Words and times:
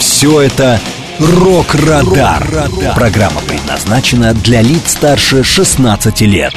Все 0.00 0.40
это 0.40 0.80
«Рок-Радар». 1.18 2.42
Программа 2.94 3.42
предназначена 3.42 4.32
для 4.32 4.62
лиц 4.62 4.92
старше 4.92 5.44
16 5.44 6.22
лет. 6.22 6.54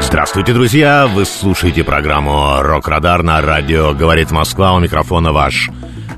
Здравствуйте, 0.00 0.52
друзья! 0.52 1.06
Вы 1.06 1.24
слушаете 1.24 1.84
программу 1.84 2.60
«Рок-Радар» 2.60 3.22
на 3.22 3.40
радио 3.40 3.94
«Говорит 3.94 4.32
Москва». 4.32 4.74
У 4.74 4.80
микрофона 4.80 5.32
ваш 5.32 5.70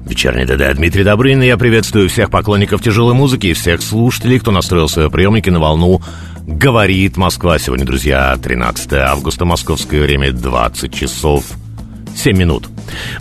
Вечерний 0.07 0.47
ДД 0.47 0.75
Дмитрий 0.75 1.05
Добрын, 1.05 1.43
я 1.43 1.59
приветствую 1.59 2.09
всех 2.09 2.31
поклонников 2.31 2.81
тяжелой 2.81 3.13
музыки 3.13 3.49
и 3.49 3.53
всех 3.53 3.83
слушателей, 3.83 4.39
кто 4.39 4.51
настроил 4.51 4.89
свои 4.89 5.11
приемники 5.11 5.51
на 5.51 5.61
волну 5.61 6.01
«Говорит 6.49 7.19
Москва». 7.19 7.59
Сегодня, 7.59 7.85
друзья, 7.85 8.35
13 8.43 8.95
августа, 8.95 9.45
московское 9.45 10.01
время, 10.01 10.33
20 10.33 10.95
часов 10.95 11.45
7 12.17 12.35
минут. 12.35 12.71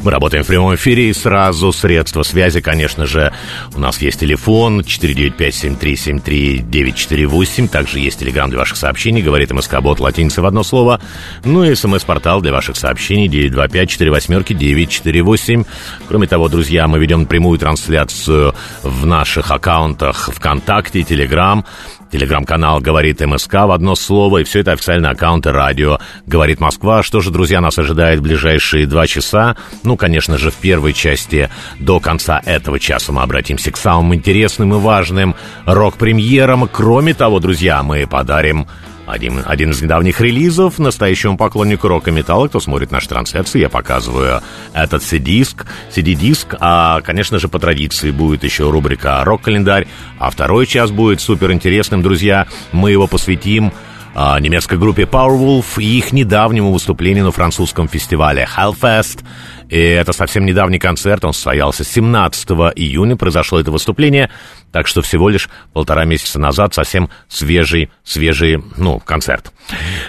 Мы 0.01 0.11
работаем 0.11 0.45
в 0.45 0.47
прямом 0.47 0.75
эфире 0.75 1.09
и 1.09 1.13
сразу 1.13 1.73
средства 1.73 2.23
связи, 2.23 2.61
конечно 2.61 3.05
же, 3.05 3.33
у 3.75 3.79
нас 3.79 4.01
есть 4.01 4.21
телефон 4.21 4.79
495-7373-948, 4.79 7.67
также 7.67 7.99
есть 7.99 8.19
телеграм 8.19 8.49
для 8.49 8.59
ваших 8.59 8.77
сообщений, 8.77 9.21
говорит 9.21 9.51
МСК-бот 9.51 9.99
латиница 9.99 10.41
в 10.41 10.45
одно 10.45 10.63
слово, 10.63 11.01
ну 11.43 11.65
и 11.65 11.75
смс-портал 11.75 12.39
для 12.41 12.53
ваших 12.53 12.77
сообщений 12.77 13.27
925-48-948. 13.27 15.67
Кроме 16.07 16.27
того, 16.27 16.47
друзья, 16.47 16.87
мы 16.87 16.97
ведем 16.97 17.25
прямую 17.25 17.59
трансляцию 17.59 18.55
в 18.83 19.05
наших 19.05 19.51
аккаунтах 19.51 20.29
ВКонтакте, 20.33 21.03
Телеграм, 21.03 21.65
Телеграм-канал 22.11 22.79
«Говорит 22.79 23.19
МСК» 23.19 23.53
в 23.53 23.71
одно 23.71 23.95
слово, 23.95 24.39
и 24.39 24.43
все 24.43 24.61
это 24.61 24.71
официальные 24.71 25.11
аккаунты 25.11 25.51
радио 25.51 25.99
«Говорит 26.25 26.59
Москва». 26.59 27.03
Что 27.03 27.19
же, 27.19 27.31
друзья, 27.31 27.59
нас 27.59 27.77
ожидает 27.77 28.19
в 28.19 28.23
ближайшие 28.23 28.87
два 28.87 29.07
часа? 29.07 29.57
Ну, 29.83 29.97
конечно 29.97 30.37
же, 30.37 30.49
в 30.49 30.55
первой 30.55 30.93
части 30.93 31.49
до 31.79 31.99
конца 31.99 32.41
этого 32.45 32.79
часа 32.79 33.11
мы 33.11 33.21
обратимся 33.21 33.71
к 33.71 33.77
самым 33.77 34.15
интересным 34.15 34.73
и 34.73 34.77
важным 34.77 35.35
рок-премьерам. 35.65 36.69
Кроме 36.71 37.13
того, 37.13 37.39
друзья, 37.39 37.83
мы 37.83 38.07
подарим 38.07 38.67
один, 39.07 39.41
один 39.45 39.71
из 39.71 39.81
недавних 39.81 40.19
релизов 40.21 40.79
настоящему 40.79 41.37
поклоннику 41.37 41.87
рока 41.87 42.11
металла, 42.11 42.47
кто 42.47 42.59
смотрит 42.59 42.91
наши 42.91 43.07
трансляции, 43.07 43.59
я 43.59 43.69
показываю 43.69 44.41
этот 44.73 45.01
CD-диск, 45.01 45.65
CD-диск, 45.95 46.55
а, 46.59 47.01
конечно 47.01 47.39
же, 47.39 47.47
по 47.47 47.57
традиции 47.57 48.11
будет 48.11 48.43
еще 48.43 48.69
рубрика 48.69 49.23
«Рок-календарь», 49.23 49.87
а 50.19 50.29
второй 50.29 50.67
час 50.67 50.91
будет 50.91 51.21
супер 51.21 51.51
интересным, 51.53 52.01
друзья, 52.01 52.47
мы 52.71 52.91
его 52.91 53.07
посвятим 53.07 53.71
а, 54.19 54.39
немецкой 54.39 54.79
группе 54.79 55.03
Powerwolf 55.03 55.79
и 55.79 55.99
их 55.99 56.11
недавнему 56.11 56.71
выступлению 56.71 57.25
на 57.25 57.31
французском 57.31 57.87
фестивале 57.87 58.47
Hellfest. 58.57 59.23
И 59.69 59.77
это 59.77 60.11
совсем 60.11 60.43
недавний 60.43 60.79
концерт, 60.79 61.23
он 61.23 61.33
состоялся 61.33 61.83
17 61.83 62.49
июня, 62.75 63.15
произошло 63.15 63.59
это 63.59 63.69
выступление, 63.69 64.31
так 64.71 64.87
что 64.87 65.03
всего 65.03 65.29
лишь 65.29 65.49
полтора 65.71 66.05
месяца 66.05 66.39
назад 66.39 66.73
совсем 66.73 67.11
свежий, 67.27 67.91
свежий, 68.03 68.63
ну, 68.75 68.99
концерт. 68.99 69.51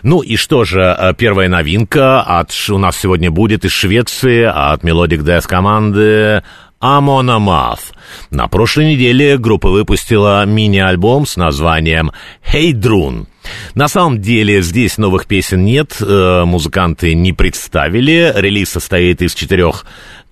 Ну 0.03 0.23
и 0.23 0.37
что 0.37 0.65
же, 0.65 0.81
э, 0.81 1.13
первая 1.13 1.51
новинка 1.51 2.23
от, 2.23 2.51
у 2.71 2.79
нас 2.79 2.97
сегодня 2.97 3.31
будет 3.31 3.67
из 3.67 3.73
Швеции, 3.73 4.43
от 4.43 4.85
Melodic 4.85 5.19
Death 5.19 5.47
команды 5.47 6.43
Amon 6.81 7.29
Amarth. 7.29 7.93
На 8.31 8.47
прошлой 8.47 8.93
неделе 8.93 9.37
группа 9.37 9.69
выпустила 9.69 10.45
мини-альбом 10.45 11.27
с 11.27 11.37
названием 11.37 12.13
«Hey 12.53 12.73
Drune». 12.73 13.27
На 13.75 13.89
самом 13.89 14.21
деле 14.21 14.63
здесь 14.63 14.99
новых 14.99 15.27
песен 15.27 15.65
нет, 15.65 15.97
э, 16.01 16.45
музыканты 16.45 17.15
не 17.15 17.33
представили. 17.33 18.33
Релиз 18.37 18.71
состоит 18.71 19.23
из 19.23 19.35
четырех 19.35 19.87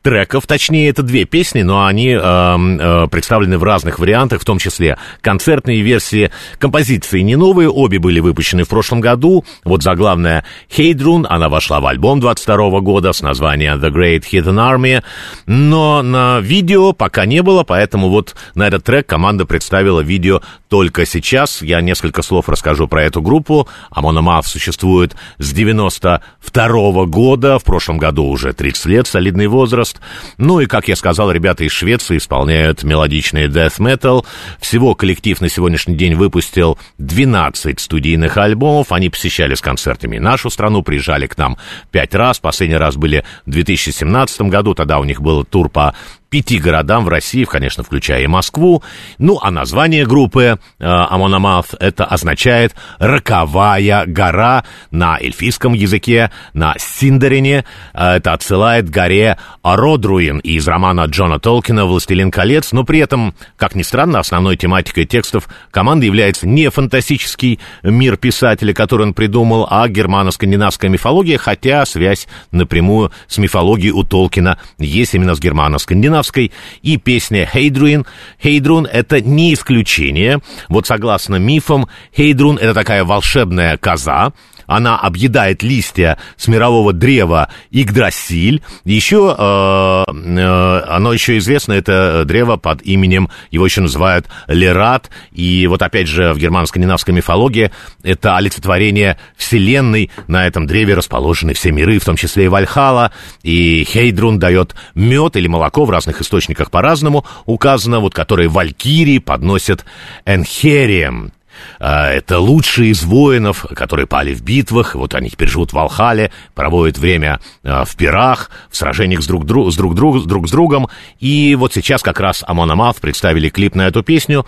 треков, 0.06 0.46
точнее, 0.46 0.88
это 0.88 1.02
две 1.02 1.24
песни, 1.24 1.62
но 1.62 1.84
они 1.84 2.10
э, 2.10 2.16
э, 2.16 3.08
представлены 3.10 3.58
в 3.58 3.64
разных 3.64 3.98
вариантах, 3.98 4.40
в 4.40 4.44
том 4.44 4.60
числе 4.60 4.98
концертные 5.20 5.80
версии 5.80 6.30
композиции 6.60 7.22
не 7.22 7.34
новые, 7.34 7.68
обе 7.68 7.98
были 7.98 8.20
выпущены 8.20 8.62
в 8.62 8.68
прошлом 8.68 9.00
году. 9.00 9.44
Вот 9.64 9.82
заглавная 9.82 10.44
«Heydrun», 10.70 11.26
она 11.28 11.48
вошла 11.48 11.80
в 11.80 11.86
альбом 11.86 12.20
22 12.20 12.78
года 12.82 13.12
с 13.12 13.20
названием 13.20 13.80
«The 13.80 13.90
Great 13.90 14.22
Hidden 14.30 14.54
Army», 14.54 15.02
но 15.46 16.02
на 16.02 16.38
видео 16.38 16.92
пока 16.92 17.26
не 17.26 17.42
было, 17.42 17.64
поэтому 17.64 18.08
вот 18.08 18.36
на 18.54 18.68
этот 18.68 18.84
трек 18.84 19.08
команда 19.08 19.44
представила 19.44 20.02
видео 20.02 20.40
только 20.68 21.04
сейчас. 21.06 21.62
Я 21.62 21.80
несколько 21.80 22.22
слов 22.22 22.48
расскажу 22.48 22.88
про 22.88 23.02
эту 23.04 23.22
группу. 23.22 23.68
Амона 23.90 24.42
существует 24.42 25.16
с 25.38 25.52
92 25.52 27.06
года, 27.06 27.58
в 27.58 27.64
прошлом 27.64 27.98
году 27.98 28.24
уже 28.26 28.52
30 28.52 28.86
лет, 28.86 29.06
солидный 29.06 29.46
возраст. 29.46 29.95
Ну 30.38 30.60
и, 30.60 30.66
как 30.66 30.88
я 30.88 30.96
сказал, 30.96 31.30
ребята 31.30 31.64
из 31.64 31.72
Швеции 31.72 32.18
исполняют 32.18 32.82
мелодичный 32.82 33.46
death 33.46 33.78
metal. 33.78 34.24
Всего 34.60 34.94
коллектив 34.94 35.40
на 35.40 35.48
сегодняшний 35.48 35.96
день 35.96 36.14
выпустил 36.14 36.78
12 36.98 37.80
студийных 37.80 38.36
альбомов. 38.36 38.92
Они 38.92 39.08
посещали 39.08 39.54
с 39.54 39.60
концертами 39.60 40.18
нашу 40.18 40.50
страну, 40.50 40.82
приезжали 40.82 41.26
к 41.26 41.36
нам 41.36 41.56
пять 41.90 42.14
раз. 42.14 42.38
Последний 42.38 42.76
раз 42.76 42.96
были 42.96 43.24
в 43.44 43.50
2017 43.50 44.42
году. 44.42 44.74
Тогда 44.74 44.98
у 44.98 45.04
них 45.04 45.20
был 45.20 45.44
тур 45.44 45.68
по 45.68 45.94
пяти 46.36 46.58
городам 46.58 47.06
в 47.06 47.08
России, 47.08 47.44
конечно, 47.44 47.82
включая 47.82 48.24
и 48.24 48.26
Москву. 48.26 48.82
Ну, 49.16 49.38
а 49.40 49.50
название 49.50 50.04
группы 50.04 50.58
э, 50.78 50.84
это 50.84 52.04
означает 52.04 52.74
«роковая 52.98 54.04
гора» 54.04 54.64
на 54.90 55.18
эльфийском 55.18 55.72
языке, 55.72 56.30
на 56.52 56.74
Синдарине. 56.78 57.64
Э, 57.94 58.16
это 58.16 58.34
отсылает 58.34 58.90
к 58.90 58.92
горе 58.92 59.38
Родруин 59.62 60.40
из 60.40 60.68
романа 60.68 61.06
Джона 61.06 61.40
Толкина 61.40 61.86
«Властелин 61.86 62.30
колец», 62.30 62.72
но 62.72 62.84
при 62.84 62.98
этом, 62.98 63.34
как 63.56 63.74
ни 63.74 63.82
странно, 63.82 64.18
основной 64.18 64.58
тематикой 64.58 65.06
текстов 65.06 65.48
команды 65.70 66.04
является 66.04 66.46
не 66.46 66.68
фантастический 66.68 67.60
мир 67.82 68.18
писателя, 68.18 68.74
который 68.74 69.06
он 69.06 69.14
придумал, 69.14 69.66
а 69.70 69.88
германо-скандинавская 69.88 70.90
мифология, 70.90 71.38
хотя 71.38 71.86
связь 71.86 72.28
напрямую 72.50 73.10
с 73.26 73.38
мифологией 73.38 73.92
у 73.92 74.02
Толкина 74.02 74.58
есть 74.76 75.14
именно 75.14 75.34
с 75.34 75.40
германо-скандинавской 75.40 76.25
скандинавской, 76.26 76.52
и 76.82 76.96
песня 76.96 77.48
«Хейдрун». 77.50 78.06
«Хейдрун»— 78.42 78.86
это 78.92 79.20
не 79.20 79.54
исключение. 79.54 80.40
Вот 80.68 80.86
согласно 80.86 81.36
мифам, 81.36 81.88
«Хейдрун»— 82.16 82.58
это 82.60 82.74
такая 82.74 83.04
волшебная 83.04 83.76
коза, 83.76 84.32
она 84.66 84.98
объедает 84.98 85.62
листья 85.62 86.18
с 86.36 86.48
мирового 86.48 86.92
древа 86.92 87.48
Игдрасиль. 87.70 88.62
Еще 88.84 89.34
э, 89.36 90.04
э, 90.06 90.80
оно 90.88 91.12
еще 91.12 91.38
известно, 91.38 91.72
это 91.72 92.24
древо 92.24 92.56
под 92.56 92.82
именем, 92.82 93.30
его 93.50 93.64
еще 93.64 93.80
называют 93.80 94.26
Лерат. 94.48 95.10
И 95.32 95.66
вот 95.66 95.82
опять 95.82 96.08
же 96.08 96.32
в 96.32 96.38
германо-скандинавской 96.38 97.12
мифологии 97.12 97.70
это 98.02 98.36
олицетворение 98.36 99.18
Вселенной. 99.36 100.10
На 100.26 100.46
этом 100.46 100.66
древе 100.66 100.94
расположены 100.94 101.54
все 101.54 101.70
миры, 101.72 101.98
в 101.98 102.04
том 102.04 102.16
числе 102.16 102.46
и 102.46 102.48
Вальхала. 102.48 103.12
И 103.42 103.84
Хейдрун 103.84 104.38
дает 104.38 104.74
мед 104.94 105.36
или 105.36 105.46
молоко 105.46 105.84
в 105.84 105.90
разных 105.90 106.20
источниках 106.20 106.70
по-разному 106.70 107.24
указано, 107.44 108.00
вот 108.00 108.14
которые 108.14 108.48
валькирии 108.48 109.18
подносят 109.18 109.84
Энхерием. 110.24 111.32
А, 111.78 112.10
это 112.10 112.38
лучшие 112.38 112.90
из 112.90 113.04
воинов, 113.04 113.66
которые 113.74 114.06
пали 114.06 114.34
в 114.34 114.42
битвах, 114.42 114.94
вот 114.94 115.14
они 115.14 115.30
теперь 115.30 115.48
живут 115.48 115.70
в 115.70 115.74
Валхале, 115.74 116.30
проводят 116.54 116.98
время 116.98 117.40
а, 117.62 117.84
в 117.84 117.96
пирах, 117.96 118.50
в 118.70 118.76
сражениях 118.76 119.22
с 119.22 119.26
друг, 119.26 119.44
друг, 119.44 119.72
с 119.72 119.76
друг, 119.76 119.94
друг, 119.94 120.26
друг 120.26 120.48
с 120.48 120.50
другом. 120.50 120.88
И 121.20 121.54
вот 121.58 121.74
сейчас 121.74 122.02
как 122.02 122.20
раз 122.20 122.44
Амон 122.46 122.70
Амав 122.70 123.00
представили 123.00 123.48
клип 123.48 123.74
на 123.74 123.86
эту 123.88 124.02
песню, 124.02 124.46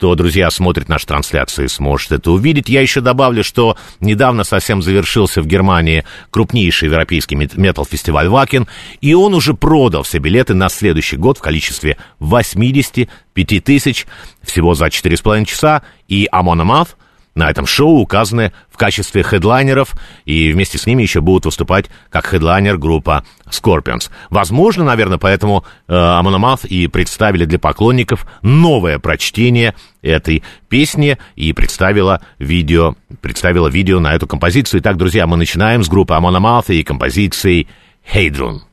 кто, 0.00 0.14
друзья, 0.14 0.50
смотрит 0.50 0.88
наши 0.88 1.06
трансляции, 1.06 1.66
сможет 1.66 2.12
это 2.12 2.30
увидеть. 2.30 2.70
Я 2.70 2.80
еще 2.80 3.02
добавлю, 3.02 3.44
что 3.44 3.76
недавно 4.00 4.44
совсем 4.44 4.80
завершился 4.80 5.42
в 5.42 5.46
Германии 5.46 6.06
крупнейший 6.30 6.88
европейский 6.88 7.36
метал-фестиваль 7.36 8.26
Вакен, 8.28 8.66
и 9.02 9.12
он 9.12 9.34
уже 9.34 9.52
продал 9.52 10.04
все 10.04 10.16
билеты 10.16 10.54
на 10.54 10.70
следующий 10.70 11.18
год 11.18 11.36
в 11.36 11.42
количестве 11.42 11.98
85 12.18 13.62
тысяч 13.62 14.06
всего 14.42 14.72
за 14.72 14.86
4,5 14.86 15.44
часа, 15.44 15.82
и 16.08 16.26
Амон 16.32 16.62
Амав 16.62 16.96
на 17.40 17.50
этом 17.50 17.66
шоу 17.66 18.00
указаны 18.00 18.52
в 18.70 18.76
качестве 18.76 19.22
хедлайнеров, 19.22 19.94
и 20.26 20.52
вместе 20.52 20.76
с 20.76 20.86
ними 20.86 21.02
еще 21.02 21.20
будут 21.20 21.46
выступать 21.46 21.86
как 22.10 22.26
хедлайнер 22.26 22.76
группа 22.76 23.24
Scorpions. 23.50 24.10
Возможно, 24.28 24.84
наверное, 24.84 25.18
поэтому 25.18 25.64
э, 25.88 26.20
и 26.68 26.86
представили 26.86 27.46
для 27.46 27.58
поклонников 27.58 28.26
новое 28.42 28.98
прочтение 28.98 29.74
этой 30.02 30.42
песни 30.68 31.18
и 31.34 31.52
представила 31.54 32.20
видео, 32.38 32.94
представила 33.22 33.68
видео 33.68 34.00
на 34.00 34.14
эту 34.14 34.26
композицию. 34.26 34.80
Итак, 34.80 34.98
друзья, 34.98 35.26
мы 35.26 35.36
начинаем 35.38 35.82
с 35.82 35.88
группы 35.88 36.12
Амономаth 36.12 36.72
и 36.72 36.84
композицией 36.84 37.68
«Хейдрун». 38.06 38.69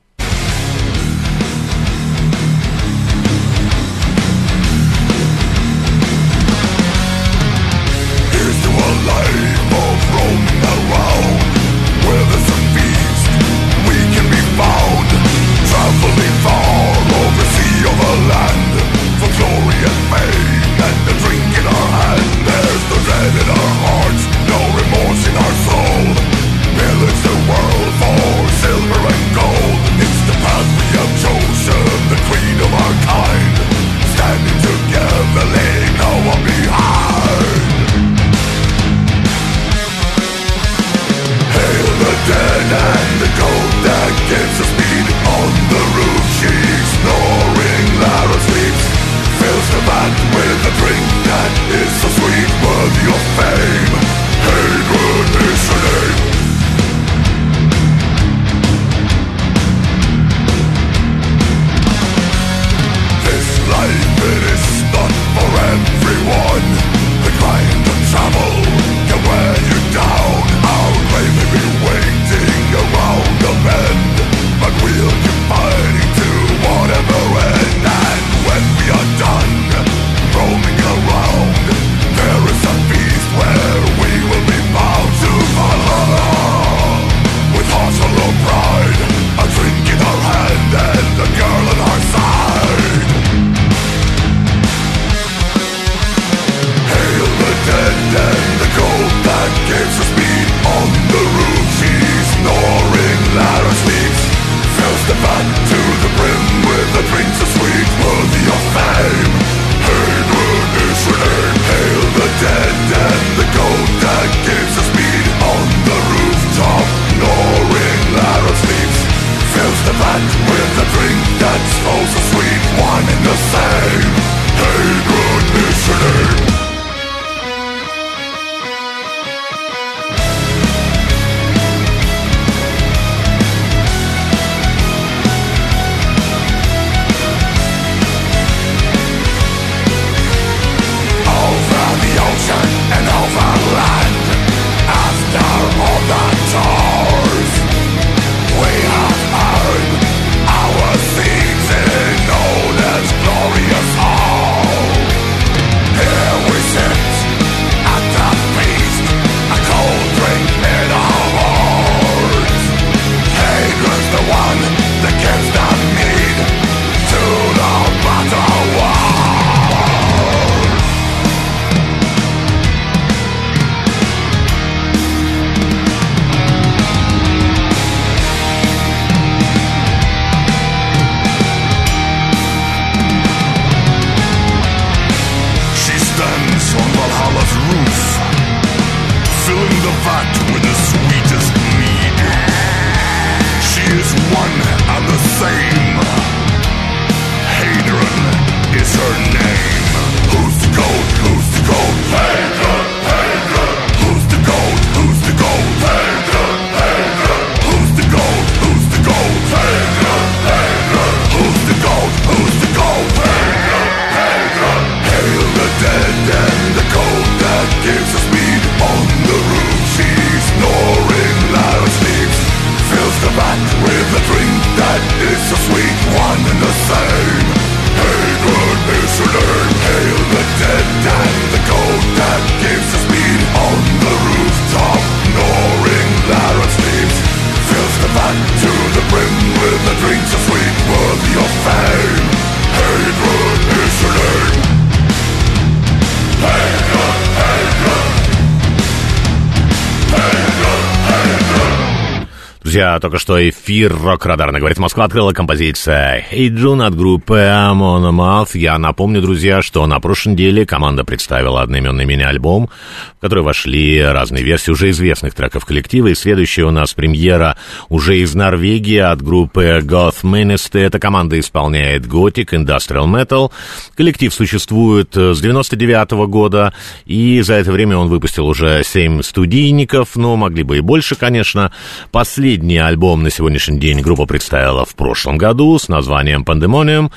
Друзья, 252.77 252.99
только 252.99 253.17
что 253.17 253.49
эфир 253.49 253.91
Рок-Радарно, 253.91 254.59
говорит 254.59 254.77
Москва, 254.77 255.05
открыла 255.05 255.33
композиция 255.33 256.23
«Hey 256.31 256.49
June» 256.49 256.85
от 256.85 256.95
группы 256.95 257.33
Amon 257.33 258.11
Mouth. 258.11 258.49
Я 258.53 258.77
напомню, 258.77 259.19
друзья, 259.19 259.63
что 259.63 259.87
на 259.87 259.99
прошлой 259.99 260.33
неделе 260.33 260.63
команда 260.63 261.03
представила 261.03 261.63
одноименный 261.63 262.05
мини-альбом, 262.05 262.69
в 263.17 263.19
который 263.19 263.43
вошли 263.43 263.99
разные 263.99 264.43
версии 264.43 264.69
уже 264.69 264.91
известных 264.91 265.33
треков 265.33 265.65
коллектива. 265.65 266.09
И 266.09 266.13
следующая 266.13 266.65
у 266.65 266.71
нас 266.71 266.93
премьера 266.93 267.57
уже 267.89 268.19
из 268.19 268.35
Норвегии 268.35 268.99
от 268.99 269.23
группы 269.23 269.81
Goth 269.81 270.21
Ministry. 270.21 270.81
Эта 270.81 270.99
команда 270.99 271.39
исполняет 271.39 272.05
готик, 272.05 272.53
industrial 272.53 273.07
metal. 273.07 273.51
Коллектив 273.95 274.31
существует 274.31 275.15
с 275.15 275.41
99 275.41 276.11
-го 276.11 276.27
года, 276.27 276.75
и 277.07 277.41
за 277.41 277.55
это 277.55 277.71
время 277.71 277.97
он 277.97 278.07
выпустил 278.07 278.45
уже 278.45 278.83
7 278.83 279.23
студийников, 279.23 280.15
но 280.15 280.35
могли 280.35 280.61
бы 280.61 280.77
и 280.77 280.81
больше, 280.81 281.15
конечно. 281.15 281.71
Последний 282.11 282.66
Последний 282.67 282.85
альбом 282.85 283.23
на 283.23 283.29
сегодняшний 283.29 283.79
день 283.79 284.01
группа 284.01 284.25
представила 284.25 284.83
в 284.83 284.93
прошлом 284.93 285.37
году 285.37 285.79
с 285.79 285.87
названием 285.87 286.43
«Пандемониум». 286.43 287.13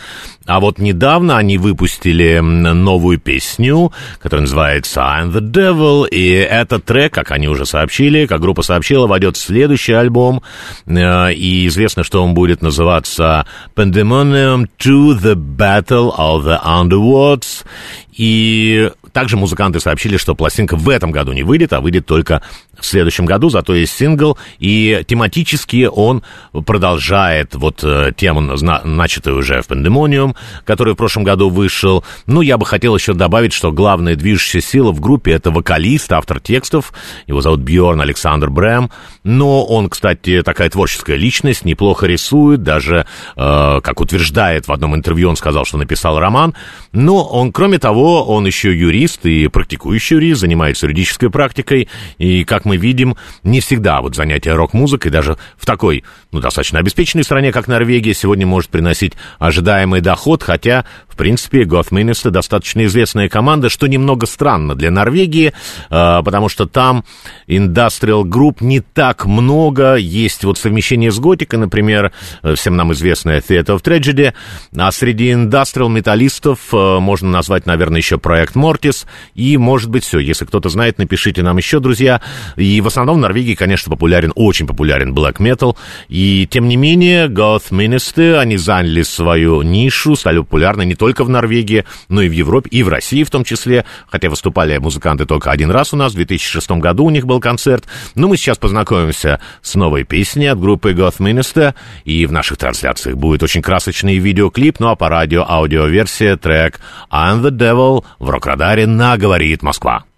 А 0.50 0.58
вот 0.58 0.80
недавно 0.80 1.38
они 1.38 1.58
выпустили 1.58 2.40
новую 2.40 3.20
песню, 3.20 3.92
которая 4.18 4.42
называется 4.42 5.00
«I'm 5.00 5.30
the 5.30 5.40
Devil», 5.40 6.08
и 6.08 6.28
этот 6.28 6.84
трек, 6.84 7.14
как 7.14 7.30
они 7.30 7.46
уже 7.46 7.64
сообщили, 7.64 8.26
как 8.26 8.40
группа 8.40 8.62
сообщила, 8.62 9.06
войдет 9.06 9.36
в 9.36 9.40
следующий 9.40 9.92
альбом, 9.92 10.42
э, 10.86 11.32
и 11.34 11.68
известно, 11.68 12.02
что 12.02 12.24
он 12.24 12.34
будет 12.34 12.62
называться 12.62 13.46
«Pandemonium 13.76 14.66
to 14.76 15.16
the 15.16 15.34
Battle 15.34 16.12
of 16.18 16.42
the 16.42 16.60
Underworlds», 16.60 17.64
и 18.12 18.90
также 19.12 19.36
музыканты 19.36 19.80
сообщили, 19.80 20.16
что 20.16 20.34
пластинка 20.34 20.76
в 20.76 20.88
этом 20.88 21.10
году 21.10 21.32
не 21.32 21.42
выйдет, 21.42 21.72
а 21.72 21.80
выйдет 21.80 22.06
только 22.06 22.42
в 22.78 22.84
следующем 22.86 23.24
году, 23.24 23.50
зато 23.50 23.74
есть 23.74 23.96
сингл, 23.96 24.38
и 24.58 25.02
тематически 25.06 25.88
он 25.90 26.22
продолжает 26.66 27.54
вот 27.54 27.80
э, 27.82 28.12
тему, 28.16 28.40
начатую 28.40 29.38
уже 29.38 29.62
в 29.62 29.68
Pandemonium, 29.68 30.36
который 30.64 30.94
в 30.94 30.96
прошлом 30.96 31.24
году 31.24 31.50
вышел. 31.50 32.04
Ну, 32.26 32.40
я 32.40 32.58
бы 32.58 32.66
хотел 32.66 32.96
еще 32.96 33.14
добавить, 33.14 33.52
что 33.52 33.72
главная 33.72 34.16
движущая 34.16 34.60
сила 34.60 34.92
в 34.92 35.00
группе— 35.00 35.32
это 35.32 35.50
вокалист, 35.50 36.12
автор 36.12 36.40
текстов, 36.40 36.92
его 37.26 37.40
зовут 37.40 37.60
Бьорн 37.60 38.00
Александр 38.00 38.50
Брэм, 38.50 38.90
но 39.24 39.64
он, 39.64 39.88
кстати, 39.88 40.42
такая 40.42 40.70
творческая 40.70 41.16
личность, 41.16 41.64
неплохо 41.64 42.06
рисует, 42.06 42.62
даже, 42.62 43.06
э, 43.36 43.80
как 43.82 44.00
утверждает 44.00 44.68
в 44.68 44.72
одном 44.72 44.94
интервью, 44.94 45.28
он 45.28 45.36
сказал, 45.36 45.64
что 45.64 45.78
написал 45.78 46.18
роман, 46.18 46.54
но 46.92 47.24
он, 47.24 47.52
кроме 47.52 47.78
того, 47.78 48.24
он 48.24 48.46
еще 48.46 48.76
юрист, 48.76 49.26
и 49.26 49.48
практикующий 49.48 50.16
юрист, 50.16 50.40
занимается 50.40 50.86
юридической 50.86 51.30
практикой, 51.30 51.88
и, 52.18 52.44
как 52.44 52.64
мы 52.64 52.76
видим, 52.76 53.16
не 53.42 53.60
всегда 53.60 54.00
вот 54.00 54.14
занятие 54.14 54.54
рок-музыкой 54.54 55.10
даже 55.10 55.36
в 55.56 55.66
такой, 55.66 56.04
ну, 56.32 56.40
достаточно 56.40 56.78
обеспеченной 56.78 57.24
стране, 57.24 57.52
как 57.52 57.68
Норвегия, 57.68 58.14
сегодня 58.14 58.46
может 58.46 58.70
приносить 58.70 59.14
ожидаемый 59.38 60.00
доход, 60.00 60.19
хотя, 60.42 60.84
в 61.08 61.16
принципе, 61.16 61.62
Gothminister 61.62 62.30
достаточно 62.30 62.84
известная 62.86 63.28
команда, 63.28 63.68
что 63.68 63.86
немного 63.86 64.26
странно 64.26 64.74
для 64.74 64.90
Норвегии, 64.90 65.52
э, 65.90 66.22
потому 66.24 66.48
что 66.48 66.66
там 66.66 67.04
Industrial 67.46 68.22
Group 68.22 68.58
не 68.60 68.80
так 68.80 69.26
много, 69.26 69.96
есть 69.96 70.44
вот 70.44 70.58
совмещение 70.58 71.10
с 71.10 71.18
готикой, 71.18 71.58
например, 71.58 72.12
э, 72.42 72.54
всем 72.54 72.76
нам 72.76 72.92
известная 72.92 73.40
Theater 73.40 73.78
of 73.78 73.82
Tragedy, 73.82 74.32
а 74.76 74.90
среди 74.92 75.32
Industrial 75.32 75.88
металлистов 75.88 76.58
э, 76.72 76.98
можно 76.98 77.28
назвать, 77.28 77.66
наверное, 77.66 77.98
еще 77.98 78.18
проект 78.18 78.54
Кертис, 78.54 79.06
и, 79.34 79.56
может 79.56 79.90
быть, 79.90 80.04
все. 80.04 80.18
Если 80.18 80.44
кто-то 80.44 80.68
знает, 80.68 80.98
напишите 80.98 81.42
нам 81.42 81.56
еще, 81.56 81.80
друзья. 81.80 82.20
И 82.56 82.80
в 82.80 82.86
основном 82.86 83.16
в 83.16 83.20
Норвегии, 83.20 83.54
конечно, 83.54 83.90
популярен, 83.90 84.32
очень 84.34 84.66
популярен 84.66 85.14
black 85.14 85.36
metal, 85.38 85.76
и, 86.08 86.46
тем 86.50 86.68
не 86.68 86.76
менее, 86.76 87.28
Goth 87.28 87.70
Ministry, 87.70 88.38
они 88.38 88.56
заняли 88.56 89.02
свою 89.02 89.62
нишу, 89.62 90.09
стали 90.16 90.38
популярны 90.38 90.84
не 90.84 90.94
только 90.94 91.24
в 91.24 91.28
Норвегии, 91.28 91.84
но 92.08 92.22
и 92.22 92.28
в 92.28 92.32
Европе, 92.32 92.68
и 92.70 92.82
в 92.82 92.88
России 92.88 93.24
в 93.24 93.30
том 93.30 93.44
числе, 93.44 93.84
хотя 94.08 94.28
выступали 94.28 94.76
музыканты 94.78 95.26
только 95.26 95.50
один 95.50 95.70
раз 95.70 95.92
у 95.92 95.96
нас, 95.96 96.12
в 96.12 96.16
2006 96.16 96.70
году 96.72 97.04
у 97.04 97.10
них 97.10 97.26
был 97.26 97.40
концерт. 97.40 97.84
Но 98.14 98.28
мы 98.28 98.36
сейчас 98.36 98.58
познакомимся 98.58 99.40
с 99.62 99.74
новой 99.74 100.04
песней 100.04 100.46
от 100.46 100.60
группы 100.60 100.92
Goth 100.92 101.18
Minister, 101.18 101.74
и 102.04 102.26
в 102.26 102.32
наших 102.32 102.58
трансляциях 102.58 103.16
будет 103.16 103.42
очень 103.42 103.62
красочный 103.62 104.18
видеоклип, 104.18 104.80
ну 104.80 104.88
а 104.88 104.96
по 104.96 105.08
радио 105.08 105.44
аудиоверсия 105.48 106.36
трек 106.36 106.80
I'm 107.10 107.42
the 107.42 107.50
Devil 107.50 108.04
в 108.18 108.30
рок-радаре 108.30 108.86
говорит 108.86 109.62
Москва. 109.62 110.09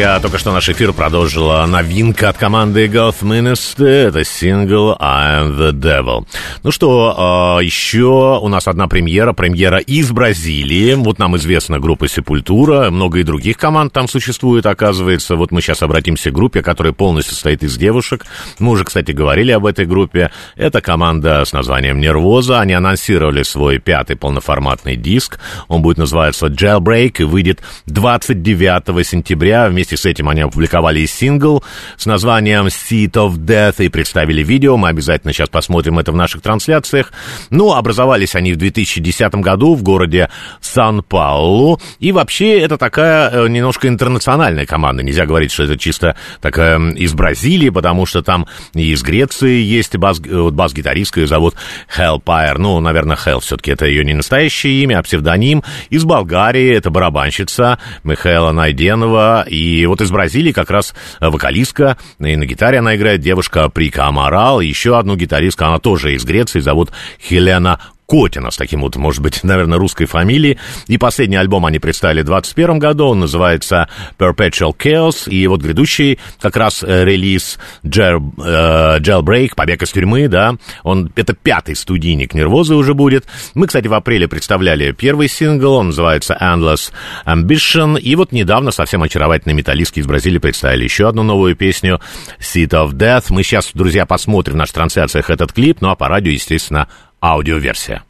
Друзья, 0.00 0.18
только 0.18 0.38
что 0.38 0.50
наш 0.50 0.66
эфир 0.70 0.94
продолжила 0.94 1.66
новинка 1.66 2.30
от 2.30 2.38
команды 2.38 2.86
Goth 2.86 3.20
Minister. 3.20 4.08
Это 4.08 4.24
сингл 4.24 4.96
I'm 4.98 5.58
the 5.58 5.72
Devil. 5.72 6.26
Ну 6.62 6.72
что, 6.72 7.58
э, 7.58 7.64
еще 7.64 8.38
у 8.42 8.48
нас 8.48 8.68
одна 8.68 8.86
премьера, 8.86 9.32
премьера 9.32 9.78
из 9.78 10.10
Бразилии. 10.10 10.92
Вот 10.92 11.18
нам 11.18 11.34
известна 11.38 11.80
группа 11.80 12.06
Сепультура, 12.06 12.90
много 12.90 13.20
и 13.20 13.22
других 13.22 13.56
команд 13.56 13.94
там 13.94 14.06
существует, 14.08 14.66
оказывается. 14.66 15.36
Вот 15.36 15.52
мы 15.52 15.62
сейчас 15.62 15.82
обратимся 15.82 16.30
к 16.30 16.34
группе, 16.34 16.60
которая 16.60 16.92
полностью 16.92 17.32
состоит 17.32 17.62
из 17.62 17.78
девушек. 17.78 18.26
Мы 18.58 18.72
уже, 18.72 18.84
кстати, 18.84 19.12
говорили 19.12 19.52
об 19.52 19.64
этой 19.64 19.86
группе. 19.86 20.32
Это 20.54 20.82
команда 20.82 21.46
с 21.46 21.54
названием 21.54 21.98
Нервоза. 21.98 22.60
Они 22.60 22.74
анонсировали 22.74 23.42
свой 23.42 23.78
пятый 23.78 24.16
полноформатный 24.16 24.96
диск. 24.96 25.38
Он 25.68 25.80
будет 25.80 25.96
называться 25.96 26.48
Jailbreak 26.48 27.14
и 27.20 27.24
выйдет 27.24 27.60
29 27.86 29.06
сентября. 29.06 29.66
Вместе 29.70 29.96
с 29.96 30.04
этим 30.04 30.28
они 30.28 30.42
опубликовали 30.42 31.06
сингл 31.06 31.64
с 31.96 32.04
названием 32.04 32.66
Seat 32.66 33.12
of 33.12 33.38
Death 33.38 33.82
и 33.82 33.88
представили 33.88 34.42
видео. 34.42 34.76
Мы 34.76 34.88
обязательно 34.88 35.32
сейчас 35.32 35.48
посмотрим 35.48 35.98
это 35.98 36.12
в 36.12 36.16
наших 36.16 36.42
трансляциях. 36.50 37.12
Ну, 37.50 37.72
образовались 37.74 38.34
они 38.34 38.52
в 38.52 38.56
2010 38.56 39.34
году 39.36 39.76
в 39.76 39.82
городе 39.84 40.30
Сан-Паулу. 40.60 41.80
И 42.00 42.10
вообще 42.10 42.58
это 42.58 42.76
такая 42.76 43.30
э, 43.30 43.48
немножко 43.48 43.86
интернациональная 43.86 44.66
команда. 44.66 45.04
Нельзя 45.04 45.26
говорить, 45.26 45.52
что 45.52 45.62
это 45.62 45.78
чисто 45.78 46.16
такая 46.40 46.80
из 46.92 47.14
Бразилии, 47.14 47.70
потому 47.70 48.04
что 48.04 48.22
там 48.22 48.46
и 48.74 48.90
из 48.92 49.02
Греции 49.02 49.62
есть 49.62 49.96
бас, 49.96 50.20
э, 50.20 50.50
бас-гитаристка, 50.50 51.20
ее 51.20 51.28
зовут 51.28 51.54
Hellpire. 51.96 52.58
Ну, 52.58 52.80
наверное, 52.80 53.16
Hell 53.16 53.40
все-таки 53.40 53.70
это 53.70 53.86
ее 53.86 54.04
не 54.04 54.14
настоящее 54.14 54.82
имя, 54.82 54.98
а 54.98 55.02
псевдоним. 55.02 55.62
Из 55.90 56.04
Болгарии 56.04 56.74
это 56.74 56.90
барабанщица 56.90 57.78
Михаила 58.02 58.50
Найденова. 58.50 59.44
И 59.48 59.86
вот 59.86 60.00
из 60.00 60.10
Бразилии 60.10 60.50
как 60.50 60.70
раз 60.70 60.94
вокалистка, 61.20 61.96
и 62.18 62.34
на 62.34 62.44
гитаре 62.44 62.78
она 62.80 62.96
играет 62.96 63.20
девушка 63.20 63.68
Прика 63.68 64.06
Амарал. 64.06 64.60
Еще 64.60 64.98
одну 64.98 65.14
гитаристку, 65.14 65.64
она 65.64 65.78
тоже 65.78 66.14
из 66.14 66.24
Греции, 66.40 66.60
зовут 66.60 66.90
Хелена 67.20 67.78
Котина 68.10 68.50
с 68.50 68.56
таким 68.56 68.80
вот, 68.80 68.96
может 68.96 69.22
быть, 69.22 69.44
наверное, 69.44 69.78
русской 69.78 70.06
фамилией. 70.06 70.58
И 70.88 70.98
последний 70.98 71.36
альбом 71.36 71.64
они 71.64 71.78
представили 71.78 72.22
в 72.22 72.26
2021 72.26 72.78
году, 72.80 73.06
он 73.06 73.20
называется 73.20 73.88
Perpetual 74.18 74.76
Chaos, 74.76 75.30
и 75.30 75.46
вот 75.46 75.62
грядущий 75.62 76.18
как 76.40 76.56
раз 76.56 76.82
э, 76.82 77.04
релиз 77.04 77.60
Jail, 77.84 78.20
э, 78.44 78.98
Jailbreak, 78.98 79.50
Побег 79.54 79.82
из 79.82 79.92
тюрьмы, 79.92 80.26
да, 80.26 80.56
он, 80.82 81.12
это 81.14 81.34
пятый 81.34 81.76
студийник 81.76 82.34
Нервозы 82.34 82.74
уже 82.74 82.94
будет. 82.94 83.26
Мы, 83.54 83.68
кстати, 83.68 83.86
в 83.86 83.94
апреле 83.94 84.26
представляли 84.26 84.90
первый 84.90 85.28
сингл, 85.28 85.74
он 85.74 85.86
называется 85.86 86.36
Endless 86.40 86.90
Ambition, 87.24 88.00
и 88.00 88.16
вот 88.16 88.32
недавно 88.32 88.72
совсем 88.72 89.04
очаровательные 89.04 89.54
металлистки 89.54 90.00
из 90.00 90.06
Бразилии 90.06 90.38
представили 90.38 90.82
еще 90.82 91.08
одну 91.08 91.22
новую 91.22 91.54
песню 91.54 92.00
Seat 92.40 92.70
of 92.70 92.90
Death. 92.94 93.26
Мы 93.28 93.44
сейчас, 93.44 93.70
друзья, 93.72 94.04
посмотрим 94.04 94.54
в 94.54 94.56
наших 94.56 94.74
трансляциях 94.74 95.30
этот 95.30 95.52
клип, 95.52 95.80
ну 95.80 95.90
а 95.90 95.94
по 95.94 96.08
радио, 96.08 96.32
естественно, 96.32 96.88
аудиоверсия. 97.20 98.04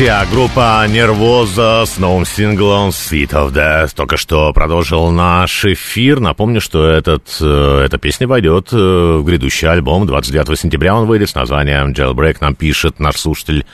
Друзья, 0.00 0.26
группа 0.32 0.86
Нервоза 0.88 1.84
с 1.84 1.98
новым 1.98 2.24
синглом 2.24 2.88
Sweet 2.88 3.32
of 3.32 3.52
Death 3.52 3.90
только 3.94 4.16
что 4.16 4.50
продолжил 4.54 5.10
наш 5.10 5.66
эфир. 5.66 6.20
Напомню, 6.20 6.62
что 6.62 6.86
этот, 6.86 7.36
э, 7.38 7.82
эта 7.84 7.98
песня 7.98 8.26
войдет 8.26 8.72
э, 8.72 8.76
в 8.78 9.24
грядущий 9.24 9.68
альбом. 9.68 10.06
29 10.06 10.58
сентября 10.58 10.94
он 10.94 11.06
выйдет 11.06 11.28
с 11.28 11.34
названием 11.34 11.92
Jailbreak. 11.92 12.38
Нам 12.40 12.54
пишет 12.54 12.98
наш 12.98 13.16
слушатель 13.16 13.66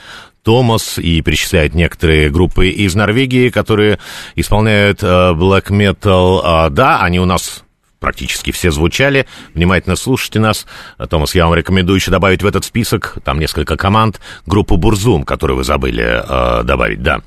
Томас 0.43 0.97
и 0.97 1.21
перечисляет 1.21 1.73
некоторые 1.73 2.29
группы 2.29 2.67
из 2.67 2.93
Норвегии, 2.93 3.47
которые 3.47 3.97
исполняют 4.35 5.01
э, 5.03 5.05
black 5.05 5.67
metal. 5.69 6.41
А, 6.43 6.69
да, 6.69 6.99
они 7.03 7.21
у 7.21 7.25
нас 7.25 7.63
практически 7.99 8.51
все 8.51 8.71
звучали. 8.71 9.25
Внимательно 9.53 9.95
слушайте 9.95 10.39
нас. 10.39 10.65
Томас, 11.09 11.35
я 11.35 11.45
вам 11.45 11.55
рекомендую 11.55 11.97
еще 11.97 12.11
добавить 12.11 12.43
в 12.43 12.45
этот 12.45 12.63
список, 12.63 13.17
там 13.23 13.39
несколько 13.39 13.77
команд, 13.77 14.19
группу 14.45 14.77
Burzum, 14.77 15.23
которую 15.23 15.57
вы 15.57 15.63
забыли 15.63 16.23
э, 16.23 16.63
добавить, 16.63 17.01
да. 17.01 17.21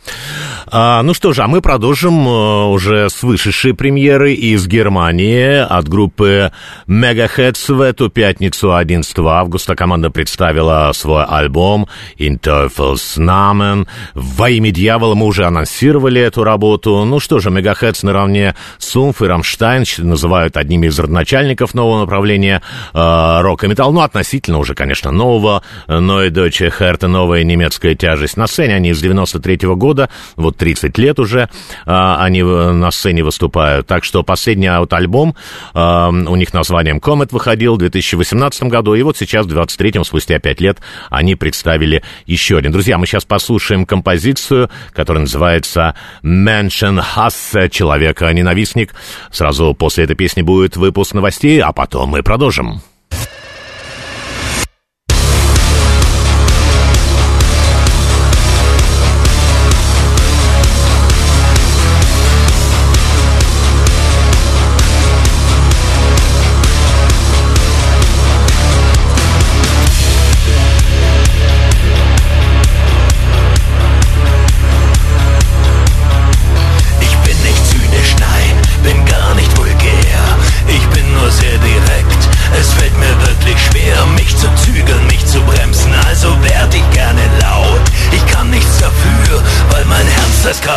А, 0.66 1.02
ну 1.02 1.14
что 1.14 1.32
же, 1.32 1.42
а 1.42 1.48
мы 1.48 1.60
продолжим 1.60 2.26
э, 2.26 2.64
уже 2.66 3.10
с 3.10 3.22
вышедшей 3.22 3.74
премьеры 3.74 4.34
из 4.34 4.66
Германии 4.66 5.58
от 5.58 5.88
группы 5.88 6.52
Megaherz 6.86 7.74
в 7.74 7.80
эту 7.80 8.08
пятницу 8.08 8.74
11 8.74 9.18
августа. 9.18 9.74
Команда 9.74 10.10
представила 10.10 10.90
свой 10.94 11.24
альбом 11.24 11.88
Teufels 12.18 13.18
Namen. 13.18 13.86
Во 14.14 14.50
имя 14.50 14.70
дьявола 14.70 15.14
мы 15.14 15.26
уже 15.26 15.44
анонсировали 15.44 16.20
эту 16.20 16.44
работу. 16.44 17.04
Ну 17.04 17.20
что 17.20 17.38
же, 17.38 17.50
Megaherz 17.50 18.00
наравне 18.02 18.54
с 18.78 18.94
Oomph! 18.96 19.22
и 19.22 19.26
Рамштайн 19.26 19.84
называют 19.98 20.56
одними 20.60 20.86
из 20.86 20.98
родоначальников 20.98 21.74
нового 21.74 22.00
направления 22.00 22.62
э, 22.94 23.40
рок 23.40 23.64
и 23.64 23.68
металл. 23.68 23.92
Ну, 23.92 24.00
относительно 24.00 24.58
уже, 24.58 24.74
конечно, 24.74 25.10
нового. 25.10 25.62
Но 25.86 26.22
и 26.22 26.30
Deutsche 26.30 26.72
Härte, 26.76 27.06
новая 27.06 27.42
немецкая 27.44 27.94
тяжесть. 27.94 28.36
На 28.36 28.46
сцене 28.46 28.76
они 28.76 28.92
с 28.92 29.00
93 29.00 29.56
-го 29.56 29.76
года, 29.76 30.08
вот 30.36 30.56
30 30.56 30.96
лет 30.98 31.18
уже 31.18 31.40
э, 31.40 31.46
они 31.86 32.42
на 32.42 32.90
сцене 32.90 33.24
выступают. 33.24 33.86
Так 33.86 34.04
что 34.04 34.22
последний 34.22 34.70
вот 34.78 34.92
альбом 34.92 35.34
э, 35.74 36.08
у 36.08 36.36
них 36.36 36.52
названием 36.52 36.98
Comet 36.98 37.28
выходил 37.32 37.74
в 37.74 37.78
2018 37.78 38.64
году. 38.64 38.94
И 38.94 39.02
вот 39.02 39.16
сейчас, 39.16 39.46
в 39.46 39.50
23-м, 39.50 40.04
спустя 40.04 40.38
5 40.38 40.60
лет, 40.60 40.78
они 41.08 41.34
представили 41.34 42.02
еще 42.26 42.58
один. 42.58 42.72
Друзья, 42.72 42.98
мы 42.98 43.06
сейчас 43.06 43.24
послушаем 43.24 43.86
композицию, 43.86 44.70
которая 44.92 45.22
называется 45.22 45.94
Menschenhasse, 46.22 47.68
человека-ненавистник. 47.68 48.94
Сразу 49.30 49.74
после 49.74 50.04
этой 50.04 50.16
песни 50.16 50.42
будет 50.50 50.76
выпуск 50.76 51.14
новостей, 51.14 51.60
а 51.60 51.72
потом 51.72 52.10
мы 52.10 52.24
продолжим. 52.24 52.80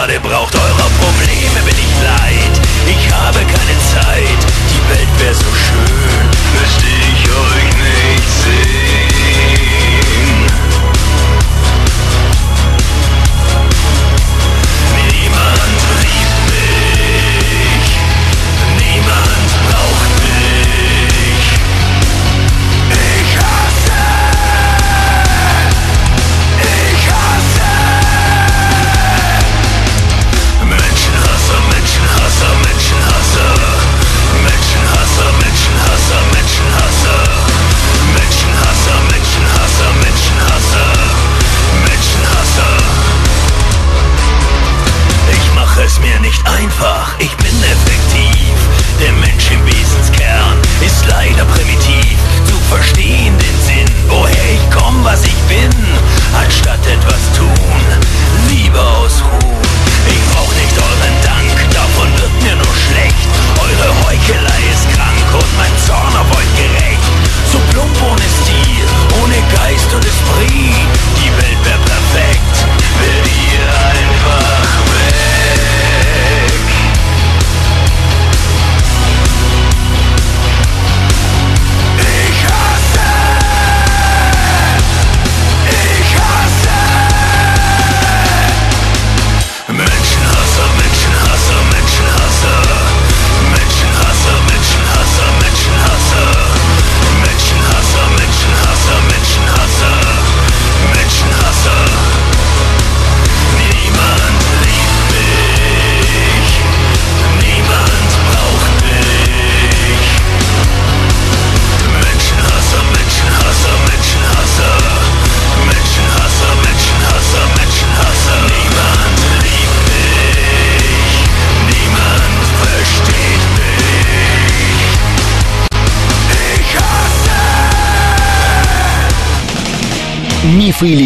gerade 0.03 0.19
braucht 0.19 0.53
eurer 0.55 0.89
Probleme 0.99 1.61
bin 1.65 1.75
ich 1.75 2.03
leid. 2.03 2.59
Ich 2.87 3.13
habe 3.13 3.39
keine 3.39 3.77
Zeit, 3.79 4.39
die 4.69 4.89
Welt 4.89 5.07
wäre 5.19 5.33
so 5.33 5.45
schön, 5.55 6.27
müsste 6.59 6.87
ich 6.87 7.29
euch? 7.29 7.72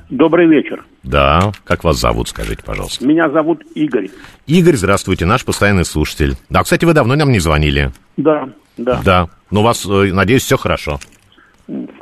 Добрый 0.09 0.47
вечер. 0.47 0.85
Да, 1.03 1.51
как 1.63 1.83
вас 1.83 1.99
зовут, 1.99 2.29
скажите, 2.29 2.61
пожалуйста. 2.63 3.05
Меня 3.05 3.29
зовут 3.29 3.63
Игорь. 3.75 4.09
Игорь, 4.45 4.75
здравствуйте, 4.75 5.25
наш 5.25 5.43
постоянный 5.43 5.85
слушатель. 5.85 6.35
Да, 6.49 6.63
кстати, 6.63 6.85
вы 6.85 6.93
давно 6.93 7.15
нам 7.15 7.31
не 7.31 7.39
звонили. 7.39 7.91
Да, 8.17 8.49
да. 8.77 9.01
Да, 9.03 9.29
ну 9.51 9.61
у 9.61 9.63
вас, 9.63 9.85
э, 9.85 10.11
надеюсь, 10.13 10.43
все 10.43 10.57
хорошо. 10.57 10.99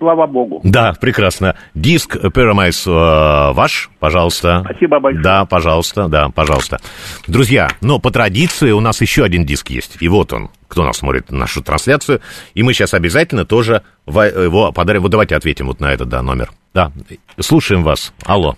Слава 0.03 0.27
богу. 0.27 0.59
Да, 0.65 0.93
прекрасно. 0.99 1.55
Диск 1.73 2.17
Pyramise 2.17 2.91
э, 2.91 3.53
ваш, 3.53 3.89
пожалуйста. 3.99 4.61
Спасибо 4.65 4.99
большое. 4.99 5.23
Да, 5.23 5.45
пожалуйста, 5.45 6.09
да, 6.09 6.27
пожалуйста. 6.27 6.79
Друзья, 7.25 7.69
но 7.79 7.99
по 7.99 8.11
традиции 8.11 8.71
у 8.71 8.81
нас 8.81 8.99
еще 8.99 9.23
один 9.23 9.45
диск 9.45 9.69
есть. 9.69 9.95
И 10.01 10.09
вот 10.09 10.33
он, 10.33 10.49
кто 10.67 10.83
нас 10.83 10.97
смотрит 10.97 11.31
нашу 11.31 11.63
трансляцию. 11.63 12.19
И 12.53 12.63
мы 12.63 12.73
сейчас 12.73 12.93
обязательно 12.93 13.45
тоже 13.45 13.83
его 14.05 14.73
подарим. 14.73 15.03
Вот 15.03 15.11
давайте 15.11 15.37
ответим 15.37 15.67
вот 15.67 15.79
на 15.79 15.93
этот, 15.93 16.09
да, 16.09 16.21
номер. 16.21 16.51
Да, 16.73 16.91
слушаем 17.39 17.83
вас. 17.83 18.13
Алло. 18.25 18.57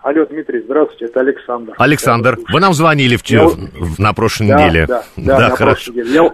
Алло, 0.00 0.24
Дмитрий, 0.24 0.62
здравствуйте, 0.64 1.04
это 1.04 1.20
Александр. 1.20 1.74
Александр, 1.76 2.38
вы 2.50 2.60
нам 2.60 2.72
звонили 2.72 3.16
вчера, 3.16 3.42
я... 3.42 3.48
на 3.98 4.14
прошлой 4.14 4.48
да, 4.48 4.66
неделе. 4.66 4.86
Да, 4.86 5.04
да, 5.18 5.36
да 5.36 5.48
на 5.50 5.56
хорошо. 5.56 5.92
Неделе. 5.92 6.14
Я, 6.14 6.32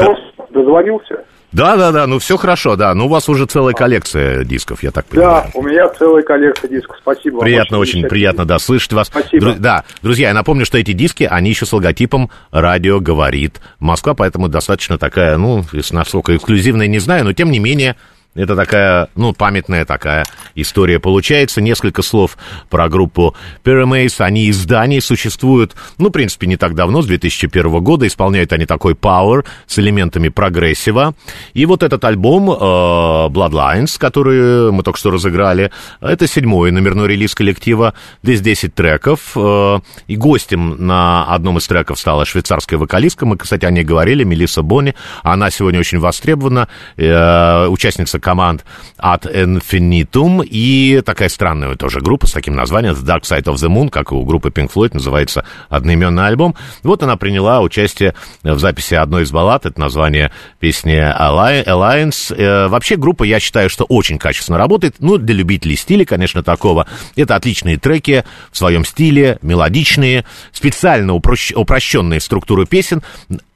я 0.00 0.08
вас 0.08 0.18
дозвонился. 0.50 1.24
Да, 1.52 1.76
да, 1.76 1.92
да, 1.92 2.06
ну 2.06 2.18
все 2.18 2.36
хорошо, 2.36 2.76
да. 2.76 2.94
Ну 2.94 3.06
у 3.06 3.08
вас 3.08 3.28
уже 3.28 3.46
целая 3.46 3.74
коллекция 3.74 4.44
дисков, 4.44 4.82
я 4.82 4.90
так 4.90 5.06
понимаю. 5.06 5.44
Да, 5.44 5.58
у 5.58 5.62
меня 5.62 5.88
целая 5.90 6.22
коллекция 6.22 6.68
дисков, 6.68 6.96
спасибо. 7.00 7.40
Приятно, 7.40 7.78
очень 7.78 8.02
приятно, 8.08 8.44
да, 8.44 8.58
слышать 8.58 8.92
вас. 8.92 9.08
Спасибо. 9.08 9.46
Дру- 9.46 9.58
да, 9.58 9.84
друзья, 10.02 10.28
я 10.28 10.34
напомню, 10.34 10.64
что 10.64 10.78
эти 10.78 10.92
диски, 10.92 11.28
они 11.30 11.50
еще 11.50 11.66
с 11.66 11.72
логотипом 11.72 12.30
«Радио 12.50 13.00
говорит 13.00 13.60
Москва», 13.78 14.14
поэтому 14.14 14.48
достаточно 14.48 14.98
такая, 14.98 15.36
ну, 15.36 15.64
насколько 15.90 16.34
эксклюзивная, 16.34 16.86
не 16.86 16.98
знаю, 16.98 17.24
но 17.24 17.32
тем 17.32 17.50
не 17.50 17.58
менее 17.58 17.96
это 18.34 18.56
такая, 18.56 19.08
ну, 19.14 19.34
памятная 19.34 19.84
такая 19.84 20.24
история 20.54 20.98
получается. 20.98 21.60
Несколько 21.60 22.00
слов 22.00 22.38
про 22.70 22.88
группу 22.88 23.36
Pyramaze. 23.62 24.24
Они 24.24 24.46
из 24.46 24.64
Дании 24.64 25.00
существуют, 25.00 25.74
ну, 25.98 26.08
в 26.08 26.12
принципе, 26.12 26.46
не 26.46 26.56
так 26.56 26.74
давно, 26.74 27.02
с 27.02 27.06
2001 27.06 27.80
года. 27.80 28.06
Исполняют 28.06 28.52
они 28.54 28.64
такой 28.64 28.94
power 28.94 29.44
с 29.66 29.78
элементами 29.78 30.30
прогрессива. 30.30 31.14
И 31.52 31.66
вот 31.66 31.82
этот 31.82 32.02
альбом 32.04 32.50
э, 32.50 32.54
Bloodlines, 32.54 33.98
который 33.98 34.72
мы 34.72 34.82
только 34.82 34.98
что 34.98 35.10
разыграли, 35.10 35.70
это 36.00 36.26
седьмой 36.26 36.70
номерной 36.70 37.08
релиз 37.08 37.34
коллектива. 37.34 37.92
Здесь 38.22 38.40
10 38.40 38.74
треков. 38.74 39.32
Э, 39.36 39.80
и 40.06 40.16
гостем 40.16 40.86
на 40.86 41.26
одном 41.26 41.58
из 41.58 41.66
треков 41.66 41.98
стала 41.98 42.24
швейцарская 42.24 42.78
вокалистка. 42.78 43.26
Мы, 43.26 43.36
кстати, 43.36 43.66
о 43.66 43.70
ней 43.70 43.84
говорили, 43.84 44.24
Мелисса 44.24 44.62
Бонни. 44.62 44.94
Она 45.22 45.50
сегодня 45.50 45.80
очень 45.80 45.98
востребована. 45.98 46.68
Э, 46.96 47.66
участница 47.66 48.21
команд 48.22 48.64
от 48.96 49.26
Infinitum 49.26 50.42
и 50.44 51.02
такая 51.04 51.28
странная 51.28 51.76
тоже 51.76 52.00
группа 52.00 52.26
с 52.26 52.32
таким 52.32 52.54
названием 52.54 52.94
The 52.94 53.04
Dark 53.04 53.22
Side 53.22 53.44
of 53.44 53.56
the 53.56 53.68
Moon, 53.68 53.90
как 53.90 54.12
у 54.12 54.24
группы 54.24 54.48
Pink 54.48 54.72
Floyd 54.72 54.94
называется 54.94 55.44
одноименный 55.68 56.26
альбом. 56.26 56.54
Вот 56.82 57.02
она 57.02 57.16
приняла 57.16 57.60
участие 57.60 58.14
в 58.42 58.58
записи 58.58 58.94
одной 58.94 59.24
из 59.24 59.30
баллад, 59.30 59.66
это 59.66 59.78
название 59.78 60.30
песни 60.60 60.94
Alliance. 60.94 62.34
Э, 62.34 62.68
вообще 62.68 62.96
группа, 62.96 63.24
я 63.24 63.40
считаю, 63.40 63.68
что 63.68 63.84
очень 63.84 64.18
качественно 64.18 64.58
работает, 64.58 64.96
ну, 65.00 65.18
для 65.18 65.34
любителей 65.34 65.76
стиля, 65.76 66.04
конечно, 66.04 66.42
такого. 66.42 66.86
Это 67.16 67.36
отличные 67.36 67.78
треки 67.78 68.24
в 68.50 68.56
своем 68.56 68.84
стиле, 68.84 69.38
мелодичные, 69.42 70.24
специально 70.52 71.12
упрощ... 71.14 71.52
упрощенные 71.54 72.20
структуры 72.20 72.66
песен, 72.66 73.02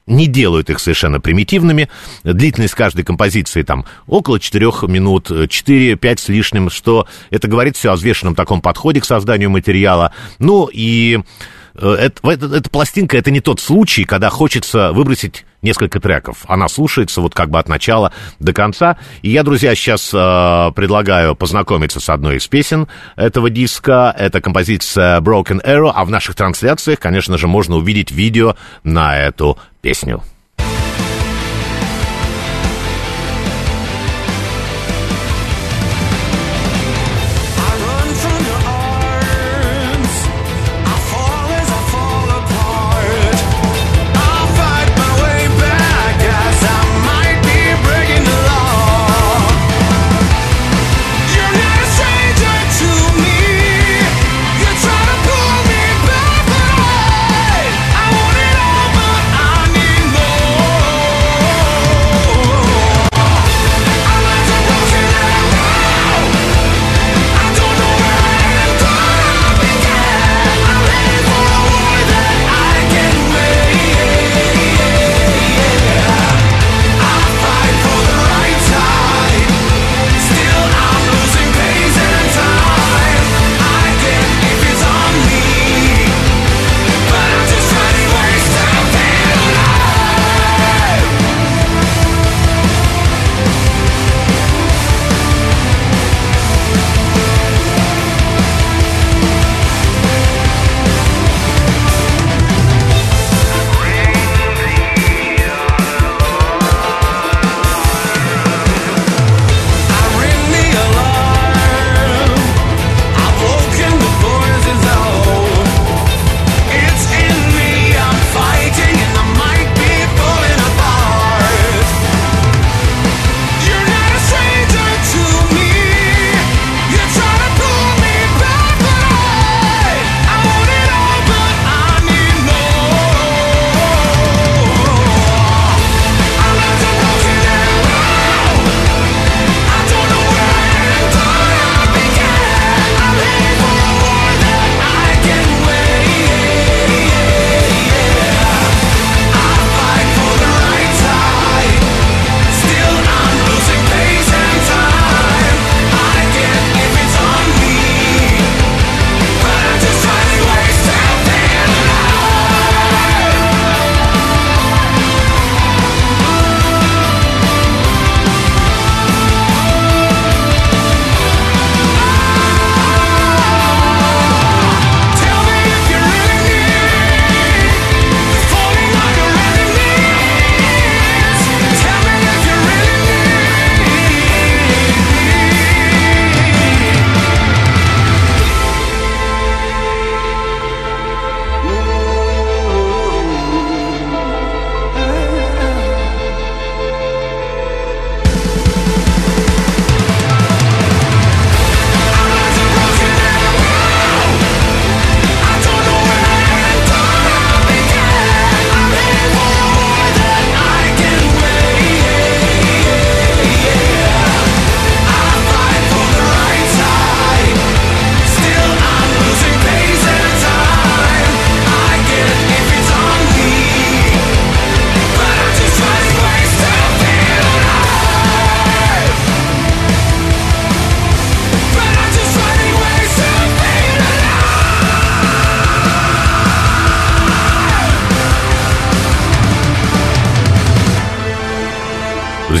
не 0.07 0.27
делают 0.27 0.69
их 0.69 0.79
совершенно 0.79 1.19
примитивными. 1.19 1.89
Длительность 2.23 2.73
каждой 2.73 3.03
композиции 3.03 3.61
там 3.61 3.85
около 4.07 4.39
4 4.39 4.65
минут, 4.87 5.29
4-5 5.29 6.17
с 6.17 6.29
лишним, 6.29 6.69
что 6.69 7.07
это 7.29 7.47
говорит 7.47 7.75
все 7.75 7.91
о 7.91 7.95
взвешенном 7.95 8.33
таком 8.33 8.61
подходе 8.61 9.01
к 9.01 9.05
созданию 9.05 9.49
материала. 9.49 10.13
Ну 10.39 10.69
и 10.71 11.19
э, 11.75 11.91
это, 11.99 12.31
это, 12.31 12.45
эта 12.55 12.69
пластинка 12.69 13.17
это 13.17 13.29
не 13.31 13.41
тот 13.41 13.59
случай, 13.59 14.05
когда 14.05 14.29
хочется 14.29 14.93
выбросить 14.93 15.45
несколько 15.61 15.99
треков. 15.99 16.45
Она 16.47 16.67
слушается 16.67 17.21
вот 17.21 17.33
как 17.33 17.49
бы 17.49 17.59
от 17.59 17.67
начала 17.67 18.13
до 18.39 18.53
конца. 18.53 18.97
И 19.21 19.29
я, 19.29 19.43
друзья, 19.43 19.75
сейчас 19.75 20.11
э, 20.13 20.71
предлагаю 20.75 21.35
познакомиться 21.35 21.99
с 21.99 22.09
одной 22.09 22.37
из 22.37 22.47
песен 22.47 22.87
этого 23.15 23.49
диска. 23.49 24.15
Это 24.17 24.39
композиция 24.39 25.19
Broken 25.19 25.63
Arrow, 25.65 25.91
а 25.93 26.05
в 26.05 26.09
наших 26.09 26.35
трансляциях, 26.35 26.99
конечно 26.99 27.37
же, 27.37 27.47
можно 27.47 27.75
увидеть 27.75 28.11
видео 28.11 28.55
на 28.83 29.17
эту 29.17 29.57
песню. 29.87 30.21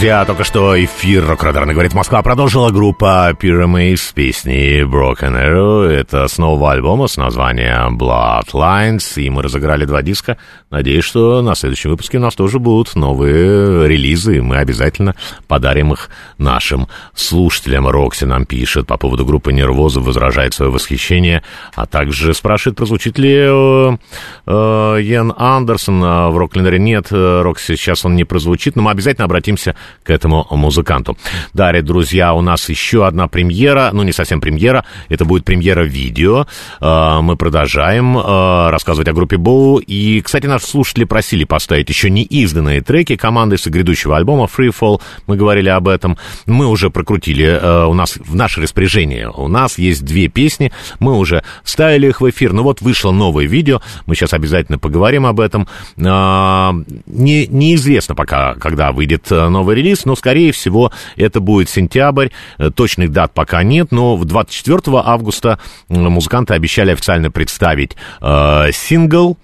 Друзья, 0.07 0.23
только 0.23 0.45
что 0.45 0.81
эфир 0.81 1.27
Рок-Радарный 1.27 1.73
говорит 1.73 1.93
Москва 1.93 2.21
продолжила 2.21 2.69
группа 2.69 3.29
Pyramids 3.37 3.97
с 3.97 4.13
песней 4.13 4.83
Broken 4.83 5.35
Arrow. 5.35 5.85
Это 5.85 6.29
с 6.29 6.37
нового 6.37 6.71
альбома 6.71 7.07
с 7.07 7.17
названием 7.17 7.97
Bloodlines. 7.97 9.21
И 9.21 9.29
мы 9.29 9.41
разыграли 9.41 9.83
два 9.83 10.01
диска. 10.01 10.37
Надеюсь, 10.69 11.03
что 11.03 11.41
на 11.41 11.55
следующем 11.55 11.89
выпуске 11.89 12.19
у 12.19 12.21
нас 12.21 12.35
тоже 12.35 12.57
будут 12.57 12.95
новые 12.95 13.89
релизы. 13.89 14.37
И 14.37 14.39
мы 14.39 14.55
обязательно 14.59 15.13
подарим 15.49 15.91
их 15.91 16.09
нашим 16.37 16.87
слушателям. 17.13 17.89
Рокси 17.89 18.23
нам 18.23 18.45
пишет 18.45 18.87
по 18.87 18.95
поводу 18.95 19.25
группы 19.25 19.51
Нервоза, 19.51 19.99
возражает 19.99 20.53
свое 20.53 20.71
восхищение, 20.71 21.43
а 21.75 21.85
также 21.85 22.33
спрашивает, 22.33 22.77
прозвучит 22.77 23.17
ли 23.17 23.35
э, 23.35 23.97
э, 24.45 25.31
Андерсон 25.37 26.01
э, 26.01 26.29
в 26.29 26.37
рок-календаре. 26.37 26.79
Нет, 26.79 27.07
э, 27.11 27.41
Рокси, 27.41 27.75
сейчас 27.75 28.05
он 28.05 28.15
не 28.15 28.23
прозвучит, 28.23 28.77
но 28.77 28.83
мы 28.83 28.91
обязательно 28.91 29.25
обратимся 29.25 29.75
к 30.07 30.09
этому 30.09 30.47
музыканту. 30.49 31.17
Далее, 31.53 31.81
друзья, 31.81 32.33
у 32.33 32.39
нас 32.39 32.69
еще 32.69 33.05
одна 33.05 33.27
премьера, 33.27 33.89
ну, 33.91 34.03
не 34.03 34.13
совсем 34.13 34.39
премьера, 34.39 34.85
это 35.09 35.25
будет 35.25 35.43
премьера 35.43 35.83
видео. 35.83 36.47
А, 36.79 37.19
мы 37.21 37.35
продолжаем 37.35 38.17
а, 38.17 38.71
рассказывать 38.71 39.09
о 39.09 39.13
группе 39.13 39.35
Боу. 39.35 39.79
И, 39.79 40.21
кстати, 40.21 40.45
наши 40.45 40.65
слушатели 40.65 41.03
просили 41.03 41.43
поставить 41.43 41.89
еще 41.89 42.09
не 42.09 42.23
изданные 42.23 42.79
треки 42.79 43.17
команды 43.17 43.57
с 43.57 43.67
грядущего 43.67 44.15
альбома 44.15 44.45
Free 44.45 44.73
Fall. 44.73 45.01
Мы 45.27 45.35
говорили 45.35 45.67
об 45.67 45.89
этом. 45.89 46.17
Мы 46.45 46.67
уже 46.67 46.89
прокрутили 46.89 47.59
а, 47.61 47.87
у 47.87 47.93
нас 47.93 48.15
в 48.15 48.33
наше 48.33 48.61
распоряжение. 48.61 49.29
У 49.29 49.49
нас 49.49 49.77
есть 49.77 50.05
две 50.05 50.29
песни. 50.29 50.71
Мы 50.99 51.17
уже 51.17 51.43
ставили 51.65 52.07
их 52.07 52.21
в 52.21 52.29
эфир. 52.29 52.53
Но 52.53 52.63
вот 52.63 52.79
вышло 52.79 53.11
новое 53.11 53.45
видео. 53.45 53.81
Мы 54.05 54.15
сейчас 54.15 54.33
обязательно 54.33 54.79
поговорим 54.79 55.25
об 55.25 55.41
этом. 55.41 55.67
Не, 55.97 57.47
неизвестно 57.47 58.15
пока, 58.15 58.53
когда 58.55 58.93
выйдет 58.93 59.29
новый 59.29 59.75
релиз, 59.75 59.96
но, 60.05 60.15
скорее 60.15 60.51
всего, 60.51 60.91
это 61.15 61.39
будет 61.39 61.69
сентябрь. 61.69 62.29
Э, 62.57 62.71
точных 62.71 63.11
дат 63.11 63.33
пока 63.33 63.63
нет, 63.63 63.91
но 63.91 64.15
в 64.15 64.25
24 64.25 64.79
августа 65.03 65.59
музыканты 65.89 66.53
обещали 66.53 66.91
официально 66.91 67.31
представить 67.31 67.95
э, 68.21 68.71
сингл 68.73 69.37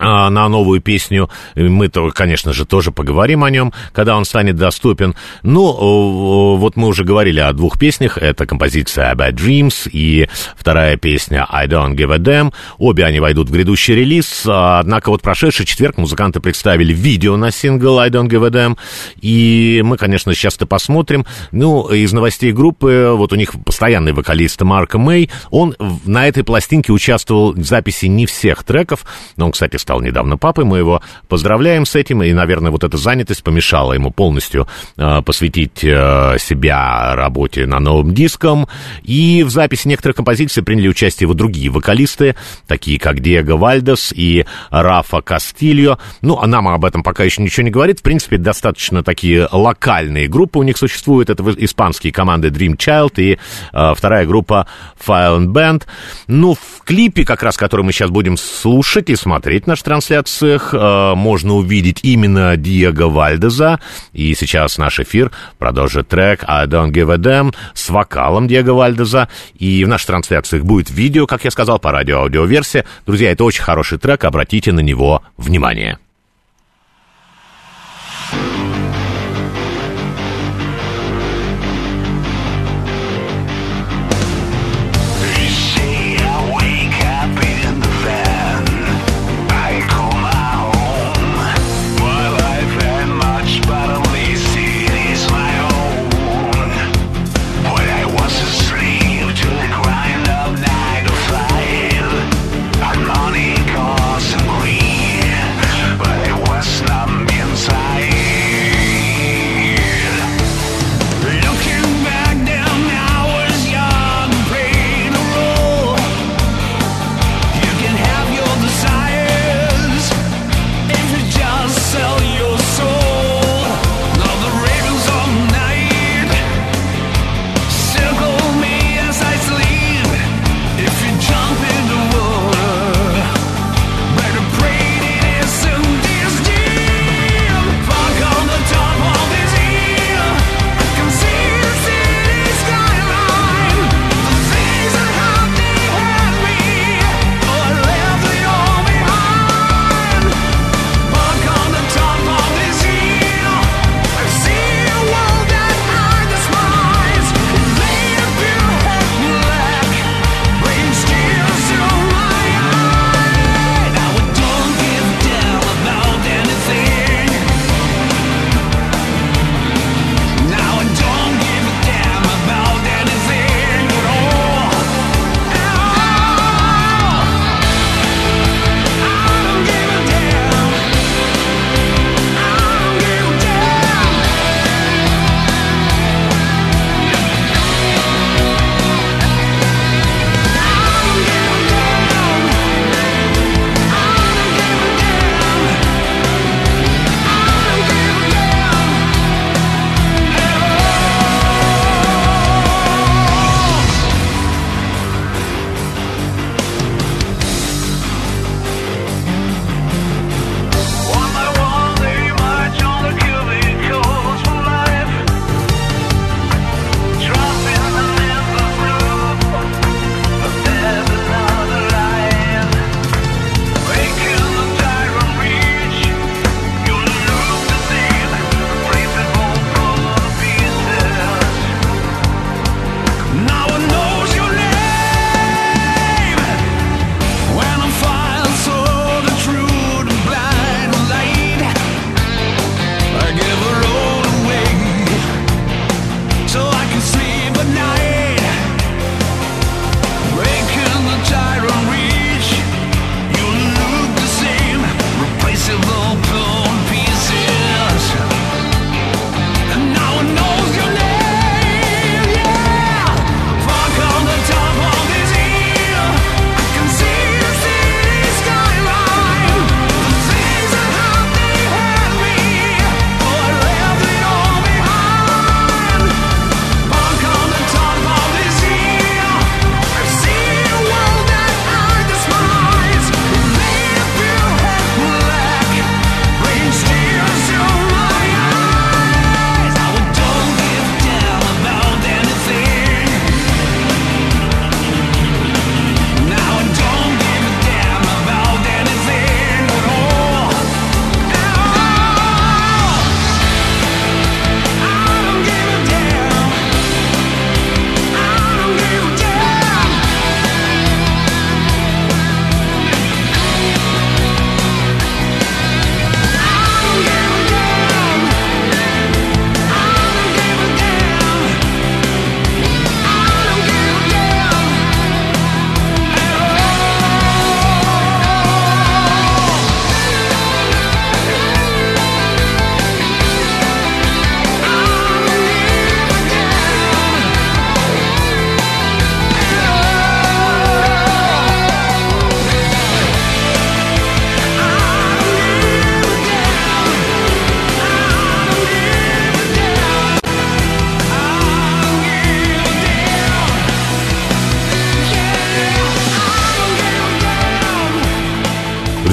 на 0.00 0.48
новую 0.48 0.80
песню. 0.80 1.30
Мы-то, 1.54 2.10
конечно 2.10 2.52
же, 2.52 2.64
тоже 2.64 2.90
поговорим 2.90 3.44
о 3.44 3.50
нем, 3.50 3.72
когда 3.92 4.16
он 4.16 4.24
станет 4.24 4.56
доступен. 4.56 5.14
Ну, 5.42 6.56
вот 6.56 6.76
мы 6.76 6.88
уже 6.88 7.04
говорили 7.04 7.40
о 7.40 7.52
двух 7.52 7.78
песнях. 7.78 8.18
Это 8.18 8.46
композиция 8.46 9.14
Bad 9.14 9.34
Dreams 9.34 9.88
и 9.90 10.28
вторая 10.56 10.96
песня 10.96 11.46
I 11.48 11.66
Don't 11.66 11.94
Give 11.94 12.14
a 12.14 12.18
Damn. 12.18 12.52
Обе 12.78 13.04
они 13.04 13.20
войдут 13.20 13.48
в 13.48 13.52
грядущий 13.52 13.94
релиз. 13.94 14.44
Однако 14.46 15.10
вот 15.10 15.22
прошедший 15.22 15.66
четверг 15.66 15.98
музыканты 15.98 16.40
представили 16.40 16.92
видео 16.92 17.36
на 17.36 17.50
сингл 17.50 17.98
I 17.98 18.10
Don't 18.10 18.28
Give 18.28 18.46
a 18.46 18.50
Damn. 18.50 18.78
И 19.20 19.82
мы, 19.84 19.96
конечно, 19.96 20.34
сейчас-то 20.34 20.66
посмотрим. 20.66 21.26
Ну, 21.52 21.88
из 21.88 22.12
новостей 22.12 22.52
группы, 22.52 23.12
вот 23.14 23.32
у 23.32 23.36
них 23.36 23.52
постоянный 23.64 24.12
вокалист 24.12 24.62
Марк 24.62 24.94
Мэй, 24.94 25.30
он 25.50 25.76
на 26.04 26.26
этой 26.26 26.44
пластинке 26.44 26.92
участвовал 26.92 27.52
в 27.52 27.62
записи 27.64 28.06
не 28.06 28.26
всех 28.26 28.64
треков, 28.64 29.04
но 29.36 29.46
он, 29.46 29.52
кстати, 29.52 29.76
стал 29.90 30.02
недавно 30.02 30.36
папой, 30.36 30.64
мы 30.64 30.78
его 30.78 31.02
поздравляем 31.26 31.84
с 31.84 31.96
этим, 31.96 32.22
и, 32.22 32.32
наверное, 32.32 32.70
вот 32.70 32.84
эта 32.84 32.96
занятость 32.96 33.42
помешала 33.42 33.92
ему 33.92 34.12
полностью 34.12 34.68
э, 34.96 35.20
посвятить 35.22 35.82
э, 35.82 36.36
себя 36.38 37.16
работе 37.16 37.66
на 37.66 37.80
новом 37.80 38.14
диском, 38.14 38.68
и 39.02 39.42
в 39.42 39.50
записи 39.50 39.88
некоторых 39.88 40.14
композиций 40.14 40.62
приняли 40.62 40.86
участие 40.86 41.24
его 41.24 41.34
другие 41.34 41.70
вокалисты, 41.70 42.36
такие 42.68 43.00
как 43.00 43.18
Диего 43.18 43.56
Вальдес 43.56 44.12
и 44.14 44.46
Рафа 44.70 45.22
Кастильо, 45.22 45.98
ну, 46.22 46.38
а 46.38 46.46
нам 46.46 46.68
об 46.68 46.84
этом 46.84 47.02
пока 47.02 47.24
еще 47.24 47.42
ничего 47.42 47.64
не 47.64 47.72
говорит, 47.72 47.98
в 47.98 48.02
принципе, 48.02 48.36
достаточно 48.36 49.02
такие 49.02 49.48
локальные 49.50 50.28
группы 50.28 50.60
у 50.60 50.62
них 50.62 50.76
существуют, 50.76 51.30
это 51.30 51.42
испанские 51.56 52.12
команды 52.12 52.50
Dream 52.50 52.76
Child 52.76 53.14
и 53.16 53.38
э, 53.72 53.94
вторая 53.96 54.24
группа 54.24 54.68
File 55.04 55.40
and 55.40 55.46
Band, 55.46 55.82
ну, 56.28 56.54
в 56.54 56.84
клипе, 56.84 57.24
как 57.24 57.42
раз, 57.42 57.56
который 57.56 57.84
мы 57.84 57.90
сейчас 57.90 58.10
будем 58.10 58.36
слушать 58.36 59.10
и 59.10 59.16
смотреть 59.16 59.66
на 59.66 59.74
наших 59.79 59.79
трансляциях 59.82 60.74
э, 60.74 61.14
можно 61.14 61.54
увидеть 61.54 62.00
именно 62.02 62.56
Диего 62.56 63.08
Вальдеза. 63.08 63.80
И 64.12 64.34
сейчас 64.34 64.78
наш 64.78 65.00
эфир 65.00 65.30
продолжит 65.58 66.08
трек 66.08 66.44
I 66.46 66.66
Don't 66.66 66.92
Give 66.92 67.12
a 67.12 67.16
Damn 67.16 67.54
с 67.74 67.88
вокалом 67.90 68.48
Диего 68.48 68.72
Вальдеза. 68.72 69.28
И 69.58 69.84
в 69.84 69.88
наших 69.88 70.08
трансляциях 70.08 70.64
будет 70.64 70.90
видео, 70.90 71.26
как 71.26 71.44
я 71.44 71.50
сказал, 71.50 71.78
по 71.78 71.92
радио-аудиоверсии. 71.92 72.84
Друзья, 73.06 73.32
это 73.32 73.44
очень 73.44 73.62
хороший 73.62 73.98
трек, 73.98 74.24
обратите 74.24 74.72
на 74.72 74.80
него 74.80 75.22
внимание. 75.36 75.98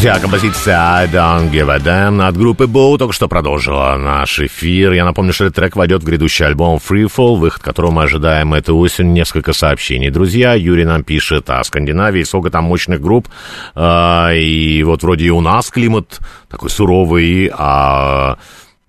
Друзья, 0.08 0.22
композиция 0.22 0.78
I 0.78 1.08
Don't 1.08 1.52
Give 1.52 1.70
a 1.70 1.80
Damn 1.80 2.26
от 2.26 2.38
группы 2.38 2.64
Bow 2.64 2.98
только 2.98 3.14
что 3.14 3.28
продолжила 3.28 3.98
наш 3.98 4.40
эфир. 4.40 4.94
Я 4.94 5.04
напомню, 5.04 5.34
что 5.34 5.44
этот 5.44 5.58
трек 5.58 5.76
войдет 5.76 6.02
в 6.02 6.06
грядущий 6.06 6.46
альбом 6.46 6.78
Freefall, 6.78 7.36
выход 7.36 7.62
которого 7.62 7.92
мы 7.92 8.04
ожидаем 8.04 8.54
этой 8.54 8.74
осенью. 8.74 9.12
Несколько 9.12 9.52
сообщений. 9.52 10.10
Друзья, 10.10 10.54
Юрий 10.54 10.86
нам 10.86 11.04
пишет 11.04 11.50
о 11.50 11.62
Скандинавии, 11.62 12.24
сколько 12.24 12.50
там 12.50 12.64
мощных 12.64 13.02
групп. 13.02 13.28
А, 13.76 14.32
и 14.32 14.82
вот 14.84 15.04
вроде 15.04 15.26
и 15.26 15.30
у 15.30 15.42
нас 15.42 15.70
климат 15.70 16.22
такой 16.48 16.70
суровый, 16.70 17.52
а 17.54 18.38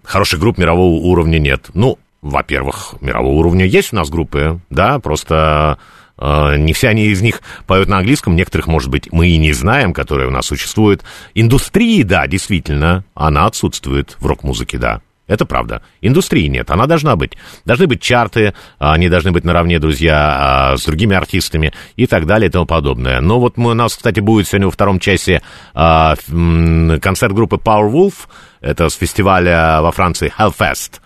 хороших 0.05 0.39
групп 0.39 0.57
мирового 0.57 1.01
уровня 1.03 1.41
нет. 1.41 1.71
Ну, 1.75 1.99
во-первых, 2.23 2.95
мирового 3.01 3.35
уровня 3.35 3.67
есть 3.67 3.93
у 3.93 3.97
нас 3.97 4.09
группы, 4.09 4.61
да, 4.71 5.01
просто 5.01 5.79
не 6.21 6.73
все 6.73 6.89
они 6.89 7.07
из 7.07 7.23
них 7.23 7.43
поют 7.67 7.89
на 7.89 7.99
английском, 7.99 8.37
некоторых, 8.37 8.67
может 8.67 8.91
быть, 8.91 9.13
мы 9.13 9.29
и 9.29 9.37
не 9.37 9.53
знаем, 9.53 9.93
которые 9.93 10.29
у 10.29 10.33
нас 10.33 10.47
существуют. 10.47 11.05
Индустрии, 11.35 12.03
да, 12.03 12.27
действительно, 12.27 13.05
она 13.15 13.47
отсутствует 13.47 14.17
в 14.19 14.27
рок-музыке, 14.27 14.79
да. 14.79 15.01
Это 15.27 15.45
правда. 15.45 15.83
Индустрии 16.01 16.47
нет, 16.47 16.71
она 16.71 16.87
должна 16.87 17.15
быть. 17.15 17.37
Должны 17.67 17.87
быть 17.87 18.01
чарты, 18.01 18.55
они 18.79 19.11
должны 19.11 19.31
быть 19.31 19.45
наравне, 19.45 19.79
друзья, 19.79 20.75
с 20.79 20.87
другими 20.87 21.15
артистами 21.15 21.75
и 21.97 22.07
так 22.07 22.25
далее 22.25 22.49
и 22.49 22.51
тому 22.51 22.65
подобное. 22.65 23.21
Но 23.21 23.39
вот 23.39 23.59
мы, 23.59 23.73
у 23.73 23.75
нас, 23.75 23.95
кстати, 23.95 24.21
будет 24.21 24.49
сегодня 24.49 24.69
во 24.69 24.73
втором 24.73 24.99
часе 24.99 25.43
концерт 25.75 27.35
группы 27.35 27.57
Powerwolf, 27.57 28.15
это 28.63 28.89
с 28.89 28.95
фестиваля 28.95 29.83
во 29.83 29.93
Франции 29.93 30.33
Hellfest 30.37 31.01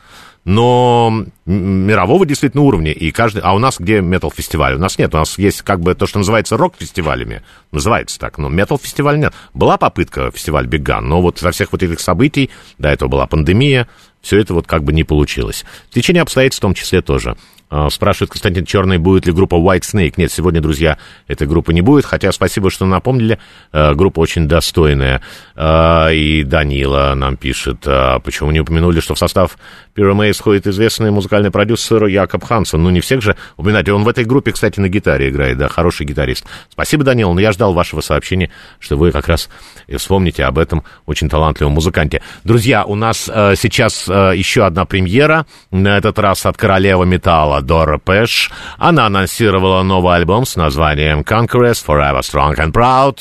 но 0.44 1.24
мирового 1.46 2.26
действительно 2.26 2.64
уровня, 2.64 2.92
и 2.92 3.10
каждый... 3.12 3.42
А 3.42 3.54
у 3.54 3.58
нас 3.58 3.78
где 3.78 4.00
метал-фестиваль? 4.00 4.74
У 4.74 4.78
нас 4.78 4.98
нет, 4.98 5.14
у 5.14 5.18
нас 5.18 5.38
есть 5.38 5.62
как 5.62 5.80
бы 5.80 5.94
то, 5.94 6.06
что 6.06 6.18
называется 6.18 6.56
рок-фестивалями, 6.56 7.42
называется 7.70 8.18
так, 8.18 8.38
но 8.38 8.48
метал-фестиваль 8.48 9.18
нет. 9.18 9.34
Была 9.54 9.76
попытка 9.76 10.30
фестиваль 10.32 10.66
Gun, 10.66 11.00
но 11.00 11.22
вот 11.22 11.40
во 11.42 11.52
всех 11.52 11.72
вот 11.72 11.82
этих 11.82 12.00
событий, 12.00 12.50
до 12.78 12.88
этого 12.88 13.08
была 13.08 13.26
пандемия, 13.26 13.88
все 14.20 14.38
это 14.38 14.54
вот 14.54 14.66
как 14.66 14.82
бы 14.84 14.92
не 14.92 15.04
получилось. 15.04 15.64
В 15.90 15.94
течение 15.94 16.22
обстоятельств 16.22 16.60
в 16.60 16.62
том 16.62 16.74
числе 16.74 17.02
тоже. 17.02 17.36
А, 17.74 17.88
спрашивает 17.88 18.30
Константин 18.30 18.66
Черный, 18.66 18.98
будет 18.98 19.24
ли 19.24 19.32
группа 19.32 19.54
White 19.54 19.80
Snake. 19.80 20.14
Нет, 20.18 20.30
сегодня, 20.30 20.60
друзья, 20.60 20.98
этой 21.26 21.46
группы 21.46 21.72
не 21.72 21.80
будет, 21.80 22.04
хотя 22.04 22.30
спасибо, 22.30 22.68
что 22.68 22.84
напомнили. 22.84 23.38
А, 23.72 23.94
группа 23.94 24.20
очень 24.20 24.46
достойная. 24.46 25.22
А, 25.56 26.10
и 26.10 26.44
Данила 26.44 27.14
нам 27.14 27.38
пишет, 27.38 27.86
почему 28.24 28.50
не 28.50 28.60
упомянули, 28.60 29.00
что 29.00 29.14
в 29.14 29.18
состав 29.18 29.56
Pyramase 29.96 30.34
входит 30.34 30.66
известный 30.66 31.10
музыкальный 31.10 31.50
продюсер 31.50 32.04
Якоб 32.04 32.44
Хансон. 32.44 32.82
Ну, 32.82 32.90
не 32.90 33.00
всех 33.00 33.22
же 33.22 33.36
упоминать. 33.56 33.88
Он 33.88 34.04
в 34.04 34.08
этой 34.08 34.26
группе, 34.26 34.52
кстати, 34.52 34.78
на 34.78 34.90
гитаре 34.90 35.30
играет, 35.30 35.56
да, 35.56 35.68
хороший 35.68 36.04
гитарист. 36.04 36.44
Спасибо, 36.68 37.04
Данил, 37.04 37.32
но 37.32 37.40
я 37.40 37.52
ждал 37.52 37.72
вашего 37.72 38.02
сообщения, 38.02 38.50
что 38.80 38.98
вы 38.98 39.12
как 39.12 39.28
раз 39.28 39.48
вспомните 39.96 40.44
об 40.44 40.58
этом 40.58 40.84
очень 41.06 41.30
талантливом 41.30 41.72
музыканте. 41.72 42.20
Друзья, 42.44 42.84
у 42.84 42.96
нас 42.96 43.22
сейчас 43.22 44.08
еще 44.08 44.66
одна 44.66 44.84
премьера, 44.84 45.46
на 45.70 45.96
этот 45.96 46.18
раз 46.18 46.44
от 46.44 46.58
королевы 46.58 47.06
металла 47.06 47.61
Дора 47.62 47.98
Пэш. 47.98 48.50
Она 48.78 49.06
анонсировала 49.06 49.82
новый 49.82 50.16
альбом 50.16 50.44
с 50.44 50.56
названием 50.56 51.20
Conquerors 51.20 51.84
Forever 51.86 52.20
Strong 52.20 52.56
and 52.56 52.72
Proud. 52.72 53.20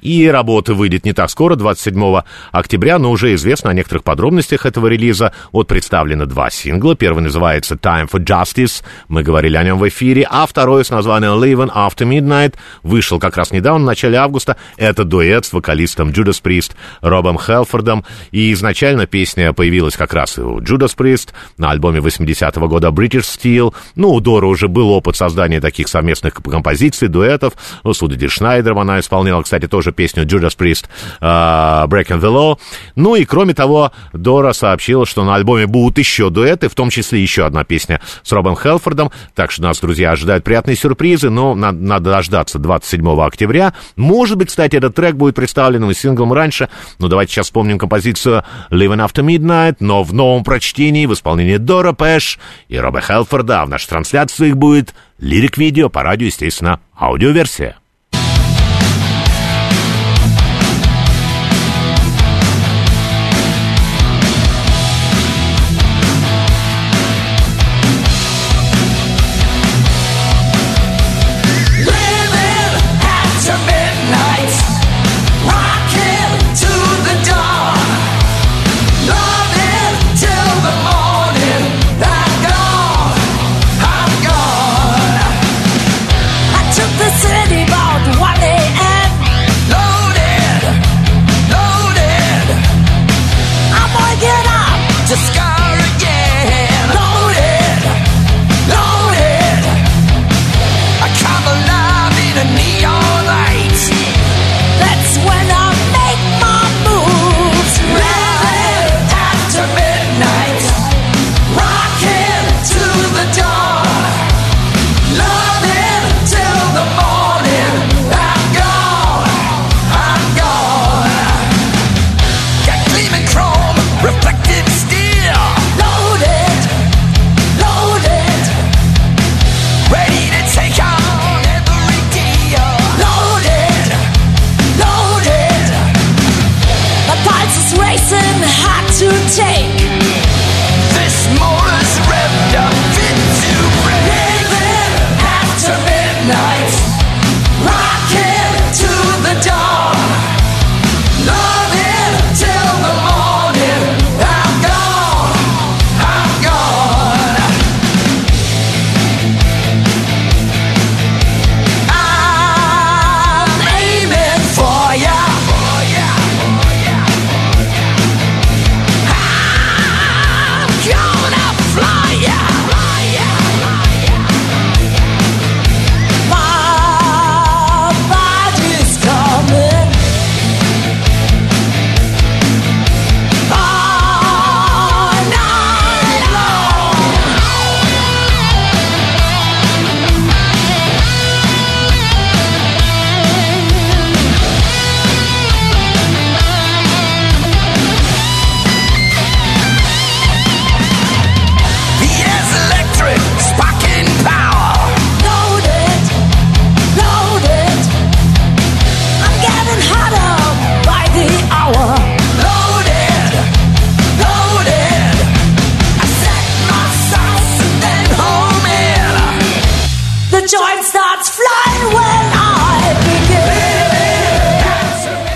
И 0.00 0.26
работа 0.28 0.74
выйдет 0.74 1.04
не 1.04 1.12
так 1.12 1.30
скоро, 1.30 1.54
27 1.54 2.22
октября, 2.50 2.98
но 2.98 3.10
уже 3.10 3.34
известно 3.34 3.70
о 3.70 3.74
некоторых 3.74 4.02
подробностях 4.04 4.66
этого 4.66 4.88
релиза. 4.88 5.32
Вот 5.52 5.68
представлено 5.68 6.26
два 6.26 6.50
сингла. 6.50 6.96
Первый 6.96 7.22
называется 7.22 7.74
Time 7.74 8.10
for 8.10 8.24
Justice, 8.24 8.82
мы 9.08 9.22
говорили 9.22 9.56
о 9.56 9.62
нем 9.62 9.78
в 9.78 9.88
эфире, 9.88 10.26
а 10.28 10.46
второй 10.46 10.84
с 10.84 10.90
названием 10.90 11.32
Living 11.32 11.72
After 11.72 12.06
Midnight 12.08 12.54
вышел 12.82 13.18
как 13.18 13.36
раз 13.36 13.52
недавно, 13.52 13.84
в 13.84 13.86
начале 13.86 14.18
августа. 14.18 14.56
Это 14.76 15.04
дуэт 15.04 15.44
с 15.44 15.52
вокалистом 15.52 16.10
Judas 16.10 16.42
Priest 16.42 16.72
Робом 17.00 17.38
Хелфордом. 17.38 18.04
И 18.30 18.52
изначально 18.52 19.06
песня 19.06 19.52
появилась 19.52 19.96
как 19.96 20.12
раз 20.14 20.38
у 20.38 20.60
Judas 20.60 20.96
Priest 20.96 21.30
на 21.58 21.70
альбоме 21.70 22.00
80-го 22.00 22.68
года 22.68 22.88
British 22.88 23.20
Steel. 23.22 23.74
Ну, 23.94 24.10
у 24.10 24.20
Дора 24.20 24.46
уже 24.46 24.68
был 24.68 24.90
опыт 24.90 25.16
создания 25.16 25.60
таких 25.60 25.88
совместных 25.88 26.34
композиций, 26.34 27.08
дуэтов. 27.08 27.54
Ну, 27.84 27.94
с 27.94 28.02
Уди 28.02 28.28
Шнайдером 28.28 28.78
она 28.78 29.00
исполняла, 29.00 29.42
кстати, 29.42 29.68
тоже 29.68 29.92
песню 29.92 30.24
Judas 30.24 30.56
Priest 30.56 30.86
uh, 31.20 31.86
Breaking 31.86 32.20
the 32.20 32.32
Law. 32.32 32.58
Ну 32.96 33.14
и, 33.16 33.24
кроме 33.24 33.54
того, 33.54 33.92
Дора 34.12 34.52
сообщила, 34.52 35.06
что 35.06 35.24
на 35.24 35.34
альбоме 35.34 35.66
будут 35.66 35.98
еще 35.98 36.30
дуэты, 36.30 36.68
в 36.68 36.74
том 36.74 36.90
числе 36.90 37.22
еще 37.22 37.46
одна 37.46 37.64
песня 37.64 38.00
с 38.22 38.32
Робом 38.32 38.56
Хелфордом. 38.56 39.10
Так 39.34 39.50
что 39.50 39.62
нас, 39.62 39.80
друзья, 39.80 40.12
ожидают 40.12 40.44
приятные 40.44 40.76
сюрпризы, 40.76 41.30
но 41.30 41.54
надо, 41.54 41.78
надо 41.78 42.10
дождаться 42.10 42.58
27 42.58 43.20
октября. 43.20 43.74
Может 43.96 44.36
быть, 44.36 44.48
кстати, 44.48 44.76
этот 44.76 44.94
трек 44.94 45.14
будет 45.14 45.34
представлен 45.34 45.92
синглом 45.94 46.32
раньше. 46.32 46.68
Но 46.98 47.08
давайте 47.08 47.32
сейчас 47.32 47.46
вспомним 47.46 47.78
композицию 47.78 48.44
Living 48.70 49.06
After 49.06 49.24
Midnight, 49.24 49.76
но 49.80 50.02
в 50.02 50.12
новом 50.12 50.44
прочтении 50.44 51.06
в 51.06 51.12
исполнении 51.12 51.56
Дора 51.56 51.92
Пэш 51.92 52.38
и 52.68 52.78
Роба 52.78 53.00
Хелфорда. 53.00 53.64
В 53.64 53.68
нашей 53.72 53.88
трансляции 53.88 54.48
их 54.48 54.56
будет 54.56 54.94
лирик-видео 55.18 55.88
по 55.88 56.02
радио, 56.02 56.26
естественно, 56.26 56.80
аудиоверсия. 56.96 57.76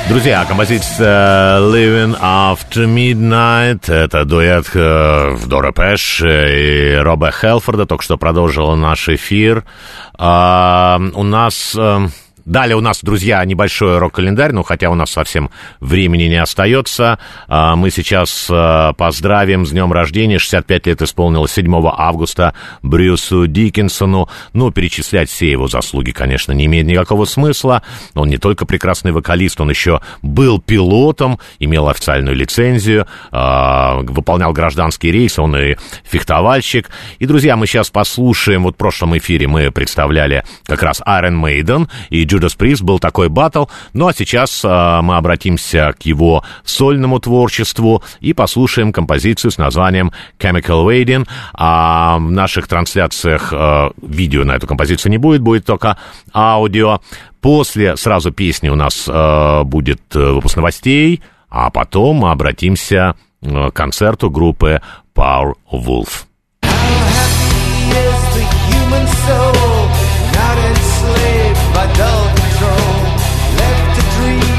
Друзья, 0.08 0.44
композиция 0.44 1.58
Living 1.58 2.16
After 2.20 2.86
Midnight 2.86 3.92
Это 3.92 4.24
дуэт 4.24 4.70
э, 4.74 5.36
Дора 5.46 5.72
Пэш 5.72 6.22
и 6.22 6.94
Роба 7.02 7.32
Хелфорда 7.32 7.86
Только 7.86 8.04
что 8.04 8.16
продолжила 8.16 8.76
наш 8.76 9.08
эфир. 9.08 9.64
А, 10.16 11.00
У 11.12 11.22
нас... 11.24 11.74
Э, 11.76 12.06
Далее 12.46 12.76
у 12.76 12.80
нас, 12.80 13.00
друзья, 13.02 13.44
небольшой 13.44 13.98
рок-календарь, 13.98 14.52
ну, 14.52 14.62
хотя 14.62 14.88
у 14.88 14.94
нас 14.94 15.10
совсем 15.10 15.50
времени 15.80 16.24
не 16.24 16.40
остается. 16.40 17.18
А, 17.48 17.74
мы 17.74 17.90
сейчас 17.90 18.46
а, 18.48 18.92
поздравим 18.92 19.66
с 19.66 19.72
днем 19.72 19.92
рождения. 19.92 20.38
65 20.38 20.86
лет 20.86 21.02
исполнилось 21.02 21.50
7 21.50 21.74
августа 21.92 22.54
Брюсу 22.82 23.48
Диккенсону. 23.48 24.28
Ну, 24.52 24.70
перечислять 24.70 25.28
все 25.28 25.50
его 25.50 25.66
заслуги, 25.66 26.12
конечно, 26.12 26.52
не 26.52 26.66
имеет 26.66 26.86
никакого 26.86 27.24
смысла. 27.24 27.82
Он 28.14 28.28
не 28.28 28.38
только 28.38 28.64
прекрасный 28.64 29.10
вокалист, 29.10 29.60
он 29.60 29.70
еще 29.70 30.00
был 30.22 30.60
пилотом, 30.60 31.40
имел 31.58 31.88
официальную 31.88 32.36
лицензию, 32.36 33.08
а, 33.32 33.96
выполнял 34.02 34.52
гражданский 34.52 35.10
рейс, 35.10 35.36
он 35.40 35.56
и 35.56 35.76
фехтовальщик. 36.04 36.90
И, 37.18 37.26
друзья, 37.26 37.56
мы 37.56 37.66
сейчас 37.66 37.90
послушаем, 37.90 38.62
вот 38.62 38.74
в 38.74 38.78
прошлом 38.78 39.18
эфире 39.18 39.48
мы 39.48 39.72
представляли 39.72 40.44
как 40.64 40.84
раз 40.84 41.02
Iron 41.04 41.42
Maiden 41.42 41.88
и 42.10 42.24
Judas 42.36 42.56
Priest 42.56 42.84
был 42.84 42.98
такой 42.98 43.28
батл. 43.28 43.64
Ну 43.92 44.06
а 44.06 44.12
сейчас 44.12 44.64
э, 44.64 45.00
мы 45.02 45.16
обратимся 45.16 45.94
к 45.98 46.02
его 46.02 46.44
сольному 46.64 47.18
творчеству 47.18 48.02
и 48.20 48.32
послушаем 48.32 48.92
композицию 48.92 49.50
с 49.50 49.58
названием 49.58 50.12
Chemical 50.38 50.84
Wading. 50.86 51.26
А 51.54 52.18
в 52.18 52.30
наших 52.30 52.68
трансляциях 52.68 53.52
э, 53.52 53.90
видео 54.02 54.44
на 54.44 54.56
эту 54.56 54.66
композицию 54.66 55.10
не 55.10 55.18
будет, 55.18 55.40
будет 55.40 55.64
только 55.64 55.96
аудио. 56.34 57.00
После 57.40 57.96
сразу 57.96 58.32
песни 58.32 58.68
у 58.68 58.74
нас 58.76 59.06
э, 59.08 59.62
будет 59.64 60.02
выпуск 60.12 60.56
новостей, 60.56 61.22
а 61.48 61.70
потом 61.70 62.16
мы 62.16 62.30
обратимся 62.30 63.14
к 63.40 63.70
концерту 63.70 64.30
группы 64.30 64.80
Power 65.14 65.54
Wolf. 65.72 66.26
soul, 69.26 69.52
not 70.32 70.56
enslaved 70.58 70.65
by. 71.76 71.86
Left 73.60 73.88
to 73.96 74.02
dream 74.16 74.56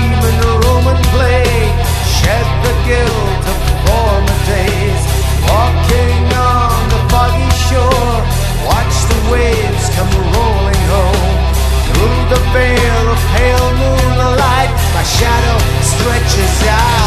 shed 2.18 2.48
the 2.66 2.76
guilt 2.90 3.44
of 3.52 3.58
former 3.86 4.40
days. 4.54 5.02
Walking 5.50 6.26
on 6.54 6.78
the 6.94 7.02
foggy 7.12 7.52
shore, 7.66 8.20
watch 8.70 8.96
the 9.12 9.20
waves 9.34 9.86
come 9.96 10.14
rolling 10.36 10.84
home. 10.94 11.36
Through 11.88 12.20
the 12.34 12.42
veil 12.54 13.04
of 13.16 13.20
pale 13.34 13.70
moonlight, 13.82 14.72
my 14.94 15.06
shadow 15.18 15.58
stretches 15.82 16.58
out. 16.68 17.07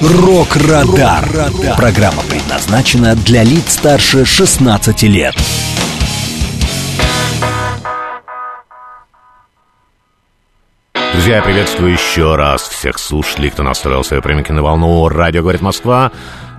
«Рок-Радар». 0.00 1.28
Программа 1.76 2.22
предназначена 2.22 3.14
для 3.14 3.44
лиц 3.44 3.74
старше 3.74 4.24
16 4.24 5.02
лет. 5.04 5.34
Друзья, 11.12 11.36
я 11.36 11.42
приветствую 11.42 11.92
еще 11.92 12.34
раз 12.34 12.62
всех 12.62 12.98
слушателей, 12.98 13.50
кто 13.50 13.62
настроил 13.62 14.02
свои 14.02 14.20
приемники 14.20 14.52
на 14.52 14.62
волну 14.62 15.08
«Радио 15.08 15.42
говорит 15.42 15.62
Москва». 15.62 16.10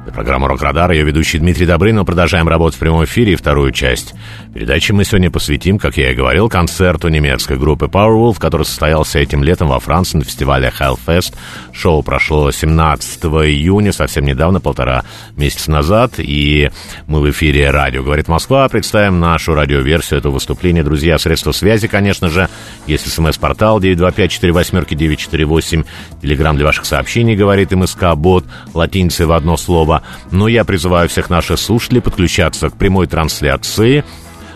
Это 0.05 0.13
программа 0.13 0.47
«Рок-Радар», 0.47 0.91
ее 0.91 1.03
ведущий 1.03 1.39
Дмитрий 1.39 1.65
Добрын. 1.65 1.95
Мы 1.95 2.05
продолжаем 2.05 2.47
работать 2.47 2.75
в 2.75 2.79
прямом 2.79 3.05
эфире 3.05 3.33
и 3.33 3.35
вторую 3.35 3.71
часть 3.71 4.13
передачи 4.55 4.93
мы 4.93 5.03
сегодня 5.03 5.29
посвятим, 5.29 5.77
как 5.77 5.97
я 5.97 6.11
и 6.11 6.15
говорил, 6.15 6.47
концерту 6.47 7.09
немецкой 7.09 7.57
группы 7.57 7.87
Powerwolf, 7.87 8.39
который 8.39 8.65
состоялся 8.65 9.19
этим 9.19 9.43
летом 9.43 9.67
во 9.67 9.81
Франции 9.81 10.17
на 10.17 10.23
фестивале 10.23 10.71
Hellfest. 10.79 11.33
Шоу 11.73 12.03
прошло 12.03 12.49
17 12.49 13.25
июня, 13.25 13.91
совсем 13.91 14.23
недавно, 14.23 14.61
полтора 14.61 15.03
месяца 15.35 15.71
назад, 15.71 16.13
и 16.19 16.71
мы 17.05 17.19
в 17.19 17.29
эфире 17.31 17.69
«Радио 17.69 18.01
говорит 18.01 18.29
Москва». 18.29 18.69
Представим 18.69 19.19
нашу 19.19 19.55
радиоверсию 19.55 20.19
этого 20.19 20.35
выступления. 20.35 20.83
Друзья, 20.83 21.17
средства 21.17 21.51
связи, 21.51 21.89
конечно 21.89 22.29
же, 22.29 22.47
есть 22.87 23.11
смс-портал 23.11 23.81
925-48-948, 23.81 25.85
телеграмм 26.21 26.55
для 26.55 26.65
ваших 26.65 26.85
сообщений, 26.85 27.35
говорит 27.35 27.73
МСК-бот, 27.73 28.45
латиницей 28.73 29.25
в 29.25 29.33
одно 29.33 29.57
слово. 29.57 29.94
Но 30.31 30.47
я 30.47 30.63
призываю 30.63 31.09
всех 31.09 31.29
наших 31.29 31.59
слушателей 31.59 32.01
подключаться 32.01 32.69
к 32.69 32.77
прямой 32.77 33.07
трансляции 33.07 34.03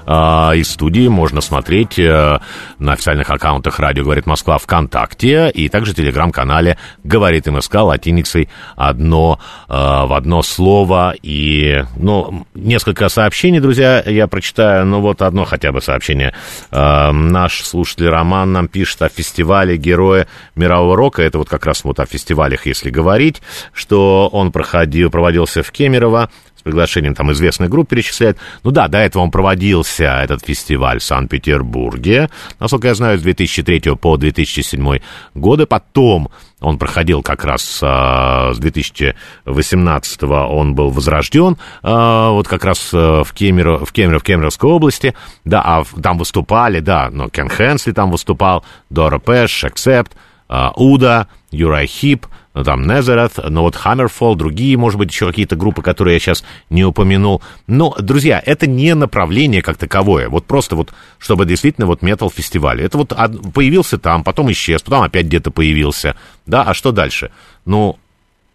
из 0.09 0.71
студии 0.71 1.07
можно 1.07 1.39
смотреть 1.39 1.99
э, 1.99 2.39
на 2.79 2.93
официальных 2.93 3.29
аккаунтах 3.29 3.79
«Радио 3.79 4.03
говорит 4.03 4.25
Москва» 4.25 4.57
ВКонтакте 4.57 5.51
и 5.51 5.69
также 5.69 5.93
телеграм-канале 5.93 6.77
«Говорит 7.03 7.45
МСК» 7.45 7.75
латиницей 7.75 8.49
одно 8.75 9.39
э, 9.67 9.73
в 9.73 10.11
одно 10.15 10.41
слово. 10.41 11.13
И, 11.21 11.83
ну, 11.95 12.47
несколько 12.55 13.07
сообщений, 13.09 13.59
друзья, 13.59 14.01
я 14.03 14.27
прочитаю, 14.27 14.87
ну, 14.87 14.99
вот 14.99 15.21
одно 15.21 15.45
хотя 15.45 15.71
бы 15.71 15.79
сообщение. 15.79 16.33
Э, 16.71 17.11
наш 17.11 17.61
слушатель 17.61 18.09
Роман 18.09 18.51
нам 18.51 18.67
пишет 18.67 19.03
о 19.03 19.09
фестивале 19.09 19.77
«Герои 19.77 20.25
мирового 20.55 20.95
рока». 20.95 21.21
Это 21.21 21.37
вот 21.37 21.49
как 21.49 21.67
раз 21.67 21.83
вот 21.83 21.99
о 21.99 22.07
фестивалях, 22.07 22.65
если 22.65 22.89
говорить, 22.89 23.43
что 23.73 24.27
он 24.31 24.51
проходил, 24.51 25.11
проводился 25.11 25.61
в 25.61 25.71
Кемерово 25.71 26.31
с 26.59 26.61
приглашением 26.61 27.15
там 27.15 27.31
известных 27.31 27.69
групп 27.69 27.87
перечисляет. 27.87 28.37
Ну 28.63 28.71
да, 28.71 28.89
до 28.89 28.97
этого 28.97 29.23
он 29.23 29.31
проводился, 29.31 30.03
этот 30.03 30.45
фестиваль 30.45 30.99
в 30.99 31.03
Санкт-Петербурге, 31.03 32.29
насколько 32.59 32.89
я 32.89 32.95
знаю, 32.95 33.17
с 33.17 33.21
2003 33.21 33.95
по 33.95 34.17
2007 34.17 34.99
годы. 35.35 35.65
Потом 35.65 36.29
он 36.59 36.77
проходил 36.77 37.23
как 37.23 37.45
раз 37.45 37.79
а, 37.81 38.51
с 38.53 38.57
2018 38.59 40.23
он 40.23 40.75
был 40.75 40.89
возрожден, 40.89 41.57
а, 41.81 42.31
вот 42.31 42.49
как 42.49 42.65
раз 42.65 42.91
а, 42.93 43.23
в, 43.23 43.31
Кемерово, 43.31 43.85
в, 43.85 43.93
Кемерово, 43.93 44.19
в 44.19 44.23
Кемеровской 44.23 44.69
области, 44.69 45.15
да, 45.45 45.61
а 45.61 45.85
там 46.01 46.17
выступали, 46.17 46.81
да, 46.81 47.09
но 47.09 47.29
Кен 47.29 47.49
Хенсли 47.49 47.93
там 47.93 48.11
выступал, 48.11 48.65
Дора 48.89 49.19
Пэш, 49.19 49.63
Accept, 49.63 50.11
а, 50.49 50.73
Уда, 50.75 51.27
Юрай 51.51 51.87
Хип, 51.87 52.25
ну, 52.59 52.65
там 52.65 52.85
Незерет, 52.85 53.37
но 53.37 53.61
вот 53.61 53.75
Hammerfall, 53.75 54.35
другие, 54.35 54.75
может 54.75 54.99
быть, 54.99 55.11
еще 55.11 55.27
какие-то 55.27 55.55
группы, 55.55 55.81
которые 55.81 56.15
я 56.15 56.19
сейчас 56.19 56.43
не 56.69 56.83
упомянул. 56.83 57.41
Но, 57.67 57.95
друзья, 57.97 58.43
это 58.45 58.67
не 58.67 58.93
направление 58.95 59.61
как 59.61 59.77
таковое. 59.77 60.27
Вот 60.27 60.45
просто 60.45 60.75
вот, 60.75 60.93
чтобы 61.19 61.45
действительно 61.45 61.87
вот 61.87 62.01
метал-фестиваль. 62.01 62.81
Это 62.81 62.97
вот 62.97 63.13
появился 63.53 63.97
там, 63.97 64.25
потом 64.25 64.51
исчез, 64.51 64.81
потом 64.81 65.03
опять 65.03 65.27
где-то 65.27 65.51
появился. 65.51 66.17
Да, 66.45 66.63
а 66.63 66.73
что 66.73 66.91
дальше? 66.91 67.31
Ну, 67.63 67.97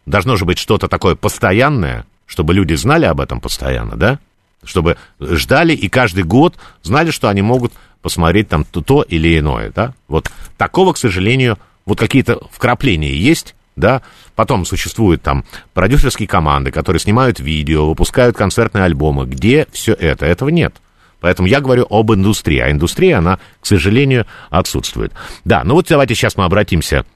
должно 0.04 0.36
же 0.36 0.44
быть 0.44 0.58
что-то 0.58 0.86
такое 0.86 1.14
постоянное, 1.14 2.04
чтобы 2.26 2.52
люди 2.52 2.74
знали 2.74 3.06
об 3.06 3.22
этом 3.22 3.40
постоянно, 3.40 3.96
да? 3.96 4.18
Чтобы 4.64 4.98
ждали 5.18 5.72
и 5.72 5.88
каждый 5.88 6.24
год 6.24 6.56
знали, 6.82 7.10
что 7.10 7.30
они 7.30 7.40
могут 7.40 7.72
посмотреть 8.02 8.50
там 8.50 8.64
то, 8.64 8.82
то 8.82 9.00
или 9.00 9.38
иное, 9.38 9.72
да? 9.74 9.94
Вот 10.08 10.30
такого, 10.58 10.92
к 10.92 10.98
сожалению, 10.98 11.58
вот 11.86 11.98
какие-то 11.98 12.46
вкрапления 12.50 13.16
есть, 13.16 13.54
да, 13.76 14.02
потом 14.34 14.64
существуют 14.64 15.22
там 15.22 15.44
продюсерские 15.72 16.28
команды, 16.28 16.70
которые 16.70 17.00
снимают 17.00 17.40
видео, 17.40 17.88
выпускают 17.88 18.36
концертные 18.36 18.84
альбомы, 18.84 19.26
где 19.26 19.66
все 19.72 19.92
это, 19.92 20.26
этого 20.26 20.48
нет. 20.48 20.74
Поэтому 21.20 21.48
я 21.48 21.60
говорю 21.60 21.86
об 21.88 22.12
индустрии, 22.12 22.58
а 22.58 22.70
индустрия, 22.70 23.18
она, 23.18 23.38
к 23.60 23.66
сожалению, 23.66 24.26
отсутствует. 24.50 25.12
Да, 25.44 25.64
ну 25.64 25.74
вот 25.74 25.86
давайте 25.88 26.14
сейчас 26.14 26.36
мы 26.36 26.44
обратимся 26.44 27.06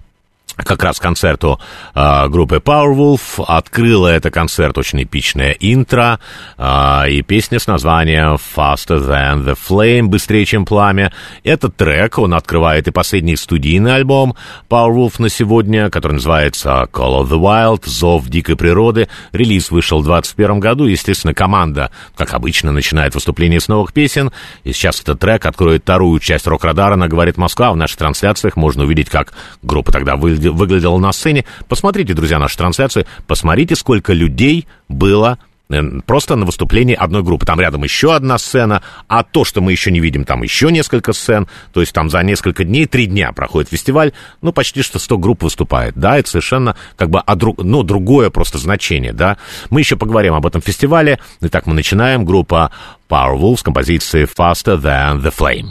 как 0.65 0.83
раз 0.83 0.99
концерту 0.99 1.61
э, 1.95 2.29
группы 2.29 2.57
Powerwolf. 2.57 3.45
Открыла 3.47 4.09
это 4.09 4.31
концерт 4.31 4.77
очень 4.77 5.03
эпичное 5.03 5.53
интро 5.53 6.19
э, 6.57 7.11
и 7.11 7.23
песня 7.23 7.59
с 7.59 7.67
названием 7.67 8.35
Faster 8.35 8.99
Than 8.99 9.45
the 9.45 9.57
Flame, 9.57 10.07
быстрее, 10.07 10.45
чем 10.45 10.65
пламя. 10.65 11.13
Этот 11.45 11.77
трек, 11.77 12.19
он 12.19 12.35
открывает 12.35 12.89
и 12.89 12.91
последний 12.91 13.37
студийный 13.37 13.95
альбом 13.95 14.35
Powerwolf 14.69 15.15
на 15.19 15.29
сегодня, 15.29 15.91
который 15.91 16.15
называется 16.15 16.89
Call 16.93 17.23
of 17.23 17.29
the 17.29 17.39
Wild, 17.39 17.83
Зов 17.87 18.29
дикой 18.29 18.57
природы. 18.57 19.09
Релиз 19.33 19.71
вышел 19.71 20.01
в 20.01 20.05
2021 20.05 20.61
году. 20.61 20.87
Естественно, 20.87 21.35
команда, 21.35 21.91
как 22.17 22.35
обычно, 22.35 22.73
начинает 22.73 23.15
выступление 23.15 23.61
с 23.61 23.69
новых 23.69 23.93
песен. 23.93 24.33
И 24.65 24.73
сейчас 24.73 25.01
этот 25.01 25.21
трек 25.21 25.47
откроет 25.47 25.83
вторую 25.83 26.19
часть 26.19 26.47
рок-радара 26.47 26.97
на 26.97 27.09
«Говорит 27.09 27.37
Москва». 27.37 27.73
В 27.73 27.77
наших 27.77 27.99
трансляциях 27.99 28.57
можно 28.57 28.85
увидеть, 28.85 29.09
как 29.09 29.33
группа 29.63 29.93
тогда 29.93 30.17
выглядит 30.17 30.48
выглядело 30.51 30.99
на 30.99 31.13
сцене. 31.13 31.45
Посмотрите, 31.69 32.15
друзья, 32.15 32.39
нашу 32.39 32.57
трансляцию. 32.57 33.07
Посмотрите, 33.27 33.77
сколько 33.77 34.13
людей 34.13 34.67
было 34.89 35.39
э, 35.71 35.83
просто 36.07 36.37
на 36.37 36.47
выступлении 36.47 36.95
одной 36.95 37.23
группы. 37.23 37.47
Там 37.47 37.61
рядом 37.61 37.85
еще 37.85 38.15
одна 38.15 38.39
сцена, 38.39 38.83
а 39.07 39.23
то, 39.23 39.45
что 39.45 39.61
мы 39.61 39.73
еще 39.73 39.91
не 39.91 40.01
видим, 40.01 40.25
там 40.25 40.43
еще 40.43 40.71
несколько 40.71 41.13
сцен. 41.13 41.49
То 41.73 41.81
есть 41.81 41.93
там 41.93 42.11
за 42.11 42.23
несколько 42.23 42.65
дней, 42.65 42.87
три 42.87 43.07
дня 43.07 43.33
проходит 43.33 43.71
фестиваль, 43.71 44.13
ну, 44.43 44.53
почти 44.53 44.83
что 44.83 44.99
100 44.99 45.19
групп 45.19 45.43
выступает. 45.43 45.95
Да, 45.97 46.19
это 46.19 46.29
совершенно 46.29 46.77
как 46.97 47.11
бы, 47.11 47.23
ну, 47.59 47.83
другое 47.83 48.31
просто 48.31 48.59
значение, 48.59 49.13
да. 49.13 49.37
Мы 49.71 49.81
еще 49.81 49.97
поговорим 49.97 50.35
об 50.35 50.47
этом 50.47 50.61
фестивале. 50.63 51.19
Итак, 51.41 51.67
мы 51.67 51.75
начинаем. 51.75 52.25
Группа 52.25 52.71
Powerwolf 53.09 53.59
с 53.59 53.63
композицией 53.63 54.25
Faster 54.25 54.81
Than 54.81 55.23
the 55.23 55.33
Flame. 55.37 55.71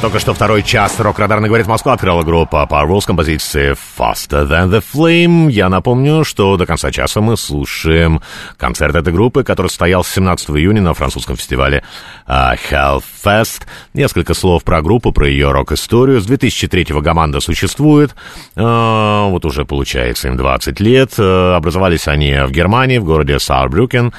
Только 0.00 0.18
что 0.20 0.32
второй 0.32 0.62
час 0.62 0.98
рок-радарно 1.00 1.48
говорит 1.48 1.66
Москва 1.66 1.92
открыла 1.92 2.22
группа 2.22 2.66
Powerwall 2.68 3.00
с 3.00 3.06
композицией 3.06 3.72
Faster 3.72 4.48
Than 4.48 4.70
The 4.70 4.82
Flame. 4.82 5.50
Я 5.50 5.68
напомню, 5.68 6.24
что 6.24 6.56
до 6.56 6.66
конца 6.66 6.90
часа 6.90 7.20
мы 7.20 7.36
слушаем 7.36 8.22
концерт 8.56 8.94
этой 8.94 9.12
группы, 9.12 9.44
который 9.44 9.68
состоялся 9.68 10.14
17 10.14 10.50
июня 10.50 10.82
на 10.82 10.94
французском 10.94 11.36
фестивале 11.36 11.82
uh, 12.26 12.58
Hellfest. 12.70 13.61
Несколько 13.94 14.32
слов 14.32 14.64
про 14.64 14.80
группу, 14.80 15.12
про 15.12 15.28
ее 15.28 15.50
рок-историю. 15.50 16.20
С 16.20 16.26
2003 16.26 16.86
го 16.90 17.02
команда 17.02 17.40
существует. 17.40 18.14
Uh, 18.56 19.30
вот 19.30 19.44
уже 19.44 19.64
получается 19.66 20.28
им 20.28 20.36
20 20.36 20.80
лет. 20.80 21.10
Uh, 21.18 21.54
образовались 21.54 22.08
они 22.08 22.32
в 22.46 22.50
Германии, 22.50 22.98
в 22.98 23.04
городе 23.04 23.38
Саарбрюкен. 23.38 24.12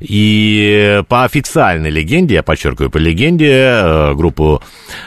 И 0.00 1.02
по 1.08 1.24
официальной 1.24 1.90
легенде, 1.90 2.34
я 2.34 2.42
подчеркиваю, 2.42 2.90
по 2.90 2.98
легенде, 2.98 4.14
группу 4.14 4.62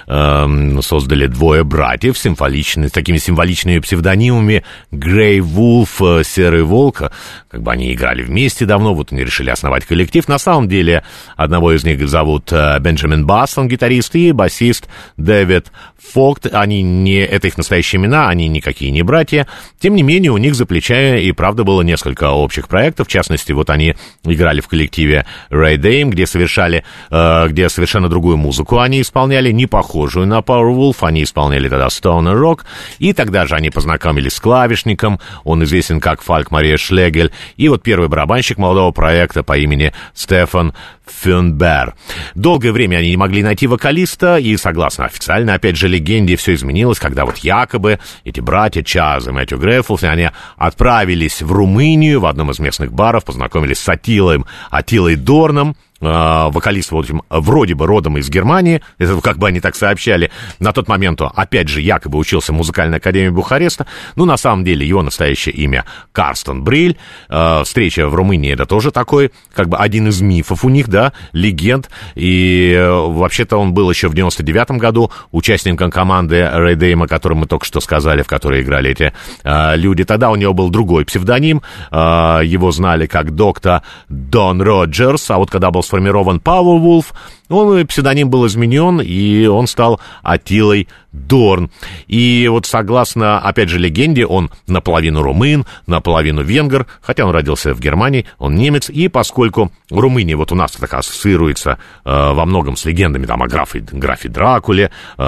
э, 0.08 0.82
создали 0.82 1.28
двое 1.28 1.64
братьев 1.64 2.18
символичные, 2.18 2.90
с 2.90 2.92
такими 2.92 3.18
символичными 3.18 3.80
псевдонимами 3.80 4.64
Грей 4.92 5.40
Вулф, 5.42 6.02
э, 6.02 6.24
Серый 6.24 6.64
Волк. 6.64 7.12
Как 7.50 7.62
бы 7.62 7.72
они 7.72 7.94
играли 7.94 8.24
вместе 8.24 8.66
давно, 8.66 8.94
вот 8.94 9.12
они 9.12 9.24
решили 9.24 9.50
основать 9.50 9.86
коллектив. 9.86 10.28
На 10.28 10.38
самом 10.38 10.68
деле 10.68 11.04
одного 11.36 11.74
из 11.74 11.84
них 11.84 12.08
зовут 12.08 12.52
э, 12.52 12.80
Бенджамин 12.80 13.26
Бассон, 13.26 13.68
гитарист, 13.68 14.13
и 14.16 14.32
басист 14.32 14.88
Дэвид 15.18 15.72
Фокт. 16.12 16.48
Они 16.52 16.82
не, 16.82 17.20
это 17.20 17.48
их 17.48 17.58
настоящие 17.58 18.02
имена, 18.02 18.30
они 18.30 18.48
никакие 18.48 18.92
не 18.92 19.04
братья. 19.04 19.48
Тем 19.80 19.96
не 19.96 20.04
менее, 20.04 20.32
у 20.32 20.38
них 20.38 20.56
за 20.56 20.66
плечами 20.66 21.22
и 21.22 21.32
правда 21.32 21.64
было 21.64 21.82
несколько 21.82 22.32
общих 22.32 22.68
проектов. 22.68 23.08
В 23.08 23.10
частности, 23.10 23.52
вот 23.52 23.70
они 23.70 23.96
играли 24.24 24.62
в 24.62 24.68
коллективе 24.68 25.26
Ray 25.50 25.78
Dame, 25.78 26.10
где 26.10 26.28
совершали, 26.28 26.84
э, 27.10 27.48
где 27.48 27.70
совершенно 27.70 28.10
другую 28.10 28.38
музыку 28.38 28.80
они 28.80 29.02
исполняли, 29.02 29.52
не 29.52 29.66
похожую 29.66 30.28
на 30.28 30.40
Powerwolf. 30.40 30.98
Они 31.02 31.24
исполняли 31.24 31.70
тогда 31.70 31.88
Stoner 31.88 32.36
Rock. 32.36 32.62
И 33.00 33.14
тогда 33.14 33.46
же 33.48 33.56
они 33.56 33.70
познакомились 33.70 34.34
с 34.34 34.40
клавишником. 34.40 35.20
Он 35.44 35.64
известен 35.64 36.00
как 36.00 36.22
Фальк 36.22 36.52
Мария 36.52 36.78
Шлегель. 36.78 37.32
И 37.58 37.70
вот 37.70 37.84
первый 37.84 38.10
барабанщик 38.10 38.58
молодого 38.58 38.92
проекта 38.92 39.44
по 39.44 39.58
имени 39.58 39.94
Стефан 40.14 40.74
Фюнбер. 41.06 41.96
Долгое 42.36 42.72
время 42.72 42.98
они 42.98 43.12
не 43.12 43.18
могли 43.18 43.44
найти 43.44 43.68
вокалиста, 43.68 44.38
и, 44.38 44.56
согласно 44.58 45.06
официально, 45.06 45.54
опять 45.54 45.76
же, 45.76 45.88
легенде, 45.88 46.36
все 46.36 46.54
изменилось, 46.54 47.00
когда 47.00 47.26
вот 47.26 47.38
якобы 47.38 48.00
эти 48.24 48.40
братья 48.40 48.84
Чаз 48.84 49.28
и 49.28 49.32
Мэтью 49.32 49.58
Греффулс, 49.58 50.04
они 50.04 50.30
отправились 50.58 51.42
в 51.42 51.52
Румынию, 51.52 52.22
в 52.22 52.26
одном 52.26 52.52
из 52.52 52.60
местных 52.60 52.92
баров, 52.92 53.26
познакомились 53.26 53.80
с 53.80 53.90
Атилой, 53.90 54.44
Аттилой 54.70 55.16
Дорном, 55.16 55.76
вокалист, 56.04 56.92
в 56.92 56.98
общем, 56.98 57.24
вроде 57.30 57.76
бы 57.76 57.88
родом 57.88 58.18
из 58.18 58.30
Германии, 58.30 58.82
это 58.98 59.20
как 59.22 59.38
бы 59.38 59.48
они 59.48 59.60
так 59.60 59.76
сообщали, 59.76 60.32
на 60.60 60.74
тот 60.74 60.88
момент, 60.88 61.22
опять 61.22 61.70
же, 61.70 61.82
якобы 61.82 62.18
учился 62.18 62.52
в 62.52 62.56
музыкальной 62.56 62.98
академии 62.98 63.30
Бухареста, 63.30 63.86
ну, 64.16 64.26
на 64.26 64.38
самом 64.38 64.64
деле, 64.64 64.88
его 64.88 65.02
настоящее 65.02 65.56
имя 65.56 65.86
Карстен 66.12 66.64
Бриль, 66.64 66.98
э, 67.30 67.64
встреча 67.64 68.08
в 68.08 68.16
Румынии, 68.16 68.52
это 68.52 68.66
тоже 68.66 68.92
такой, 68.92 69.32
как 69.54 69.70
бы 69.70 69.78
один 69.78 70.08
из 70.08 70.22
мифов 70.22 70.66
у 70.66 70.70
них, 70.70 70.88
да, 70.88 71.14
легенд, 71.32 71.90
и 72.16 72.74
э, 72.78 72.90
вообще-то 72.90 73.58
он 73.58 73.74
был 73.74 73.90
еще 73.90 74.08
в 74.08 74.14
99-м 74.14 74.78
году 74.78 75.12
участником 75.32 75.92
команды 75.92 76.50
Red 76.54 76.73
Aim 76.73 76.93
а, 76.93 77.06
о 77.06 77.08
котором 77.08 77.40
мы 77.40 77.48
только 77.48 77.66
что 77.66 77.80
сказали, 77.80 78.22
в 78.22 78.28
которой 78.28 78.62
играли 78.62 78.92
эти 78.92 79.14
э, 79.44 79.76
люди, 79.76 80.04
тогда 80.04 80.32
у 80.32 80.36
него 80.36 80.54
был 80.54 80.70
другой 80.70 81.06
псевдоним, 81.06 81.62
э, 81.92 81.96
его 82.44 82.72
знали 82.72 83.08
как 83.08 83.32
доктор 83.36 83.82
Дон 84.10 84.62
Роджерс, 84.62 85.30
а 85.32 85.38
вот 85.38 85.50
когда 85.50 85.72
был 85.72 85.84
сформирован 85.94 86.40
Powerwolf, 86.40 87.14
он, 87.54 87.88
псевдоним 87.88 88.30
был 88.30 88.48
изменен, 88.48 89.02
и 89.02 89.46
он 89.46 89.68
стал 89.68 90.00
Атилой 90.24 90.88
Дорн. 91.14 91.70
И 92.08 92.48
вот 92.50 92.66
согласно, 92.66 93.40
опять 93.40 93.70
же, 93.70 93.78
легенде, 93.78 94.26
он 94.26 94.50
наполовину 94.68 95.22
румын, 95.22 95.66
наполовину 95.86 96.42
венгер, 96.42 96.88
хотя 97.02 97.26
он 97.26 97.32
родился 97.32 97.74
в 97.74 97.80
Германии, 97.80 98.26
он 98.40 98.56
немец, 98.56 98.90
и 98.90 99.08
поскольку 99.08 99.72
Румыния 99.92 100.36
вот 100.36 100.52
у 100.52 100.56
нас 100.56 100.72
так 100.72 100.94
ассоциируется 100.94 101.78
э, 102.04 102.34
во 102.34 102.46
многом 102.46 102.76
с 102.76 102.86
легендами 102.86 103.28
там 103.28 103.44
о 103.44 103.48
графе, 103.48 103.80
графе 103.80 104.28
Дракуле, 104.28 104.90
э, 105.18 105.24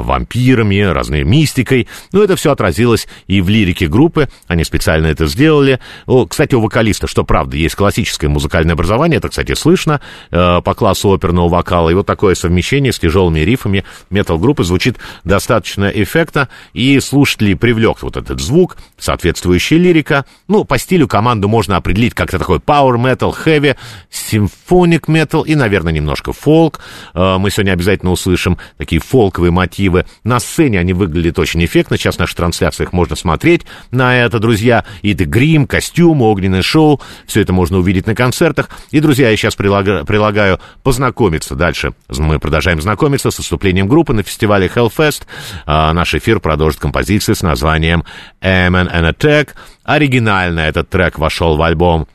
вампирами, 0.00 0.80
разной 0.80 1.24
мистикой, 1.24 1.88
ну, 2.12 2.22
это 2.22 2.36
все 2.36 2.52
отразилось 2.52 3.08
и 3.26 3.40
в 3.40 3.48
лирике 3.48 3.88
группы, 3.88 4.28
они 4.46 4.62
специально 4.62 5.06
это 5.08 5.26
сделали. 5.26 5.80
О, 6.06 6.26
кстати, 6.26 6.54
у 6.54 6.60
вокалиста, 6.60 7.08
что 7.08 7.24
правда, 7.24 7.56
есть 7.56 7.74
классическое 7.74 8.30
музыкальное 8.30 8.74
образование, 8.74 9.18
это, 9.18 9.28
кстати, 9.28 9.54
слышно 9.54 10.00
э, 10.30 10.60
по 10.62 10.74
классу 10.74 11.12
оперного 11.12 11.48
вокала, 11.48 11.63
и 11.90 11.94
вот 11.94 12.06
такое 12.06 12.34
совмещение 12.34 12.92
с 12.92 12.98
тяжелыми 12.98 13.40
рифами 13.40 13.84
метал-группы 14.10 14.64
звучит 14.64 14.96
достаточно 15.24 15.86
эффектно, 15.86 16.48
и 16.72 17.00
слушателей 17.00 17.56
привлек 17.56 18.02
вот 18.02 18.16
этот 18.16 18.40
звук, 18.40 18.76
соответствующая 18.98 19.78
лирика. 19.78 20.24
Ну, 20.48 20.64
по 20.64 20.78
стилю 20.78 21.08
команду 21.08 21.48
можно 21.48 21.76
определить 21.76 22.14
как-то 22.14 22.38
такой 22.38 22.58
power 22.58 22.96
metal, 22.96 23.34
heavy, 23.44 23.76
symphonic 24.10 25.06
metal 25.06 25.44
и, 25.46 25.54
наверное, 25.54 25.92
немножко 25.92 26.32
фолк. 26.32 26.80
Э, 27.14 27.38
мы 27.38 27.50
сегодня 27.50 27.72
обязательно 27.72 28.12
услышим 28.12 28.58
такие 28.76 29.00
фолковые 29.00 29.50
мотивы. 29.50 30.06
На 30.22 30.40
сцене 30.40 30.80
они 30.80 30.92
выглядят 30.92 31.38
очень 31.38 31.64
эффектно. 31.64 31.96
Сейчас 31.96 32.16
в 32.16 32.18
наших 32.18 32.36
трансляциях 32.36 32.92
можно 32.92 33.16
смотреть 33.16 33.62
на 33.90 34.16
это, 34.16 34.38
друзья. 34.38 34.84
И 35.02 35.12
это 35.12 35.24
грим, 35.24 35.66
костюм, 35.66 36.22
огненное 36.22 36.62
шоу. 36.62 37.00
Все 37.26 37.40
это 37.40 37.52
можно 37.52 37.78
увидеть 37.78 38.06
на 38.06 38.14
концертах. 38.14 38.68
И, 38.90 39.00
друзья, 39.00 39.30
я 39.30 39.36
сейчас 39.36 39.54
прилагаю, 39.54 40.04
прилагаю 40.04 40.60
познакомиться 40.82 41.53
дальше. 41.54 41.94
Мы 42.08 42.38
продолжаем 42.38 42.80
знакомиться 42.80 43.30
с 43.30 43.38
выступлением 43.38 43.88
группы 43.88 44.12
на 44.12 44.22
фестивале 44.22 44.66
Hellfest. 44.66 45.22
А, 45.66 45.92
наш 45.92 46.14
эфир 46.14 46.40
продолжит 46.40 46.80
композиция 46.80 47.34
с 47.34 47.42
названием 47.42 48.04
Amen 48.40 48.90
and 48.92 49.14
Attack. 49.14 49.50
Оригинально 49.84 50.60
этот 50.60 50.88
трек 50.88 51.18
вошел 51.18 51.56
в 51.56 51.62
альбом 51.62 52.06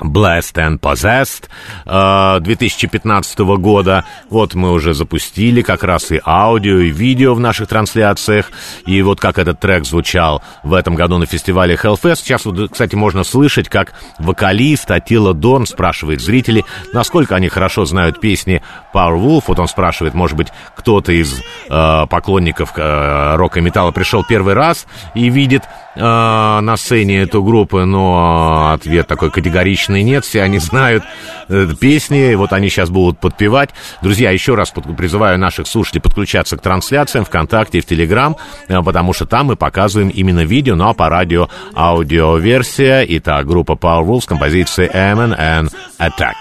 Blessed 0.00 0.54
and 0.54 0.80
Possessed 0.80 1.48
2015 1.84 3.40
э, 3.40 3.44
года. 3.56 4.04
Вот 4.30 4.54
мы 4.54 4.72
уже 4.72 4.94
запустили 4.94 5.62
как 5.62 5.82
раз 5.82 6.10
и 6.10 6.20
аудио, 6.24 6.78
и 6.78 6.90
видео 6.90 7.34
в 7.34 7.40
наших 7.40 7.68
трансляциях. 7.68 8.50
И 8.86 9.02
вот 9.02 9.20
как 9.20 9.38
этот 9.38 9.60
трек 9.60 9.84
звучал 9.84 10.42
в 10.62 10.74
этом 10.74 10.94
году 10.94 11.18
на 11.18 11.26
фестивале 11.26 11.74
Hellfest. 11.74 12.16
Сейчас, 12.16 12.44
вот, 12.44 12.70
кстати, 12.70 12.94
можно 12.94 13.24
слышать, 13.24 13.68
как 13.68 13.94
вокалист 14.18 14.90
Атила 14.90 15.34
Дорн 15.34 15.66
спрашивает 15.66 16.20
зрителей, 16.20 16.64
насколько 16.92 17.34
они 17.36 17.48
хорошо 17.48 17.84
знают 17.84 18.20
песни 18.20 18.62
Powerwolf. 18.94 19.44
Вот 19.48 19.58
он 19.58 19.68
спрашивает, 19.68 20.14
может 20.14 20.36
быть, 20.36 20.48
кто-то 20.76 21.12
из 21.12 21.40
э, 21.68 22.06
поклонников 22.08 22.72
э, 22.76 23.36
рока 23.36 23.58
и 23.58 23.62
металла 23.62 23.90
пришел 23.90 24.24
первый 24.24 24.54
раз 24.54 24.86
и 25.14 25.28
видит 25.28 25.64
э, 25.96 26.00
на 26.00 26.76
сцене 26.76 27.22
эту 27.22 27.42
группу, 27.42 27.78
но 27.84 28.72
ответ 28.72 29.06
такой 29.06 29.30
категоричный 29.30 29.87
нет, 29.88 30.24
все 30.24 30.42
они 30.42 30.58
знают 30.58 31.04
э, 31.48 31.68
песни, 31.78 32.34
вот 32.34 32.52
они 32.52 32.68
сейчас 32.68 32.90
будут 32.90 33.18
подпевать. 33.18 33.70
Друзья, 34.02 34.30
еще 34.30 34.54
раз 34.54 34.70
призываю 34.70 35.38
наших 35.38 35.66
слушателей 35.66 36.02
подключаться 36.02 36.56
к 36.56 36.62
трансляциям 36.62 37.24
ВКонтакте 37.24 37.78
и 37.78 37.80
в 37.80 37.86
Телеграм, 37.86 38.36
э, 38.68 38.82
потому 38.82 39.12
что 39.12 39.26
там 39.26 39.46
мы 39.46 39.56
показываем 39.56 40.08
именно 40.08 40.44
видео, 40.44 40.74
но 40.76 40.94
по 40.94 41.08
радио 41.08 41.48
аудиоверсия. 41.74 43.04
Итак, 43.08 43.46
группа 43.46 43.72
Power 43.72 44.20
с 44.20 44.26
композицией 44.26 44.90
M&N 44.92 45.68
Attack. 45.98 46.34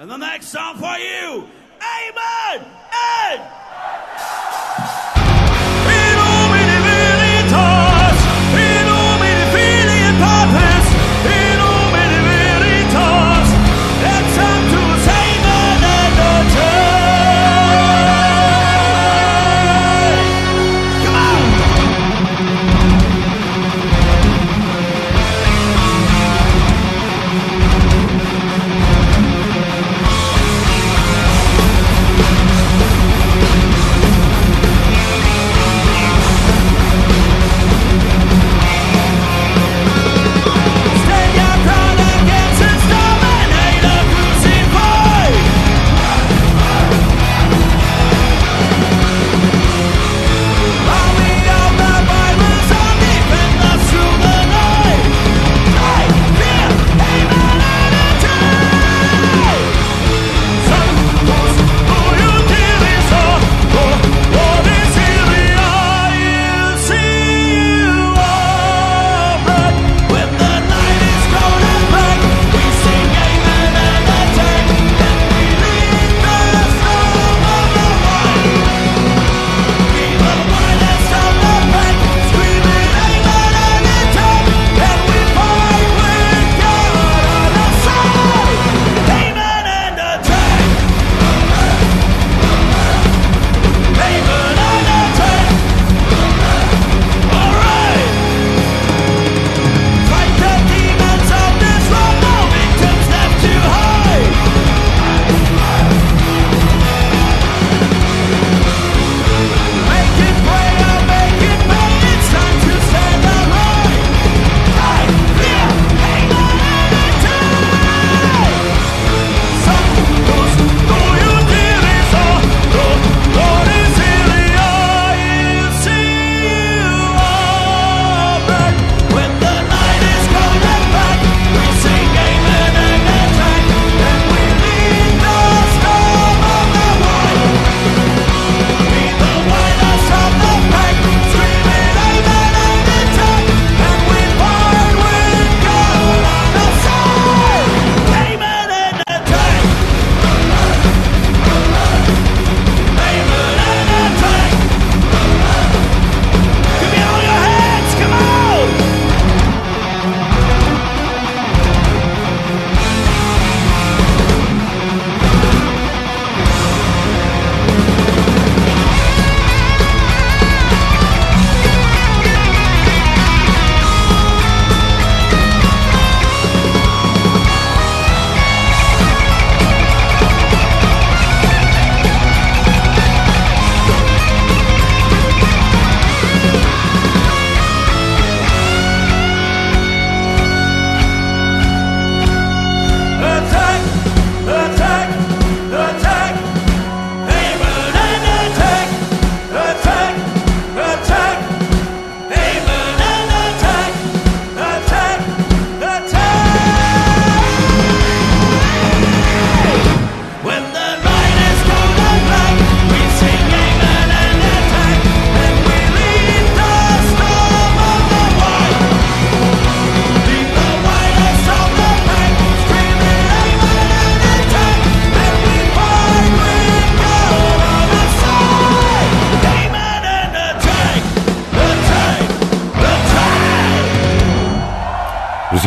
And 0.00 0.10
the 0.10 0.16
next 0.16 0.48
song 0.48 0.78
for 0.78 0.96
you, 0.96 1.49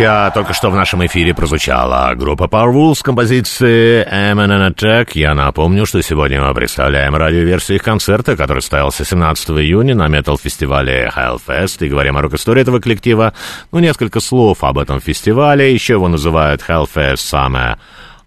друзья, 0.04 0.32
только 0.34 0.54
что 0.54 0.70
в 0.70 0.76
нашем 0.76 1.06
эфире 1.06 1.34
прозвучала 1.34 2.14
группа 2.14 2.44
Powerwolves 2.44 2.96
с 2.96 3.02
композицией 3.02 4.04
M&N 4.04 4.74
Attack. 4.74 5.12
Я 5.14 5.34
напомню, 5.34 5.86
что 5.86 6.02
сегодня 6.02 6.42
мы 6.42 6.54
представляем 6.54 7.16
радиоверсию 7.16 7.78
их 7.78 7.84
концерта, 7.84 8.36
который 8.36 8.60
состоялся 8.60 9.06
17 9.06 9.52
июня 9.52 9.96
на 9.96 10.10
метал-фестивале 10.10 11.10
Hellfest. 11.16 11.86
И 11.86 11.88
говорим 11.88 12.18
о 12.18 12.22
рок-истории 12.22 12.64
этого 12.64 12.82
коллектива. 12.82 13.34
Ну, 13.72 13.80
несколько 13.80 14.20
слов 14.20 14.66
об 14.66 14.78
этом 14.78 15.00
фестивале. 15.00 15.74
Еще 15.74 15.94
его 15.94 16.10
называют 16.10 16.62
Hellfest 16.68 17.22
Summer 17.32 17.78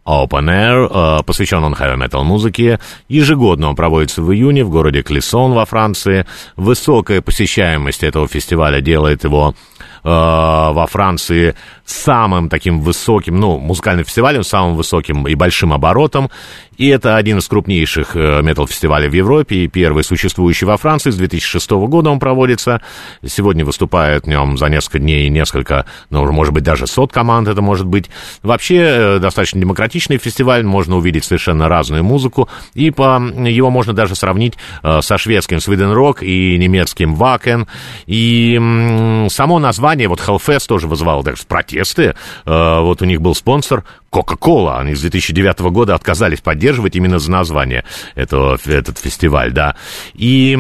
Open 0.06 0.48
Air, 0.48 1.20
э, 1.20 1.22
посвящен 1.24 1.62
он 1.62 1.74
хэви-метал 1.74 2.24
музыке. 2.24 2.78
Ежегодно 3.08 3.68
он 3.68 3.76
проводится 3.76 4.22
в 4.22 4.32
июне 4.32 4.64
в 4.64 4.70
городе 4.70 5.02
Клессон 5.02 5.52
во 5.52 5.66
Франции. 5.66 6.24
Высокая 6.54 7.20
посещаемость 7.20 8.04
этого 8.04 8.28
фестиваля 8.28 8.80
делает 8.80 9.24
его 9.24 9.54
во 10.06 10.86
Франции 10.86 11.54
самым 11.84 12.48
таким 12.48 12.80
высоким, 12.80 13.40
ну, 13.40 13.58
музыкальным 13.58 14.04
фестивалем, 14.04 14.42
самым 14.42 14.76
высоким 14.76 15.26
и 15.26 15.34
большим 15.34 15.72
оборотом. 15.72 16.30
И 16.76 16.88
это 16.88 17.16
один 17.16 17.38
из 17.38 17.48
крупнейших 17.48 18.16
э, 18.16 18.42
метал-фестивалей 18.42 19.08
в 19.08 19.12
Европе, 19.14 19.64
и 19.64 19.68
первый 19.68 20.04
существующий 20.04 20.66
во 20.66 20.76
Франции. 20.76 21.10
С 21.10 21.16
2006 21.16 21.70
года 21.70 22.10
он 22.10 22.18
проводится. 22.18 22.82
Сегодня 23.24 23.64
выступает 23.64 24.24
в 24.24 24.26
нем 24.28 24.58
за 24.58 24.68
несколько 24.68 24.98
дней 24.98 25.28
несколько, 25.30 25.86
ну, 26.10 26.30
может 26.32 26.52
быть, 26.52 26.64
даже 26.64 26.86
сот 26.86 27.12
команд 27.12 27.48
это 27.48 27.62
может 27.62 27.86
быть. 27.86 28.10
Вообще, 28.42 28.76
э, 28.76 29.18
достаточно 29.20 29.60
демократичный 29.60 30.18
фестиваль, 30.18 30.64
можно 30.64 30.96
увидеть 30.96 31.24
совершенно 31.24 31.68
разную 31.68 32.04
музыку, 32.04 32.48
и 32.74 32.90
по, 32.90 33.20
его 33.20 33.70
можно 33.70 33.94
даже 33.94 34.14
сравнить 34.14 34.54
э, 34.82 35.00
со 35.00 35.16
шведским 35.16 35.58
Sweden 35.58 35.94
Rock 35.94 36.22
и 36.24 36.58
немецким 36.58 37.14
Wacken. 37.14 37.66
И 38.06 38.56
само 39.30 39.58
название, 39.58 39.95
вот 40.04 40.20
Hellfest 40.20 40.66
тоже 40.68 40.86
вызывало 40.86 41.24
даже 41.24 41.44
протесты. 41.46 42.14
Вот 42.44 43.00
у 43.00 43.04
них 43.06 43.22
был 43.22 43.34
спонсор 43.34 43.84
Coca-Cola. 44.16 44.78
Они 44.78 44.94
с 44.94 45.00
2009 45.02 45.60
года 45.70 45.94
отказались 45.94 46.40
поддерживать 46.40 46.96
именно 46.96 47.18
за 47.18 47.30
название 47.30 47.84
этого, 48.14 48.58
этот 48.64 48.98
фестиваль, 48.98 49.52
да. 49.52 49.76
И 50.14 50.54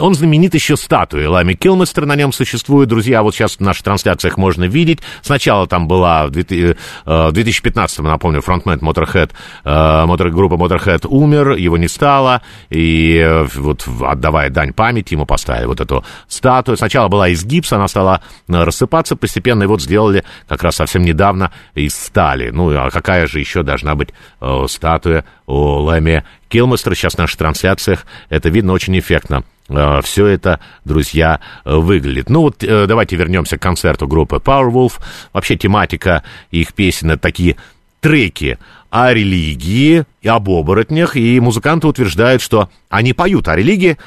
он 0.00 0.14
знаменит 0.14 0.54
еще 0.54 0.76
статуей 0.76 1.26
Лами 1.26 1.54
Килместер, 1.54 2.06
на 2.06 2.16
нем 2.16 2.32
существует. 2.32 2.88
Друзья, 2.88 3.22
вот 3.22 3.34
сейчас 3.34 3.56
в 3.56 3.60
наших 3.60 3.84
трансляциях 3.84 4.36
можно 4.36 4.64
видеть. 4.64 5.00
Сначала 5.22 5.66
там 5.66 5.86
была 5.86 6.26
в 6.26 6.30
2015, 6.30 7.98
э, 7.98 8.02
напомню, 8.02 8.40
фронтмен 8.40 8.78
Motorhead, 8.78 9.30
э, 9.64 10.30
группа 10.30 10.54
Motorhead 10.54 11.06
умер, 11.06 11.52
его 11.52 11.76
не 11.76 11.88
стало, 11.88 12.42
и 12.70 13.18
э, 13.18 13.46
вот 13.54 13.86
отдавая 14.02 14.50
дань 14.50 14.72
памяти, 14.72 15.14
ему 15.14 15.26
поставили 15.26 15.66
вот 15.66 15.80
эту 15.80 16.04
статую. 16.26 16.76
Сначала 16.76 17.08
была 17.08 17.28
из 17.28 17.44
гипса, 17.44 17.76
она 17.76 17.88
стала 17.88 18.22
рассыпаться 18.48 19.14
постепенно, 19.14 19.62
и 19.62 19.66
вот 19.66 19.82
сделали 19.82 20.24
как 20.48 20.62
раз 20.62 20.76
совсем 20.76 21.02
недавно 21.02 21.52
из 21.74 21.94
стали. 21.94 22.50
Ну, 22.50 22.72
а 22.88 22.90
какая 22.90 23.26
же 23.26 23.38
еще 23.38 23.62
должна 23.62 23.94
быть 23.94 24.10
э, 24.40 24.64
статуя 24.68 25.24
у 25.46 25.54
Лэми 25.54 26.24
Килмастера? 26.48 26.94
Сейчас 26.94 27.14
в 27.14 27.18
наших 27.18 27.38
трансляциях 27.38 28.06
это 28.28 28.48
видно 28.48 28.72
очень 28.72 28.98
эффектно. 28.98 29.44
Э, 29.68 30.00
все 30.02 30.26
это, 30.26 30.60
друзья, 30.84 31.40
выглядит. 31.64 32.30
Ну 32.30 32.42
вот 32.42 32.64
э, 32.64 32.86
давайте 32.86 33.16
вернемся 33.16 33.58
к 33.58 33.62
концерту 33.62 34.06
группы 34.06 34.36
Powerwolf. 34.36 34.94
Вообще 35.32 35.56
тематика 35.56 36.24
их 36.50 36.74
песен 36.74 37.10
это 37.10 37.22
такие 37.22 37.56
треки 38.00 38.58
о 38.90 39.12
религии 39.12 40.04
и 40.22 40.28
об 40.28 40.48
оборотнях, 40.48 41.16
и 41.16 41.38
музыканты 41.40 41.86
утверждают, 41.86 42.40
что 42.40 42.70
они 42.88 43.12
поют 43.12 43.48
о 43.48 43.56
религии, 43.56 43.98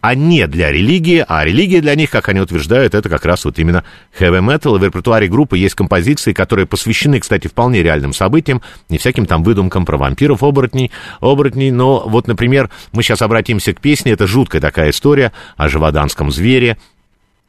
а 0.00 0.14
не 0.14 0.46
для 0.46 0.70
религии, 0.70 1.24
а 1.26 1.44
религия 1.44 1.80
для 1.80 1.94
них, 1.94 2.10
как 2.10 2.28
они 2.28 2.40
утверждают, 2.40 2.94
это 2.94 3.08
как 3.08 3.24
раз 3.24 3.44
вот 3.44 3.58
именно 3.58 3.84
heavy 4.18 4.40
metal, 4.40 4.78
в 4.78 4.84
репертуаре 4.84 5.28
группы 5.28 5.58
есть 5.58 5.74
композиции, 5.74 6.32
которые 6.32 6.66
посвящены, 6.66 7.20
кстати, 7.20 7.48
вполне 7.48 7.82
реальным 7.82 8.12
событиям, 8.12 8.62
не 8.88 8.98
всяким 8.98 9.26
там 9.26 9.42
выдумкам 9.42 9.84
про 9.84 9.96
вампиров, 9.96 10.42
оборотней, 10.42 10.90
оборотней, 11.20 11.70
но 11.70 12.04
вот, 12.06 12.26
например, 12.26 12.70
мы 12.92 13.02
сейчас 13.02 13.22
обратимся 13.22 13.72
к 13.72 13.80
песне, 13.80 14.12
это 14.12 14.26
жуткая 14.26 14.60
такая 14.60 14.90
история 14.90 15.32
о 15.56 15.68
живоданском 15.68 16.30
звере, 16.30 16.76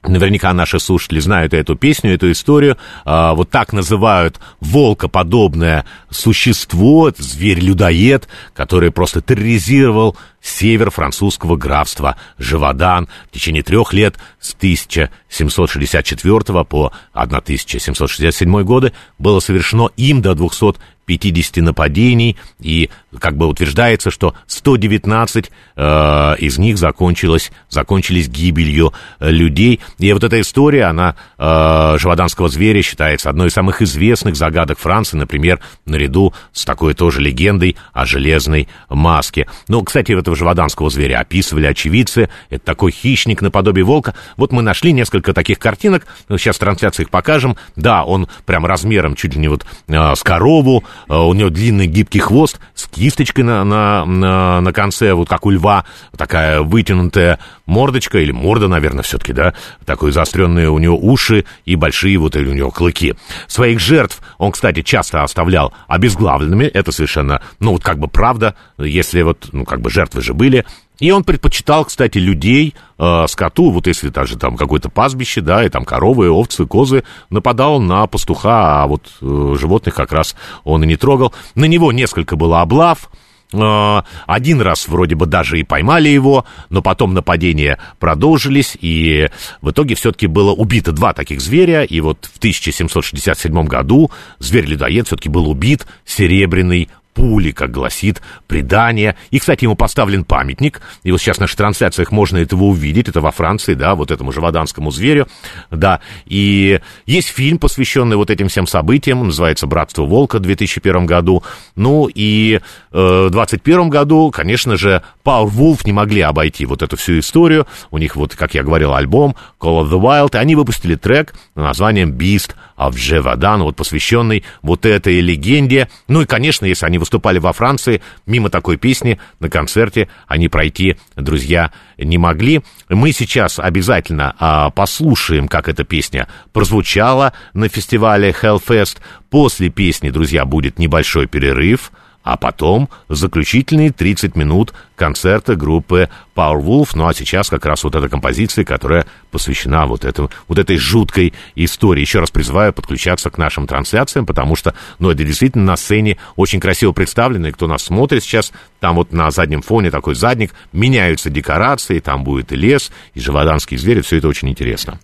Наверняка 0.03 0.51
наши 0.51 0.79
слушатели 0.79 1.19
знают 1.19 1.53
эту 1.53 1.75
песню, 1.75 2.15
эту 2.15 2.31
историю. 2.31 2.75
А, 3.05 3.35
вот 3.35 3.51
так 3.51 3.71
называют 3.71 4.39
волкоподобное 4.59 5.85
существо, 6.09 7.11
зверь-людоед, 7.15 8.27
который 8.53 8.91
просто 8.91 9.21
терроризировал 9.21 10.17
север 10.41 10.89
французского 10.89 11.55
графства 11.55 12.15
Живодан 12.39 13.09
в 13.29 13.33
течение 13.35 13.61
трех 13.61 13.93
лет 13.93 14.15
с 14.39 14.55
1764 14.55 16.63
по 16.63 16.91
1767 17.13 18.63
годы 18.63 18.93
было 19.19 19.39
совершено 19.39 19.91
им 19.97 20.23
до 20.23 20.33
200 20.33 20.79
50 21.17 21.57
нападений, 21.57 22.37
и 22.59 22.89
как 23.19 23.35
бы 23.35 23.47
утверждается, 23.47 24.11
что 24.11 24.35
119 24.47 25.51
э, 25.75 26.35
из 26.39 26.57
них 26.57 26.77
закончилось, 26.77 27.51
закончились 27.69 28.29
гибелью 28.29 28.93
э, 29.19 29.29
людей. 29.29 29.81
И 29.97 30.13
вот 30.13 30.23
эта 30.23 30.39
история, 30.39 30.85
она 30.85 31.15
э, 31.37 31.97
живоданского 31.97 32.49
зверя 32.49 32.81
считается 32.81 33.29
одной 33.29 33.47
из 33.47 33.53
самых 33.53 33.81
известных 33.81 34.35
загадок 34.35 34.79
Франции, 34.79 35.17
например, 35.17 35.59
наряду 35.85 36.33
с 36.53 36.65
такой 36.65 36.93
тоже 36.93 37.21
легендой 37.21 37.75
о 37.93 38.05
железной 38.05 38.67
маске. 38.89 39.47
Ну, 39.67 39.83
кстати, 39.83 40.13
этого 40.13 40.35
живоданского 40.35 40.89
зверя 40.89 41.19
описывали 41.19 41.65
очевидцы. 41.65 42.29
Это 42.49 42.63
такой 42.63 42.91
хищник 42.91 43.41
наподобие 43.41 43.83
волка. 43.83 44.15
Вот 44.37 44.51
мы 44.51 44.61
нашли 44.61 44.93
несколько 44.93 45.33
таких 45.33 45.59
картинок, 45.59 46.07
сейчас 46.29 46.57
трансляции 46.57 47.03
их 47.03 47.09
покажем. 47.09 47.57
Да, 47.75 48.03
он 48.03 48.27
прям 48.45 48.65
размером 48.65 49.15
чуть 49.15 49.35
ли 49.35 49.41
не 49.41 49.47
вот 49.47 49.65
э, 49.87 50.15
с 50.15 50.23
корову, 50.23 50.83
у 51.07 51.33
него 51.33 51.49
длинный 51.49 51.87
гибкий 51.87 52.19
хвост 52.19 52.59
с 52.75 52.87
кисточкой 52.87 53.43
на, 53.43 53.63
на, 53.63 54.05
на, 54.05 54.61
на 54.61 54.73
конце, 54.73 55.13
вот 55.13 55.29
как 55.29 55.45
у 55.45 55.49
льва, 55.49 55.85
такая 56.17 56.61
вытянутая 56.61 57.39
мордочка, 57.65 58.19
или 58.19 58.31
морда, 58.31 58.67
наверное, 58.67 59.03
все-таки, 59.03 59.33
да, 59.33 59.53
такой 59.85 60.11
заостренные 60.11 60.69
у 60.69 60.77
него 60.77 60.97
уши 60.97 61.45
и 61.65 61.75
большие 61.75 62.17
вот 62.17 62.35
у 62.35 62.39
него 62.41 62.71
клыки. 62.71 63.15
Своих 63.47 63.79
жертв 63.79 64.21
он, 64.37 64.51
кстати, 64.51 64.81
часто 64.81 65.23
оставлял 65.23 65.73
обезглавленными, 65.87 66.65
это 66.65 66.91
совершенно, 66.91 67.41
ну, 67.59 67.73
вот 67.73 67.83
как 67.83 67.99
бы 67.99 68.07
правда, 68.07 68.55
если 68.77 69.21
вот, 69.21 69.49
ну, 69.51 69.65
как 69.65 69.81
бы 69.81 69.89
жертвы 69.89 70.21
же 70.21 70.33
были, 70.33 70.65
и 70.99 71.11
он 71.11 71.23
предпочитал, 71.23 71.85
кстати, 71.85 72.19
людей, 72.19 72.75
э, 72.99 73.25
скоту, 73.27 73.71
вот 73.71 73.87
если 73.87 74.09
даже 74.09 74.37
там 74.37 74.55
какое-то 74.55 74.89
пастбище, 74.89 75.41
да, 75.41 75.65
и 75.65 75.69
там 75.69 75.83
коровы, 75.83 76.29
овцы, 76.29 76.65
козы, 76.67 77.03
нападал 77.31 77.79
на 77.79 78.05
пастуха, 78.05 78.83
а 78.83 78.87
вот 78.87 79.11
э, 79.21 79.55
животных 79.59 79.95
как 79.95 80.11
раз 80.11 80.35
он 80.63 80.83
и 80.83 80.87
не 80.87 80.97
трогал. 80.97 81.33
На 81.55 81.65
него 81.65 81.91
несколько 81.91 82.35
было 82.35 82.61
облав, 82.61 83.09
э, 83.51 84.01
один 84.27 84.61
раз 84.61 84.87
вроде 84.87 85.15
бы 85.15 85.25
даже 85.25 85.59
и 85.59 85.63
поймали 85.63 86.09
его, 86.09 86.45
но 86.69 86.83
потом 86.83 87.15
нападения 87.15 87.79
продолжились, 87.99 88.77
и 88.79 89.29
в 89.63 89.71
итоге 89.71 89.95
все-таки 89.95 90.27
было 90.27 90.51
убито 90.51 90.91
два 90.91 91.13
таких 91.13 91.41
зверя, 91.41 91.83
и 91.83 91.99
вот 91.99 92.29
в 92.31 92.37
1767 92.37 93.65
году 93.65 94.11
зверь-людоед 94.37 95.07
все-таки 95.07 95.29
был 95.29 95.49
убит, 95.49 95.87
серебряный 96.05 96.89
пули, 97.13 97.51
как 97.51 97.71
гласит 97.71 98.21
предание. 98.47 99.15
И, 99.29 99.39
кстати, 99.39 99.63
ему 99.63 99.75
поставлен 99.75 100.23
памятник. 100.23 100.81
И 101.03 101.11
вот 101.11 101.21
сейчас 101.21 101.37
в 101.37 101.41
наших 101.41 101.57
трансляциях 101.57 102.11
можно 102.11 102.37
этого 102.37 102.63
увидеть. 102.63 103.09
Это 103.09 103.21
во 103.21 103.31
Франции, 103.31 103.73
да, 103.73 103.95
вот 103.95 104.11
этому 104.11 104.31
живоданскому 104.31 104.91
зверю. 104.91 105.27
Да, 105.69 106.01
и 106.25 106.79
есть 107.05 107.29
фильм, 107.29 107.57
посвященный 107.57 108.15
вот 108.15 108.29
этим 108.29 108.47
всем 108.47 108.67
событиям. 108.67 109.25
Называется 109.25 109.67
«Братство 109.67 110.03
волка» 110.03 110.37
в 110.37 110.41
2001 110.41 111.05
году. 111.05 111.43
Ну 111.75 112.09
и 112.13 112.59
э, 112.91 113.27
в 113.27 113.31
2021 113.31 113.89
году, 113.89 114.31
конечно 114.31 114.77
же, 114.77 115.03
Power 115.23 115.49
Wolf 115.49 115.81
не 115.85 115.93
могли 115.93 116.21
обойти 116.21 116.65
вот 116.65 116.81
эту 116.81 116.97
всю 116.97 117.19
историю. 117.19 117.67
У 117.89 117.97
них 117.97 118.15
вот, 118.15 118.35
как 118.35 118.53
я 118.53 118.63
говорил, 118.63 118.93
альбом 118.93 119.35
Call 119.59 119.83
of 119.83 119.89
the 119.89 119.99
Wild. 119.99 120.35
И 120.35 120.37
они 120.37 120.55
выпустили 120.55 120.95
трек 120.95 121.33
названием 121.55 122.11
«Beast 122.11 122.51
of 122.77 122.93
Jevadan», 122.93 123.63
вот 123.63 123.75
посвященный 123.75 124.43
вот 124.61 124.85
этой 124.85 125.19
легенде. 125.19 125.89
Ну 126.07 126.21
и, 126.21 126.25
конечно, 126.25 126.65
если 126.65 126.85
они 126.85 126.97
выступали 126.97 127.39
во 127.39 127.53
Франции, 127.53 128.01
мимо 128.25 128.49
такой 128.49 128.77
песни 128.77 129.19
на 129.39 129.49
концерте 129.49 130.09
они 130.27 130.49
пройти, 130.49 130.97
друзья, 131.15 131.71
не 131.97 132.17
могли. 132.17 132.61
Мы 132.89 133.11
сейчас 133.11 133.59
обязательно 133.59 134.35
а, 134.39 134.69
послушаем, 134.71 135.47
как 135.47 135.69
эта 135.69 135.83
песня 135.83 136.27
прозвучала 136.53 137.33
на 137.53 137.69
фестивале 137.69 138.31
Hellfest. 138.31 138.97
После 139.29 139.69
песни, 139.69 140.09
друзья, 140.09 140.45
будет 140.45 140.79
небольшой 140.79 141.27
перерыв– 141.27 141.91
а 142.23 142.37
потом 142.37 142.89
заключительные 143.09 143.91
30 143.91 144.35
минут 144.35 144.73
концерта 144.95 145.55
группы 145.55 146.09
Powerwolf. 146.35 146.89
Ну 146.93 147.07
а 147.07 147.13
сейчас 147.13 147.49
как 147.49 147.65
раз 147.65 147.83
вот 147.83 147.95
эта 147.95 148.09
композиция, 148.09 148.63
которая 148.63 149.05
посвящена 149.31 149.85
вот, 149.87 150.05
этому, 150.05 150.29
вот 150.47 150.59
этой 150.59 150.77
жуткой 150.77 151.33
истории. 151.55 152.01
Еще 152.01 152.19
раз 152.19 152.29
призываю 152.29 152.73
подключаться 152.73 153.29
к 153.29 153.37
нашим 153.37 153.65
трансляциям, 153.67 154.25
потому 154.25 154.55
что, 154.55 154.75
ну, 154.99 155.09
это 155.09 155.23
действительно 155.23 155.65
на 155.65 155.77
сцене 155.77 156.17
очень 156.35 156.59
красиво 156.59 156.91
представлено, 156.91 157.47
и 157.47 157.51
кто 157.51 157.67
нас 157.67 157.83
смотрит 157.83 158.23
сейчас, 158.23 158.51
там 158.79 158.95
вот 158.95 159.11
на 159.11 159.31
заднем 159.31 159.61
фоне 159.61 159.89
такой 159.89 160.15
задник, 160.15 160.53
меняются 160.71 161.29
декорации, 161.29 161.99
там 161.99 162.23
будет 162.23 162.51
и 162.51 162.55
лес, 162.55 162.91
и 163.13 163.19
живоданские 163.19 163.79
звери, 163.79 164.01
все 164.01 164.17
это 164.17 164.27
очень 164.27 164.49
интересно. 164.49 164.99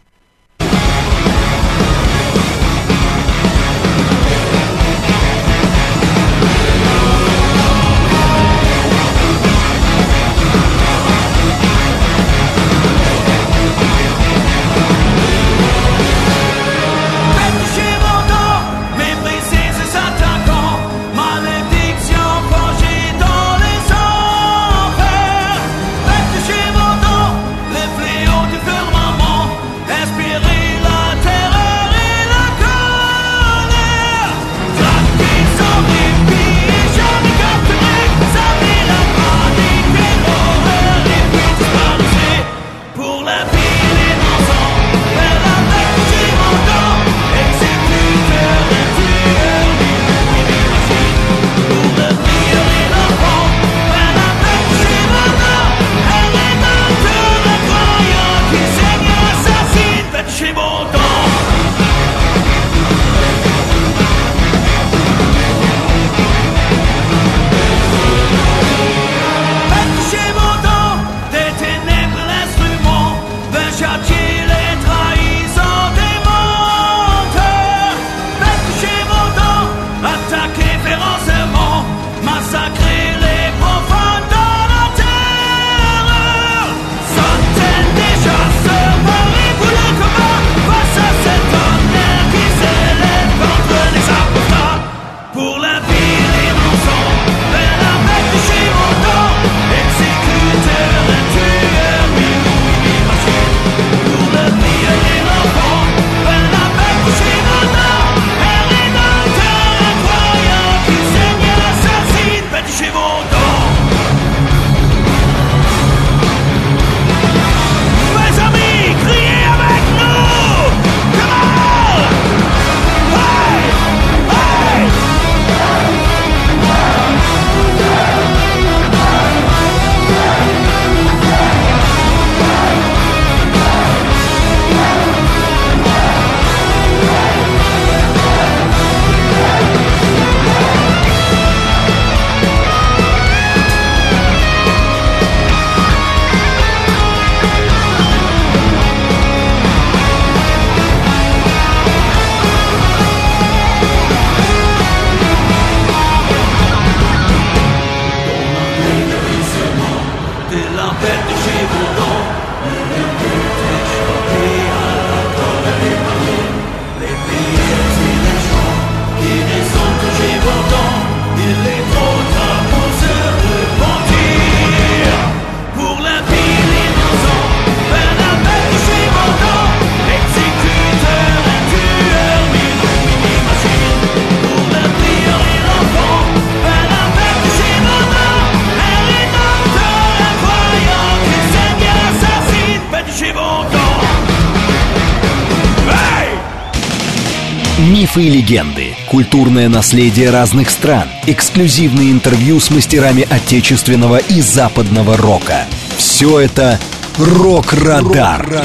Легенды, 198.48 198.96
культурное 199.10 199.68
наследие 199.68 200.30
разных 200.30 200.70
стран, 200.70 201.06
эксклюзивные 201.26 202.12
интервью 202.14 202.62
с 202.62 202.72
мастерами 202.72 203.28
отечественного 203.30 204.18
и 204.18 204.40
западного 204.40 205.18
рока. 205.18 205.66
Все 205.98 206.40
это 206.40 206.80
«Рок-Радар». 207.18 208.62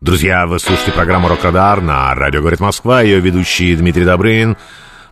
Друзья, 0.00 0.48
вы 0.48 0.58
слушаете 0.58 0.90
программу 0.90 1.28
«Рок-Радар» 1.28 1.80
на 1.80 2.12
радио 2.16 2.40
«Говорит 2.40 2.58
Москва». 2.58 3.02
Ее 3.02 3.20
ведущий 3.20 3.76
Дмитрий 3.76 4.04
Добрынин. 4.04 4.56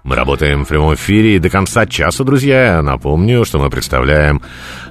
Мы 0.03 0.17
работаем 0.17 0.65
в 0.65 0.69
прямом 0.69 0.95
эфире 0.95 1.37
и 1.37 1.39
до 1.39 1.51
конца 1.51 1.87
часа, 1.87 2.25
друзья. 2.25 2.77
Я 2.77 2.83
напомню, 2.83 3.45
что 3.45 3.59
мы 3.59 3.71
представляем 3.71 4.43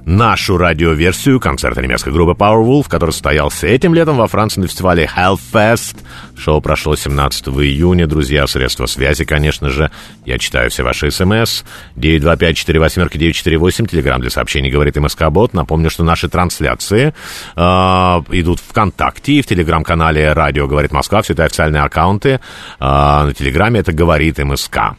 нашу 0.08 0.58
радиоверсию 0.58 1.40
концерта 1.42 1.82
немецкой 1.82 2.14
группы 2.14 2.32
Powerwolf, 2.32 2.86
который 2.88 3.12
состоялся 3.12 3.68
этим 3.68 3.94
летом 3.94 4.16
во 4.16 4.28
Франции 4.28 4.62
на 4.62 4.68
фестивале 4.68 5.08
Hellfest. 5.14 5.98
Шоу 6.38 6.62
прошло 6.62 6.96
17 6.96 7.48
июня, 7.50 8.08
друзья. 8.08 8.48
Средства 8.48 8.86
связи, 8.86 9.26
конечно 9.26 9.70
же. 9.70 9.92
Я 10.26 10.40
читаю 10.40 10.70
все 10.70 10.84
ваши 10.84 11.12
смс. 11.12 11.64
925-48-948. 11.98 13.88
Телеграмм 13.88 14.22
для 14.22 14.30
сообщений 14.30 14.72
говорит 14.72 14.96
МСК-бот. 14.96 15.54
Напомню, 15.54 15.90
что 15.90 16.06
наши 16.06 16.30
трансляции 16.30 17.14
э, 17.56 17.60
идут 17.60 18.62
ВКонтакте 18.62 19.34
и 19.34 19.42
в 19.42 19.46
телеграм-канале 19.46 20.32
«Радио 20.32 20.68
говорит 20.68 20.94
Москва». 20.94 21.22
Все 21.22 21.34
это 21.34 21.44
официальные 21.44 21.84
аккаунты. 21.84 22.30
Э, 22.30 22.40
на 22.80 23.34
телеграме 23.34 23.82
это 23.82 23.92
говорит 23.92 24.38
МСК. 24.38 24.96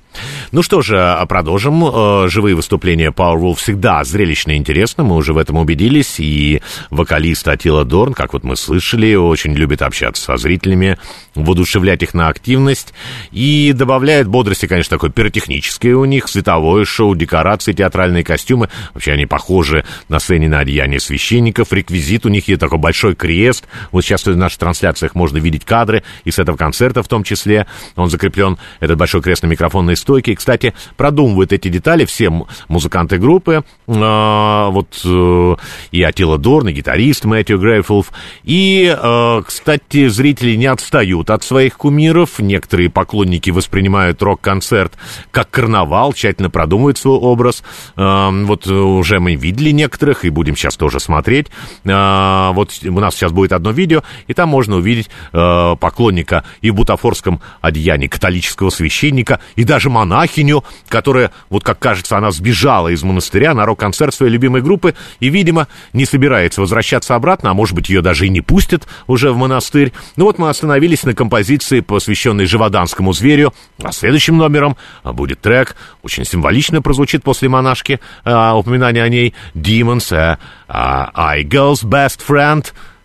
Ну 0.52 0.62
что 0.62 0.82
же, 0.82 1.18
продолжим. 1.28 1.84
Э, 1.84 2.28
живые 2.28 2.54
выступления 2.54 3.10
Powerwolf 3.10 3.56
всегда 3.56 4.04
зрелищно 4.04 4.52
и 4.52 4.56
интересно, 4.98 5.04
мы 5.04 5.16
уже 5.16 5.32
в 5.32 5.38
этом 5.38 5.56
убедились. 5.56 6.16
И 6.18 6.60
вокалист 6.90 7.46
Атила 7.48 7.84
Дорн, 7.84 8.14
как 8.14 8.32
вот 8.32 8.44
мы 8.44 8.56
слышали, 8.56 9.14
очень 9.14 9.54
любит 9.54 9.82
общаться 9.82 10.22
со 10.22 10.36
зрителями, 10.36 10.98
воодушевлять 11.34 12.02
их 12.02 12.14
на 12.14 12.28
активность. 12.28 12.94
И 13.30 13.72
добавляет 13.74 14.28
бодрости, 14.28 14.66
конечно, 14.66 14.96
такое 14.96 15.10
пиротехническое 15.10 15.94
у 15.94 16.04
них, 16.04 16.28
световое 16.28 16.84
шоу, 16.84 17.14
декорации, 17.14 17.72
театральные 17.72 18.24
костюмы. 18.24 18.68
Вообще 18.94 19.12
они 19.12 19.26
похожи 19.26 19.84
на 20.08 20.18
сцене 20.18 20.48
на 20.48 20.60
одеяние 20.60 21.00
священников. 21.00 21.72
Реквизит 21.72 22.26
у 22.26 22.28
них 22.28 22.48
есть 22.48 22.60
такой 22.60 22.78
большой 22.78 23.14
крест. 23.14 23.66
Вот 23.92 24.02
сейчас 24.04 24.26
в 24.26 24.36
наших 24.36 24.58
трансляциях 24.58 25.14
можно 25.14 25.38
видеть 25.38 25.64
кадры 25.64 26.02
и 26.24 26.30
с 26.30 26.38
этого 26.38 26.56
концерта 26.56 27.02
в 27.02 27.08
том 27.08 27.24
числе. 27.24 27.66
Он 27.96 28.10
закреплен, 28.10 28.58
этот 28.80 28.98
большой 28.98 29.22
крест 29.22 29.42
на 29.42 29.46
микрофонной 29.46 29.96
стойке. 29.96 30.32
И, 30.32 30.34
кстати, 30.34 30.74
продумывают 30.96 31.52
эти 31.52 31.68
детали 31.68 32.04
все 32.04 32.30
музыканты 32.68 33.18
группы. 33.18 33.64
Э, 33.86 34.68
вот 34.70 34.87
э, 35.04 35.56
и 35.90 36.02
Атила 36.02 36.38
Дорн, 36.38 36.68
и 36.68 36.72
гитарист 36.72 37.24
Мэтью 37.24 37.58
Грейфулф. 37.58 38.12
И, 38.44 38.94
э, 38.96 39.42
кстати, 39.46 40.08
зрители 40.08 40.54
не 40.56 40.66
отстают 40.66 41.30
от 41.30 41.42
своих 41.42 41.76
кумиров. 41.76 42.38
Некоторые 42.38 42.90
поклонники 42.90 43.50
воспринимают 43.50 44.22
рок-концерт 44.22 44.94
как 45.30 45.50
карнавал, 45.50 46.12
тщательно 46.12 46.50
продумывают 46.50 46.98
свой 46.98 47.18
образ. 47.18 47.62
Э, 47.96 48.30
вот 48.44 48.66
уже 48.66 49.20
мы 49.20 49.34
видели 49.34 49.70
некоторых, 49.70 50.24
и 50.24 50.30
будем 50.30 50.56
сейчас 50.56 50.76
тоже 50.76 51.00
смотреть. 51.00 51.48
Вот 51.84 52.70
у 52.84 53.00
нас 53.00 53.14
сейчас 53.14 53.32
будет 53.32 53.52
одно 53.52 53.70
видео, 53.70 54.02
и 54.26 54.34
там 54.34 54.48
можно 54.48 54.76
увидеть 54.76 55.10
поклонника 55.32 56.44
и 56.60 56.70
в 56.70 56.74
бутафорском 56.74 57.40
одеянии 57.60 58.06
католического 58.06 58.70
священника, 58.70 59.40
и 59.56 59.64
даже 59.64 59.90
монахиню, 59.90 60.64
которая, 60.88 61.32
вот 61.50 61.64
как 61.64 61.78
кажется, 61.78 62.16
она 62.16 62.30
сбежала 62.30 62.88
из 62.88 63.02
монастыря 63.02 63.54
на 63.54 63.66
рок-концерт 63.66 64.14
своей 64.14 64.32
любимой 64.32 64.62
группы 64.62 64.77
и, 65.20 65.28
видимо, 65.28 65.68
не 65.92 66.04
собирается 66.04 66.60
возвращаться 66.60 67.14
обратно, 67.14 67.50
а 67.50 67.54
может 67.54 67.74
быть, 67.74 67.88
ее 67.88 68.02
даже 68.02 68.26
и 68.26 68.30
не 68.30 68.40
пустят 68.40 68.86
уже 69.06 69.32
в 69.32 69.36
монастырь. 69.36 69.92
Ну 70.16 70.24
вот 70.24 70.38
мы 70.38 70.48
остановились 70.48 71.04
на 71.04 71.14
композиции, 71.14 71.80
посвященной 71.80 72.46
живоданскому 72.46 73.12
зверю, 73.12 73.52
а 73.82 73.92
следующим 73.92 74.36
номером 74.36 74.76
будет 75.04 75.40
трек, 75.40 75.76
очень 76.02 76.24
символично 76.24 76.82
прозвучит 76.82 77.22
после 77.22 77.48
монашки, 77.48 78.00
а, 78.24 78.56
упоминание 78.56 79.02
о 79.02 79.08
ней, 79.08 79.34
Demons, 79.54 80.12
а, 80.12 80.38
а, 80.68 81.10
I 81.14 81.44
Girl's 81.44 81.84
Best 81.84 82.20
Friend, 82.26 82.64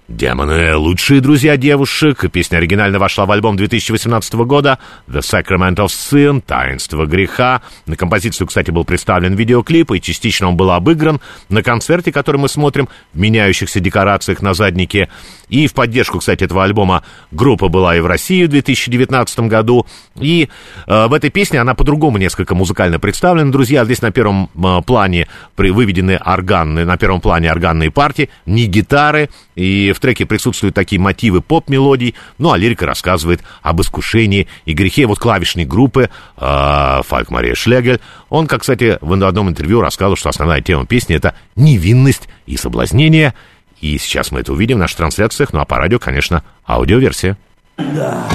Демоны— 0.09 0.75
лучшие 0.75 1.21
друзья 1.21 1.55
девушек. 1.55 2.29
Песня 2.29 2.57
оригинально 2.57 2.99
вошла 2.99 3.25
в 3.25 3.31
альбом 3.31 3.55
2018 3.55 4.33
года 4.45 4.77
«The 5.07 5.21
Sacrament 5.21 5.75
of 5.75 5.87
Sin»— 5.87 6.41
«Таинство 6.45 7.05
греха». 7.05 7.61
На 7.85 7.95
композицию, 7.95 8.47
кстати, 8.47 8.69
был 8.69 8.83
представлен 8.83 9.35
видеоклип, 9.35 9.91
и 9.91 10.01
частично 10.01 10.49
он 10.49 10.57
был 10.57 10.71
обыгран 10.71 11.21
на 11.47 11.63
концерте, 11.63 12.11
который 12.11 12.35
мы 12.35 12.49
смотрим 12.49 12.89
в 13.13 13.19
меняющихся 13.19 13.79
декорациях 13.79 14.41
на 14.41 14.53
заднике. 14.53 15.07
И 15.47 15.67
в 15.67 15.73
поддержку, 15.73 16.19
кстати, 16.19 16.43
этого 16.43 16.65
альбома 16.65 17.03
группа 17.31 17.69
была 17.69 17.95
и 17.95 18.01
в 18.01 18.05
России 18.05 18.43
в 18.43 18.49
2019 18.49 19.39
году. 19.41 19.85
И 20.19 20.49
э, 20.85 21.07
в 21.07 21.13
этой 21.13 21.29
песне 21.29 21.61
она 21.61 21.75
по-другому 21.75 22.17
несколько 22.17 22.55
музыкально 22.55 22.99
представлена. 22.99 23.51
Друзья, 23.51 23.85
здесь 23.85 24.01
на 24.01 24.11
первом 24.11 24.49
э, 24.55 24.81
плане 24.81 25.27
при 25.55 25.69
выведены 25.69 26.15
органные, 26.15 26.85
на 26.85 26.97
первом 26.97 27.21
плане 27.21 27.51
органные 27.51 27.89
партии, 27.89 28.29
не 28.45 28.65
гитары. 28.65 29.29
И 29.55 29.92
в 29.93 29.99
треке 29.99 30.25
присутствуют 30.25 30.75
такие 30.75 30.99
мотивы 30.99 31.41
поп-мелодий. 31.41 32.15
Ну, 32.37 32.51
а 32.51 32.57
лирика 32.57 32.85
рассказывает 32.85 33.41
об 33.61 33.81
искушении 33.81 34.47
и 34.65 34.73
грехе 34.73 35.05
вот 35.05 35.19
клавишной 35.19 35.65
группы 35.65 36.09
э, 36.37 37.01
Фальк 37.05 37.29
Мария 37.29 37.55
Шлегель. 37.55 37.99
Он, 38.29 38.47
как, 38.47 38.61
кстати, 38.61 38.97
в 39.01 39.13
одном 39.23 39.49
интервью 39.49 39.81
рассказывал, 39.81 40.15
что 40.15 40.29
основная 40.29 40.61
тема 40.61 40.85
песни— 40.85 41.15
это 41.17 41.35
невинность 41.55 42.27
и 42.45 42.57
соблазнение— 42.57 43.33
и 43.83 43.97
сейчас 43.97 44.31
мы 44.31 44.39
это 44.39 44.53
увидим 44.53 44.77
в 44.77 44.79
наших 44.79 44.95
трансляциях, 44.95 45.51
ну 45.51 45.59
а 45.59 45.65
по 45.65 45.77
радио, 45.77 45.99
конечно, 45.99 46.41
аудиоверсия. 46.65 47.37
Да. 47.77 48.25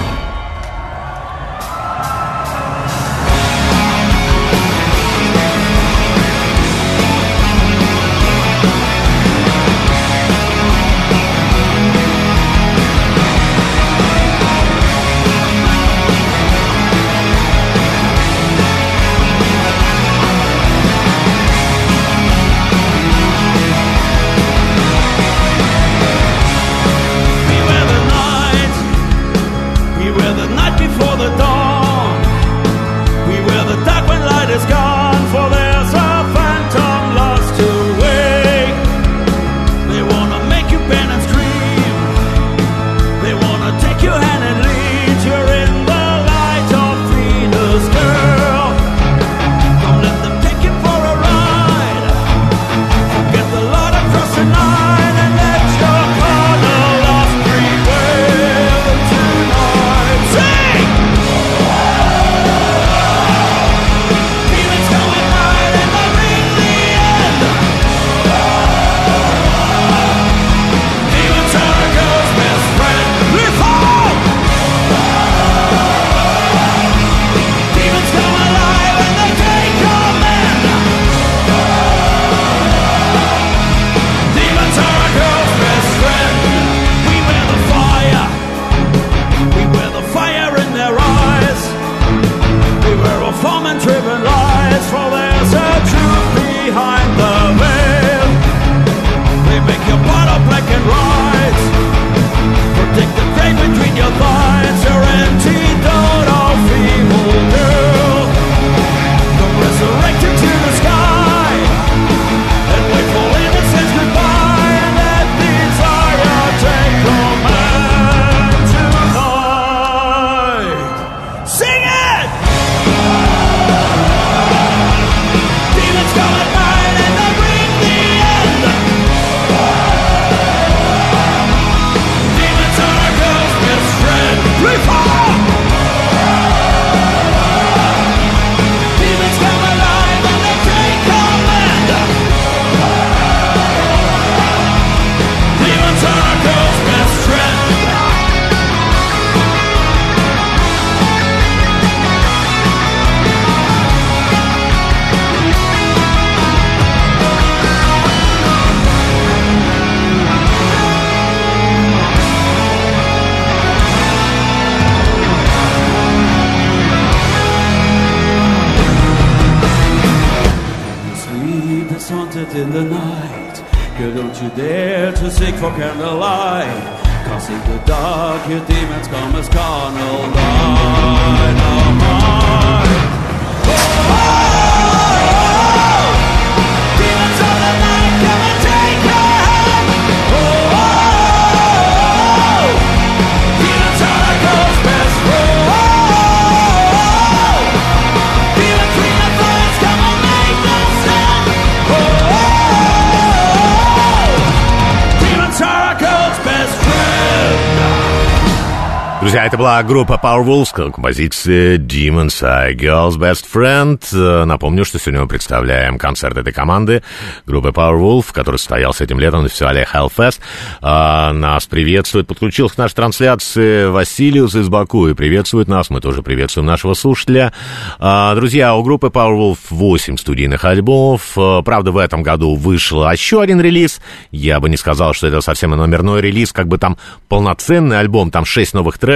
Друзья, 209.20 209.46
это 209.46 209.56
была 209.56 209.82
группа 209.82 210.12
Powerwolves, 210.22 210.72
композиция 210.92 211.76
Demons 211.76 212.40
Eye 212.40 212.76
Girls 212.76 213.18
Best 213.18 213.46
Friend. 213.52 214.00
Э, 214.12 214.44
Напомню, 214.44 214.84
что 214.84 215.00
сегодня 215.00 215.22
мы 215.22 215.26
представляем 215.26 215.98
концерт 215.98 216.36
этой 216.36 216.52
команды, 216.52 217.02
группы 217.44 217.70
Powerwolf, 217.70 218.26
который 218.32 218.58
состоялся 218.58 219.02
этим 219.02 219.18
летом 219.18 219.42
на 219.42 219.48
фестивале 219.48 219.84
Hellfest. 219.92 220.38
А, 220.80 221.32
Нас 221.32 221.66
приветствует, 221.66 222.28
подключился 222.28 222.76
к 222.76 222.78
нашей 222.78 222.94
трансляции 222.94 223.86
Василиус 223.86 224.54
из 224.54 224.68
Баку 224.68 225.08
и 225.08 225.14
приветствует 225.14 225.66
нас. 225.66 225.90
Мы 225.90 226.00
тоже 226.00 226.22
приветствуем 226.22 226.66
нашего 226.66 226.94
слушателя. 226.94 227.52
А, 227.98 228.32
Друзья, 228.36 228.76
у 228.76 228.84
группы 228.84 229.08
Powerwolf 229.08 229.58
8 229.70 230.16
студийных 230.16 230.64
альбомов. 230.64 231.36
Э, 231.36 231.62
Правда, 231.64 231.90
в 231.90 231.96
этом 231.96 232.22
году 232.22 232.54
вышел 232.54 233.02
еще 233.10 233.42
один 233.42 233.60
релиз. 233.60 234.00
Я 234.30 234.60
бы 234.60 234.68
не 234.70 234.76
сказал, 234.76 235.12
что 235.12 235.26
это 235.26 235.40
совсем 235.40 235.70
номерной 235.72 236.20
релиз, 236.20 236.52
как 236.52 236.68
бы 236.68 236.78
там 236.78 236.96
полноценный 237.28 237.98
альбом, 237.98 238.30
там 238.30 238.44
6 238.44 238.74
новых 238.74 238.96
треков, 238.98 239.07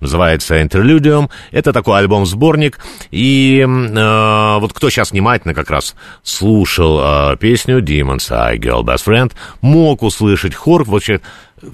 называется 0.00 0.60
Interludium. 0.60 1.30
Это 1.50 1.72
такой 1.72 1.98
альбом-сборник. 1.98 2.78
И 3.10 3.64
э, 3.66 4.58
вот 4.58 4.72
кто 4.72 4.90
сейчас 4.90 5.12
внимательно 5.12 5.54
как 5.54 5.70
раз 5.70 5.94
слушал 6.22 7.00
э, 7.32 7.36
песню 7.38 7.80
Demons 7.80 8.30
Eye 8.30 8.58
Girl 8.58 8.82
Best 8.82 9.06
Friend, 9.06 9.32
мог 9.60 10.02
услышать 10.02 10.54
хор, 10.54 10.84
вообще 10.84 11.20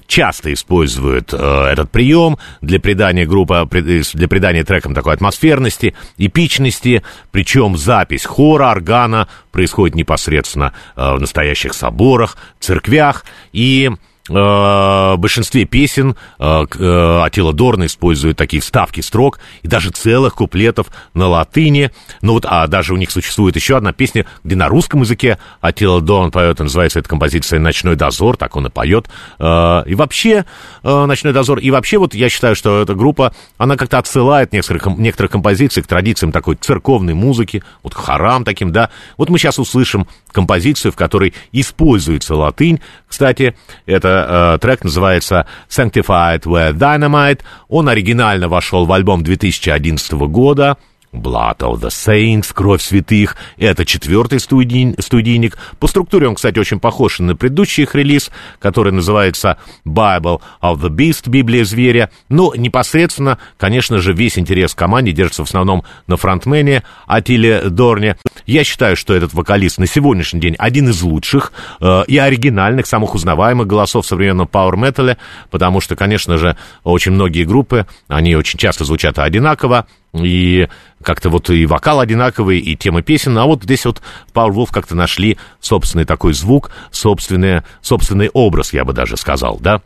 часто 0.06 0.52
используют 0.52 1.32
э, 1.32 1.36
этот 1.36 1.90
прием 1.90 2.38
для 2.60 2.80
придания 2.80 3.26
группы, 3.26 3.66
для 3.70 4.28
придания 4.28 4.64
трекам 4.64 4.94
такой 4.94 5.14
атмосферности, 5.14 5.94
эпичности, 6.18 7.02
причем 7.30 7.76
запись 7.76 8.24
хора, 8.24 8.70
органа 8.70 9.28
происходит 9.52 9.96
непосредственно 9.96 10.72
э, 10.96 11.14
в 11.14 11.20
настоящих 11.20 11.74
соборах, 11.74 12.36
церквях, 12.58 13.24
и 13.52 13.90
э, 13.90 14.09
в 14.30 15.16
большинстве 15.18 15.64
песен 15.64 16.14
э, 16.38 16.66
э, 16.78 17.22
Атила 17.24 17.52
Дорн 17.52 17.86
использует 17.86 18.36
такие 18.36 18.62
вставки 18.62 19.00
строк 19.00 19.40
и 19.62 19.68
даже 19.68 19.90
целых 19.90 20.36
куплетов 20.36 20.86
на 21.14 21.26
латыни. 21.26 21.90
Ну 22.22 22.34
вот, 22.34 22.46
а 22.48 22.66
даже 22.68 22.94
у 22.94 22.96
них 22.96 23.10
существует 23.10 23.56
еще 23.56 23.76
одна 23.76 23.92
песня, 23.92 24.26
где 24.44 24.54
на 24.54 24.68
русском 24.68 25.00
языке 25.00 25.38
Атила 25.60 26.00
Дорн 26.00 26.30
поет, 26.30 26.60
и 26.60 26.62
называется 26.62 27.00
эта 27.00 27.08
композиция 27.08 27.58
«Ночной 27.58 27.96
дозор», 27.96 28.36
так 28.36 28.54
он 28.54 28.68
и 28.68 28.70
поет. 28.70 29.08
Э, 29.40 29.82
и 29.86 29.96
вообще, 29.96 30.44
э, 30.84 31.04
«Ночной 31.06 31.32
дозор», 31.32 31.58
и 31.58 31.70
вообще 31.72 31.98
вот 31.98 32.14
я 32.14 32.28
считаю, 32.28 32.54
что 32.54 32.82
эта 32.82 32.94
группа, 32.94 33.34
она 33.58 33.76
как-то 33.76 33.98
отсылает 33.98 34.50
ком- 34.80 35.02
некоторых 35.02 35.32
композиций 35.32 35.82
к 35.82 35.88
традициям 35.88 36.30
такой 36.30 36.54
церковной 36.54 37.14
музыки, 37.14 37.64
вот 37.82 37.94
к 37.94 37.98
хорам 37.98 38.44
таким, 38.44 38.70
да. 38.70 38.90
Вот 39.16 39.28
мы 39.28 39.38
сейчас 39.38 39.58
услышим 39.58 40.06
композицию, 40.30 40.92
в 40.92 40.96
которой 40.96 41.34
используется 41.50 42.36
латынь. 42.36 42.80
Кстати, 43.08 43.56
это 43.86 44.19
э, 44.28 44.58
трек 44.58 44.84
называется 44.84 45.46
Sanctified 45.68 46.42
with 46.42 46.74
Dynamite. 46.74 47.40
Он 47.68 47.88
оригинально 47.88 48.48
вошел 48.48 48.86
в 48.86 48.92
альбом 48.92 49.22
2011 49.22 50.12
года. 50.12 50.76
Blood 51.12 51.58
of 51.58 51.80
the 51.80 51.88
Saints, 51.88 52.52
Кровь 52.54 52.82
святых. 52.82 53.36
Это 53.56 53.84
четвертый 53.84 54.38
студий- 54.38 54.94
студийник. 55.00 55.58
По 55.78 55.86
структуре 55.86 56.28
он, 56.28 56.34
кстати, 56.34 56.58
очень 56.58 56.78
похож 56.80 57.18
на 57.18 57.34
предыдущий 57.34 57.82
их 57.82 57.94
релиз, 57.94 58.30
который 58.58 58.92
называется 58.92 59.58
Bible 59.84 60.40
of 60.62 60.80
the 60.80 60.88
Beast, 60.88 61.28
Библия 61.28 61.64
зверя. 61.64 62.10
Но 62.28 62.54
непосредственно, 62.54 63.38
конечно 63.56 63.98
же, 63.98 64.12
весь 64.12 64.38
интерес 64.38 64.74
команде 64.74 65.12
держится 65.12 65.44
в 65.44 65.48
основном 65.48 65.84
на 66.06 66.16
фронтмене 66.16 66.84
Атиле 67.06 67.62
Дорне. 67.70 68.16
Я 68.46 68.64
считаю, 68.64 68.96
что 68.96 69.14
этот 69.14 69.34
вокалист 69.34 69.78
на 69.78 69.86
сегодняшний 69.86 70.40
день 70.40 70.54
один 70.58 70.88
из 70.90 71.02
лучших 71.02 71.52
э, 71.80 72.04
и 72.06 72.18
оригинальных, 72.18 72.86
самых 72.86 73.14
узнаваемых 73.14 73.66
голосов 73.66 74.04
в 74.04 74.08
современном 74.08 74.46
пауэр-метале, 74.46 75.16
потому 75.50 75.80
что, 75.80 75.96
конечно 75.96 76.38
же, 76.38 76.56
очень 76.84 77.12
многие 77.12 77.44
группы, 77.44 77.86
они 78.08 78.36
очень 78.36 78.58
часто 78.58 78.84
звучат 78.84 79.18
одинаково, 79.18 79.86
и 80.12 80.68
как-то 81.02 81.30
вот 81.30 81.50
и 81.50 81.66
вокал 81.66 82.00
одинаковый, 82.00 82.58
и 82.58 82.76
тема 82.76 83.02
песен, 83.02 83.36
а 83.38 83.44
вот 83.46 83.62
здесь 83.62 83.84
вот 83.84 84.02
Powerwolf 84.34 84.68
как-то 84.72 84.94
нашли 84.94 85.38
собственный 85.60 86.04
такой 86.04 86.34
звук, 86.34 86.70
собственный, 86.90 87.62
собственный 87.80 88.28
образ, 88.32 88.72
я 88.72 88.84
бы 88.84 88.92
даже 88.92 89.16
сказал, 89.16 89.58
да? 89.60 89.80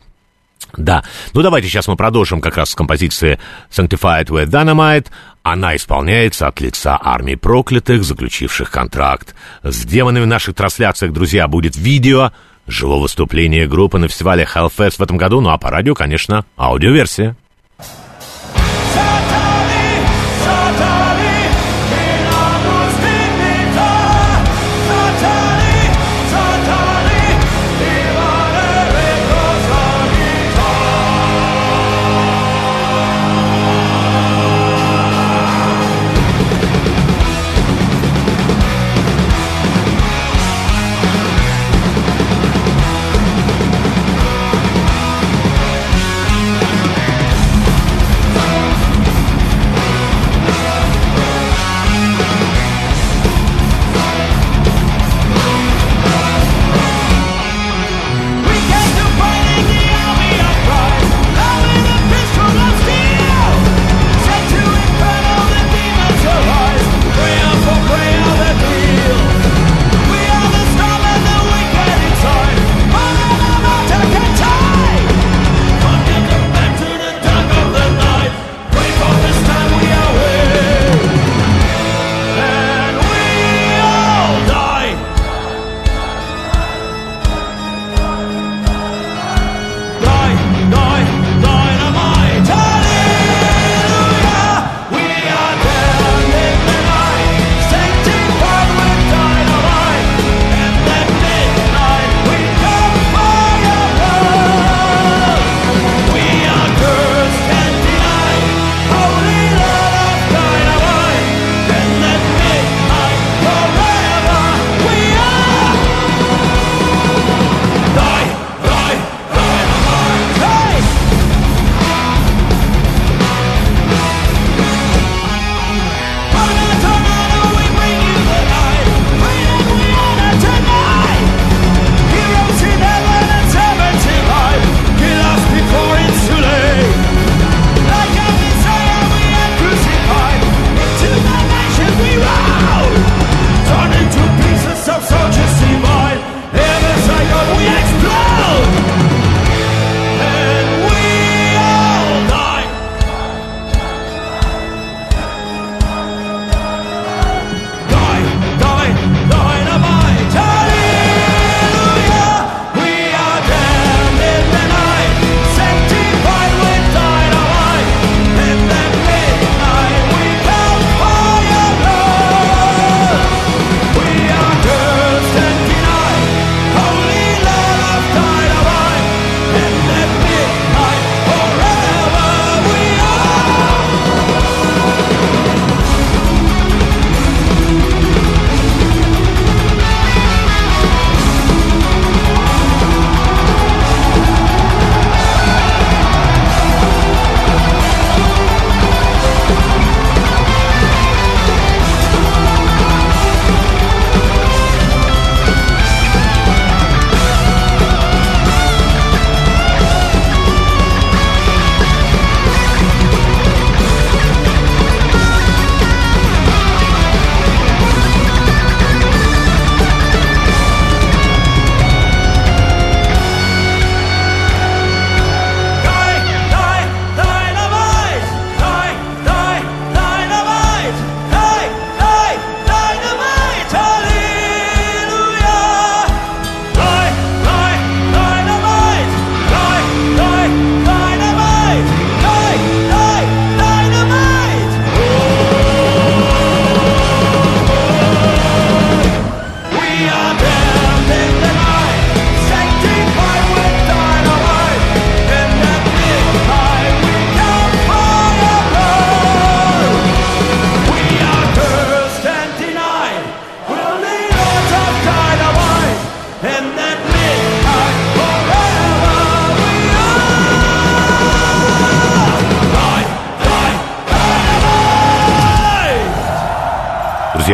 Да. 0.77 1.03
Ну, 1.33 1.41
давайте 1.41 1.67
сейчас 1.67 1.87
мы 1.87 1.95
продолжим 1.95 2.41
как 2.41 2.57
раз 2.57 2.71
с 2.71 2.75
композиции 2.75 3.39
Sanctified 3.69 4.27
with 4.27 4.47
Dynamite. 4.47 5.07
Она 5.43 5.75
исполняется 5.75 6.47
от 6.47 6.59
лица 6.59 6.97
армии 6.99 7.35
проклятых, 7.35 8.03
заключивших 8.03 8.71
контракт. 8.71 9.35
С 9.63 9.85
демонами 9.85 10.23
в 10.23 10.27
наших 10.27 10.55
трансляциях, 10.55 11.13
друзья, 11.13 11.47
будет 11.47 11.77
видео 11.77 12.31
живого 12.67 13.03
выступления 13.03 13.67
группы 13.67 13.99
на 13.99 14.07
фестивале 14.07 14.43
Hellfest 14.43 14.97
в 14.97 15.01
этом 15.01 15.17
году. 15.17 15.39
Ну, 15.39 15.49
а 15.49 15.57
по 15.57 15.69
радио, 15.69 15.93
конечно, 15.93 16.45
аудиоверсия. 16.57 17.37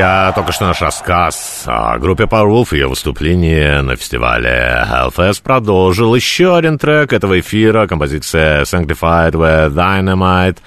Друзья, 0.01 0.31
только 0.33 0.51
что 0.51 0.65
наш 0.65 0.81
рассказ 0.81 1.61
о 1.67 1.99
группе 1.99 2.23
Powerwolf 2.23 2.69
и 2.71 2.77
ее 2.77 2.87
выступление 2.87 3.83
на 3.83 3.95
фестивале 3.95 4.83
Hellfest 4.89 5.43
продолжил 5.43 6.15
еще 6.15 6.57
один 6.57 6.79
трек 6.79 7.13
этого 7.13 7.39
эфира, 7.39 7.85
композиция 7.85 8.63
Sanctified 8.63 9.33
with 9.33 9.75
Dynamite. 9.75 10.57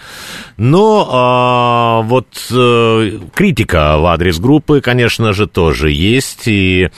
Но 0.56 1.08
а, 1.10 2.02
вот 2.02 2.28
э, 2.52 3.18
критика 3.34 3.98
в 3.98 4.06
адрес 4.06 4.38
группы, 4.38 4.80
конечно 4.80 5.32
же, 5.32 5.48
тоже 5.48 5.90
есть, 5.90 6.46
и 6.46 6.90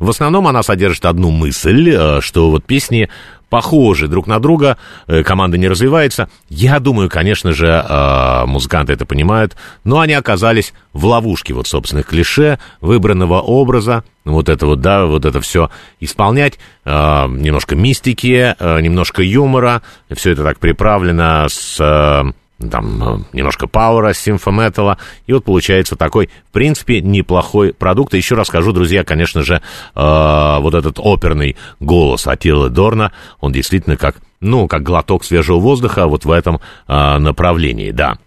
в 0.00 0.10
основном 0.10 0.48
она 0.48 0.64
содержит 0.64 1.04
одну 1.04 1.30
мысль, 1.30 1.94
э, 1.94 2.20
что 2.20 2.50
вот 2.50 2.64
песни 2.64 3.08
похожи 3.48 4.08
друг 4.08 4.26
на 4.26 4.38
друга, 4.40 4.76
э, 5.06 5.22
команда 5.22 5.58
не 5.58 5.68
развивается. 5.68 6.28
Я 6.48 6.80
думаю, 6.80 7.08
конечно 7.08 7.52
же, 7.52 7.66
э, 7.66 8.44
музыканты 8.46 8.92
это 8.92 9.06
понимают, 9.06 9.56
но 9.84 10.00
они 10.00 10.14
оказались 10.14 10.74
в 10.92 11.04
ловушке 11.06 11.54
вот 11.54 11.66
собственных 11.66 12.06
клише, 12.06 12.58
выбранного 12.80 13.40
образа, 13.40 14.04
вот 14.24 14.48
это 14.48 14.66
вот, 14.66 14.80
да, 14.80 15.04
вот 15.06 15.24
это 15.24 15.40
все 15.40 15.70
исполнять, 16.00 16.58
э, 16.84 16.90
немножко 16.90 17.76
мистики, 17.76 18.54
немножко 18.80 19.22
юмора, 19.22 19.82
все 20.14 20.32
это 20.32 20.42
так 20.42 20.58
приправлено 20.58 21.46
с... 21.48 22.34
там 22.70 23.02
э, 23.02 23.18
немножко 23.32 23.66
пауэра, 23.66 24.12
симфометалла, 24.12 24.98
и 25.26 25.32
вот 25.32 25.44
получается 25.44 25.96
такой, 25.96 26.28
в 26.48 26.52
принципе, 26.52 27.00
неплохой 27.00 27.72
продукт. 27.72 28.14
И 28.14 28.16
еще 28.16 28.34
раз 28.34 28.48
скажу, 28.48 28.72
друзья, 28.72 29.04
конечно 29.04 29.42
же, 29.42 29.62
э, 29.94 30.56
вот 30.60 30.74
этот 30.74 30.98
оперный 30.98 31.56
голос 31.80 32.26
Атилы 32.26 32.70
Дорна, 32.70 33.12
он 33.40 33.52
действительно 33.52 33.96
как, 33.96 34.16
ну, 34.40 34.68
как 34.68 34.82
глоток 34.82 35.24
свежего 35.24 35.58
воздуха 35.58 36.06
вот 36.06 36.24
в 36.24 36.30
этом 36.30 36.60
э, 36.88 37.18
направлении, 37.18 37.90
да. 37.90 38.18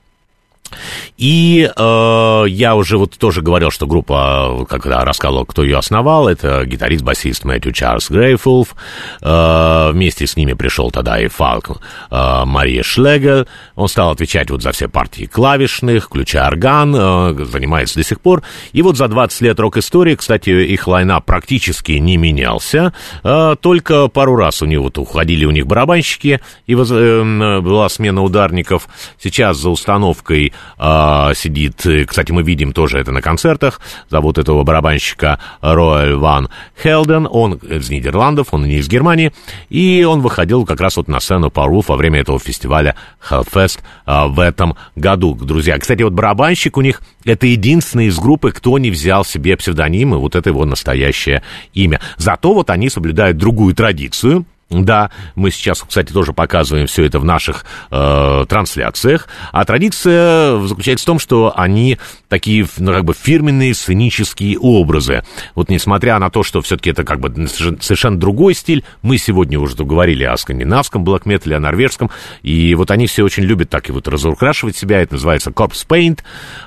И 1.17 1.69
э, 1.75 2.43
я 2.47 2.75
уже 2.75 2.97
вот 2.97 3.17
тоже 3.17 3.41
говорил, 3.41 3.71
что 3.71 3.87
группа, 3.87 4.65
когда 4.69 5.03
рассказывал, 5.03 5.45
кто 5.45 5.63
ее 5.63 5.77
основал, 5.77 6.27
это 6.27 6.65
гитарист-басист 6.65 7.43
Мэтью 7.45 7.71
Чарльз 7.71 8.09
Грейфулф. 8.09 8.75
Э, 9.21 9.91
вместе 9.91 10.27
с 10.27 10.35
ними 10.35 10.53
пришел 10.53 10.91
тогда 10.91 11.19
и 11.19 11.27
Фалк 11.27 11.81
э, 12.11 12.43
Мария 12.45 12.83
Шлегер. 12.83 13.47
Он 13.75 13.87
стал 13.87 14.11
отвечать 14.11 14.49
вот 14.51 14.61
за 14.61 14.71
все 14.71 14.87
партии 14.87 15.25
клавишных, 15.25 16.05
включая 16.05 16.47
орган, 16.47 16.95
э, 16.95 17.45
занимается 17.45 17.95
до 17.95 18.03
сих 18.03 18.21
пор. 18.21 18.43
И 18.73 18.81
вот 18.81 18.97
за 18.97 19.07
20 19.07 19.41
лет 19.41 19.59
рок-истории, 19.59 20.15
кстати, 20.15 20.49
их 20.49 20.87
лайна 20.87 21.19
практически 21.21 21.93
не 21.93 22.17
менялся. 22.17 22.93
Э, 23.23 23.55
только 23.59 24.07
пару 24.07 24.35
раз 24.35 24.61
у 24.61 24.65
них 24.65 24.79
вот 24.79 24.97
уходили 24.97 25.45
у 25.45 25.51
них 25.51 25.67
барабанщики, 25.67 26.39
и 26.65 26.75
воз, 26.75 26.89
э, 26.91 27.59
была 27.61 27.89
смена 27.89 28.23
ударников. 28.23 28.87
Сейчас 29.19 29.57
за 29.57 29.69
установкой 29.69 30.53
а, 30.77 31.33
сидит, 31.33 31.85
э, 31.85 32.05
кстати, 32.05 32.31
мы 32.31 32.43
видим 32.43 32.73
тоже 32.73 32.99
это 32.99 33.11
на 33.11 33.21
концертах, 33.21 33.79
зовут 34.09 34.37
этого 34.37 34.63
барабанщика 34.63 35.39
Роэль 35.61 36.15
Ван 36.15 36.49
Хелден, 36.81 37.27
он 37.29 37.53
из 37.55 37.89
Нидерландов, 37.89 38.47
он 38.51 38.65
не 38.65 38.77
из 38.77 38.87
Германии, 38.87 39.33
и 39.69 40.03
он 40.03 40.21
выходил 40.21 40.65
как 40.65 40.81
раз 40.81 40.97
вот 40.97 41.07
на 41.07 41.19
сцену 41.19 41.47
Powerwolf 41.47 41.85
во 41.87 41.95
время 41.95 42.19
этого 42.19 42.39
фестиваля 42.39 42.95
Hellfest 43.29 43.79
а, 44.05 44.27
в 44.27 44.39
этом 44.39 44.75
году, 44.95 45.35
друзья. 45.35 45.77
Кстати, 45.77 46.03
вот 46.03 46.13
барабанщик 46.13 46.77
у 46.77 46.81
них 46.81 47.01
это 47.25 47.47
единственный 47.47 48.07
из 48.07 48.17
группы, 48.19 48.51
кто 48.51 48.77
не 48.77 48.89
взял 48.89 49.25
себе 49.25 49.57
псевдоним, 49.57 50.15
и 50.15 50.17
вот 50.17 50.35
это 50.35 50.49
его 50.49 50.65
настоящее 50.65 51.43
имя. 51.73 51.99
Зато 52.17 52.53
вот 52.53 52.69
они 52.69 52.89
соблюдают 52.89 53.37
другую 53.37 53.75
традицию, 53.75 54.45
да, 54.69 55.11
мы 55.35 55.49
сейчас, 55.51 55.81
кстати, 55.81 56.11
тоже 56.11 56.33
показываем 56.33 56.87
все 56.87 57.05
это 57.05 57.19
в 57.19 57.25
наших 57.25 57.65
э, 57.89 58.45
трансляциях. 58.49 59.29
А 59.53 59.63
традиция 59.63 60.59
заключается 60.59 61.03
в 61.03 61.05
том, 61.05 61.19
что 61.19 61.53
они 61.55 61.97
такие, 62.27 62.67
ну, 62.77 62.91
как 62.91 63.05
бы 63.05 63.13
фирменные 63.13 63.73
сценические 63.73 64.59
образы. 64.59 65.23
Вот 65.55 65.69
несмотря 65.69 66.19
на 66.19 66.29
то, 66.29 66.43
что 66.43 66.61
все-таки 66.61 66.89
это 66.89 67.05
как 67.05 67.21
бы 67.21 67.47
совершенно 67.47 68.19
другой 68.19 68.53
стиль, 68.55 68.83
мы 69.01 69.17
сегодня 69.17 69.57
уже 69.57 69.77
говорили 69.77 70.25
о 70.25 70.35
скандинавском 70.35 71.03
блэк-метале, 71.05 71.55
о 71.55 71.59
норвежском, 71.61 72.11
и 72.41 72.75
вот 72.75 72.91
они 72.91 73.07
все 73.07 73.23
очень 73.23 73.43
любят 73.43 73.69
так 73.69 73.87
и 73.87 73.93
вот 73.93 74.07
разукрашивать 74.07 74.75
себя, 74.75 75.01
это 75.01 75.13
называется 75.13 75.51
corpse 75.51 75.87
paint, 75.87 76.19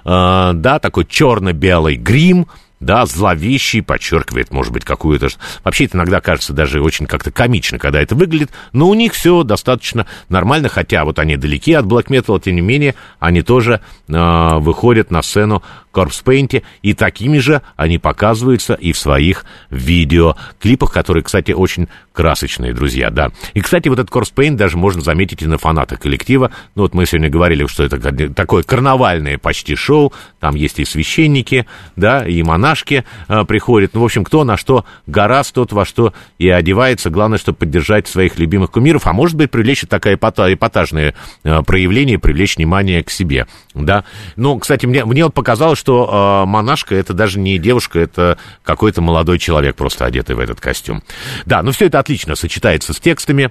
э, 0.04 0.52
да, 0.54 0.78
такой 0.78 1.04
черно-белый 1.04 1.96
грим, 1.96 2.46
да, 2.80 3.04
зловещий, 3.04 3.82
подчеркивает, 3.82 4.50
может 4.50 4.72
быть, 4.72 4.84
какую-то... 4.84 5.28
Вообще 5.62 5.84
это 5.84 5.98
иногда 5.98 6.20
кажется 6.20 6.54
даже 6.54 6.82
очень 6.82 7.06
как-то 7.06 7.30
комично, 7.30 7.78
когда 7.78 8.00
это 8.00 8.14
выглядит, 8.14 8.50
но 8.72 8.88
у 8.88 8.94
них 8.94 9.12
все 9.12 9.42
достаточно 9.42 10.06
нормально, 10.30 10.70
хотя 10.70 11.04
вот 11.04 11.18
они 11.18 11.36
далеки 11.36 11.74
от 11.74 11.84
Black 11.84 12.06
Metal, 12.06 12.40
тем 12.40 12.54
не 12.54 12.62
менее, 12.62 12.94
они 13.18 13.42
тоже 13.42 13.80
э, 14.08 14.58
выходят 14.58 15.10
на 15.10 15.20
сцену 15.20 15.62
Paint, 15.92 16.62
и 16.82 16.94
такими 16.94 17.38
же 17.38 17.62
они 17.76 17.98
показываются 17.98 18.74
и 18.74 18.92
в 18.92 18.98
своих 18.98 19.44
видеоклипах, 19.70 20.92
которые, 20.92 21.22
кстати, 21.22 21.52
очень 21.52 21.88
красочные, 22.12 22.72
друзья, 22.72 23.10
да. 23.10 23.30
И, 23.54 23.60
кстати, 23.60 23.88
вот 23.88 23.98
этот 23.98 24.10
Paint 24.10 24.56
даже 24.56 24.76
можно 24.76 25.00
заметить 25.00 25.42
и 25.42 25.46
на 25.46 25.58
фанатах 25.58 26.00
коллектива. 26.00 26.50
Ну, 26.74 26.82
вот 26.82 26.94
мы 26.94 27.06
сегодня 27.06 27.30
говорили, 27.30 27.66
что 27.66 27.84
это 27.84 27.98
такое 28.34 28.62
карнавальное 28.62 29.38
почти 29.38 29.74
шоу, 29.74 30.12
там 30.38 30.54
есть 30.54 30.78
и 30.78 30.84
священники, 30.84 31.66
да, 31.96 32.26
и 32.26 32.42
монашки 32.42 33.04
э, 33.28 33.44
приходят. 33.44 33.94
Ну, 33.94 34.00
в 34.00 34.04
общем, 34.04 34.24
кто 34.24 34.44
на 34.44 34.56
что 34.56 34.84
гораст, 35.06 35.54
тот 35.54 35.72
во 35.72 35.84
что 35.84 36.12
и 36.38 36.48
одевается. 36.48 37.10
Главное, 37.10 37.38
чтобы 37.38 37.58
поддержать 37.58 38.08
своих 38.08 38.38
любимых 38.38 38.70
кумиров, 38.70 39.06
а 39.06 39.12
может 39.12 39.36
быть, 39.36 39.50
привлечь 39.50 39.84
такое 39.88 40.14
эпатажное 40.14 41.14
э, 41.44 41.62
проявление, 41.62 42.18
привлечь 42.18 42.56
внимание 42.56 43.02
к 43.02 43.10
себе, 43.10 43.46
да. 43.74 44.04
Ну, 44.36 44.58
кстати, 44.58 44.86
мне, 44.86 45.04
мне 45.04 45.24
вот 45.24 45.34
показалось, 45.34 45.78
что 45.80 46.42
э, 46.44 46.46
монашка 46.46 46.94
это 46.94 47.14
даже 47.14 47.38
не 47.38 47.58
девушка, 47.58 47.98
это 47.98 48.36
какой-то 48.62 49.00
молодой 49.00 49.38
человек, 49.38 49.76
просто 49.76 50.04
одетый 50.04 50.36
в 50.36 50.38
этот 50.38 50.60
костюм. 50.60 51.02
Да, 51.46 51.62
ну 51.62 51.72
все 51.72 51.86
это 51.86 51.98
отлично 51.98 52.34
сочетается 52.34 52.92
с 52.92 53.00
текстами 53.00 53.50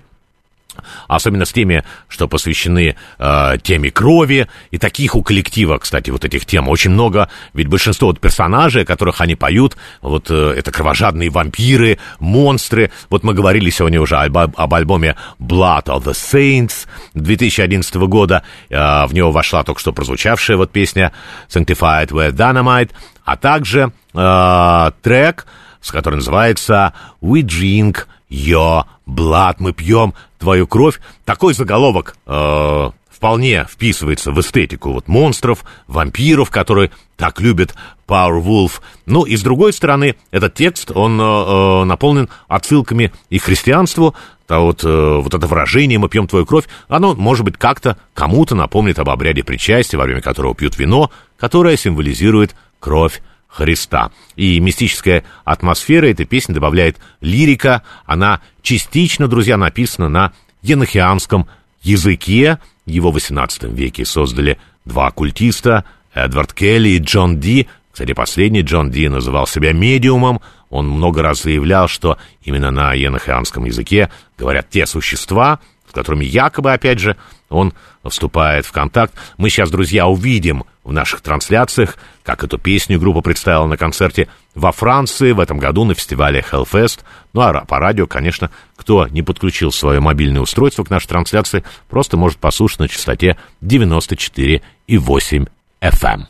особенно 1.08 1.46
с 1.46 1.52
теми, 1.52 1.84
что 2.08 2.28
посвящены 2.28 2.96
э, 3.18 3.58
теме 3.62 3.92
крови, 3.92 4.48
и 4.72 4.78
таких 4.78 5.16
у 5.16 5.24
коллектива, 5.24 5.78
кстати, 5.78 6.10
вот 6.10 6.26
этих 6.26 6.46
тем 6.46 6.68
очень 6.68 6.92
много, 6.92 7.30
ведь 7.54 7.68
большинство 7.68 8.08
вот 8.08 8.20
персонажей, 8.20 8.84
о 8.84 8.86
которых 8.86 9.22
они 9.22 9.36
поют, 9.36 9.78
вот 10.02 10.30
э, 10.30 10.54
это 10.58 10.72
кровожадные 10.72 11.30
вампиры, 11.30 12.00
монстры, 12.20 12.92
вот 13.10 13.24
мы 13.24 13.34
говорили 13.34 13.70
сегодня 13.70 14.02
уже 14.02 14.18
об, 14.18 14.38
об 14.38 14.74
альбоме 14.74 15.16
Blood 15.40 15.86
of 15.86 16.04
the 16.04 16.14
Saints 16.14 16.88
2011 17.14 17.96
года, 17.96 18.44
э, 18.70 19.06
в 19.06 19.14
него 19.14 19.32
вошла 19.32 19.64
только 19.64 19.80
что 19.80 19.94
прозвучавшая 19.94 20.58
вот 20.58 20.72
песня 20.72 21.12
Sanctified 21.50 22.10
with 22.10 22.34
Dynamite, 22.34 22.92
а 23.24 23.38
также 23.38 23.92
э, 24.14 24.92
трек, 25.02 25.46
с 25.82 25.92
которым 25.92 26.20
называется 26.20 26.94
We 27.22 27.42
Drink 27.42 28.06
Your 28.30 28.86
Blood, 29.08 29.56
мы 29.60 29.74
пьем 29.74 30.14
твою 30.38 30.68
кровь. 30.68 31.00
Такой 31.26 31.54
заголовок 31.54 32.16
э, 32.26 32.90
вполне 33.10 33.68
вписывается 33.70 34.32
в 34.32 34.40
эстетику 34.40 34.94
вот 34.94 35.08
монстров, 35.08 35.66
вампиров, 35.88 36.50
которые 36.50 36.92
так 37.18 37.42
любят 37.42 37.76
Powerwolf. 38.08 38.82
Ну 39.06 39.24
и 39.24 39.36
с 39.36 39.44
другой 39.44 39.74
стороны, 39.74 40.16
этот 40.32 40.54
текст, 40.54 40.92
он 40.96 41.20
э, 41.20 41.84
наполнен 41.84 42.30
отсылками 42.48 43.12
и 43.30 43.38
христианству, 43.40 44.16
а 44.48 44.60
вот, 44.62 44.84
э, 44.84 45.20
вот 45.22 45.34
это 45.34 45.46
выражение 45.48 46.00
«мы 46.00 46.08
пьем 46.08 46.28
твою 46.28 46.46
кровь», 46.46 46.66
оно, 46.88 47.14
может 47.14 47.44
быть, 47.44 47.58
как-то 47.58 47.98
кому-то 48.14 48.56
напомнит 48.56 48.98
об 49.00 49.10
обряде 49.10 49.44
причастия, 49.44 49.98
во 49.98 50.06
время 50.06 50.22
которого 50.22 50.56
пьют 50.56 50.78
вино, 50.78 51.12
которое 51.38 51.78
символизирует 51.78 52.56
кровь 52.80 53.22
Христа. 53.50 54.12
И 54.36 54.60
мистическая 54.60 55.24
атмосфера 55.44 56.06
этой 56.06 56.26
песни 56.26 56.54
добавляет 56.54 56.98
лирика. 57.20 57.82
Она 58.06 58.42
частично, 58.62 59.28
друзья, 59.28 59.58
написана 59.58 60.08
на 60.08 60.34
енохианском 60.62 61.48
языке. 61.82 62.60
Его 62.86 63.12
в 63.12 63.18
XVIII 63.18 63.74
веке 63.74 64.06
создали 64.06 64.60
два 64.86 65.08
оккультиста, 65.08 65.84
Эдвард 66.14 66.54
Келли 66.54 66.90
и 66.90 67.00
Джон 67.00 67.40
Ди. 67.40 67.68
Кстати, 67.92 68.14
последний 68.14 68.62
Джон 68.62 68.92
Ди 68.92 69.10
называл 69.10 69.48
себя 69.48 69.74
медиумом. 69.74 70.42
Он 70.70 70.88
много 70.88 71.22
раз 71.22 71.42
заявлял, 71.44 71.88
что 71.88 72.18
именно 72.44 72.72
на 72.72 72.94
енохианском 72.94 73.66
языке 73.66 74.10
говорят 74.38 74.70
те 74.70 74.86
существа, 74.86 75.60
с 75.90 75.94
которыми 75.94 76.24
якобы, 76.24 76.72
опять 76.72 77.00
же, 77.00 77.18
он 77.50 77.74
вступает 78.08 78.66
в 78.66 78.72
контакт. 78.72 79.14
Мы 79.38 79.50
сейчас, 79.50 79.70
друзья, 79.70 80.08
увидим 80.08 80.64
в 80.84 80.94
наших 80.94 81.22
трансляциях, 81.22 81.98
как 82.24 82.44
эту 82.44 82.58
песню 82.58 83.00
группа 83.00 83.22
представила 83.22 83.68
на 83.68 83.78
концерте 83.78 84.28
во 84.56 84.72
Франции 84.72 85.32
в 85.32 85.40
этом 85.40 85.60
году 85.60 85.86
на 85.86 85.94
фестивале 85.94 86.44
Hellfest. 86.52 87.02
Ну 87.34 87.42
а 87.42 87.66
по 87.66 87.80
радио, 87.80 88.08
конечно, 88.08 88.50
кто 88.76 89.08
не 89.08 89.22
подключил 89.22 89.72
свое 89.72 90.00
мобильное 90.00 90.42
устройство 90.42 90.84
к 90.84 90.90
нашей 90.90 91.08
трансляции, 91.08 91.64
просто 91.90 92.18
может 92.18 92.40
послушать 92.40 92.80
на 92.80 92.88
частоте 92.88 93.38
94,8 93.62 95.48
FM. 95.82 96.26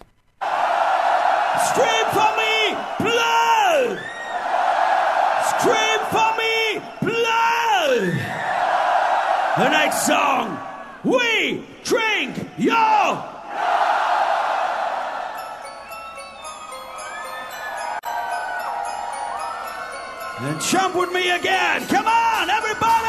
Scream 1.59 2.05
for 2.13 2.31
me, 2.37 2.77
blood! 2.99 3.99
Scream 5.51 5.99
for 6.11 6.29
me, 6.39 6.81
blood! 7.01 8.13
The 9.57 9.69
next 9.69 10.05
song, 10.05 10.18
And 20.41 20.61
jump 20.61 20.95
with 20.95 21.11
me 21.11 21.31
again. 21.31 21.85
Come 21.87 22.07
on, 22.07 22.49
everybody! 22.49 23.08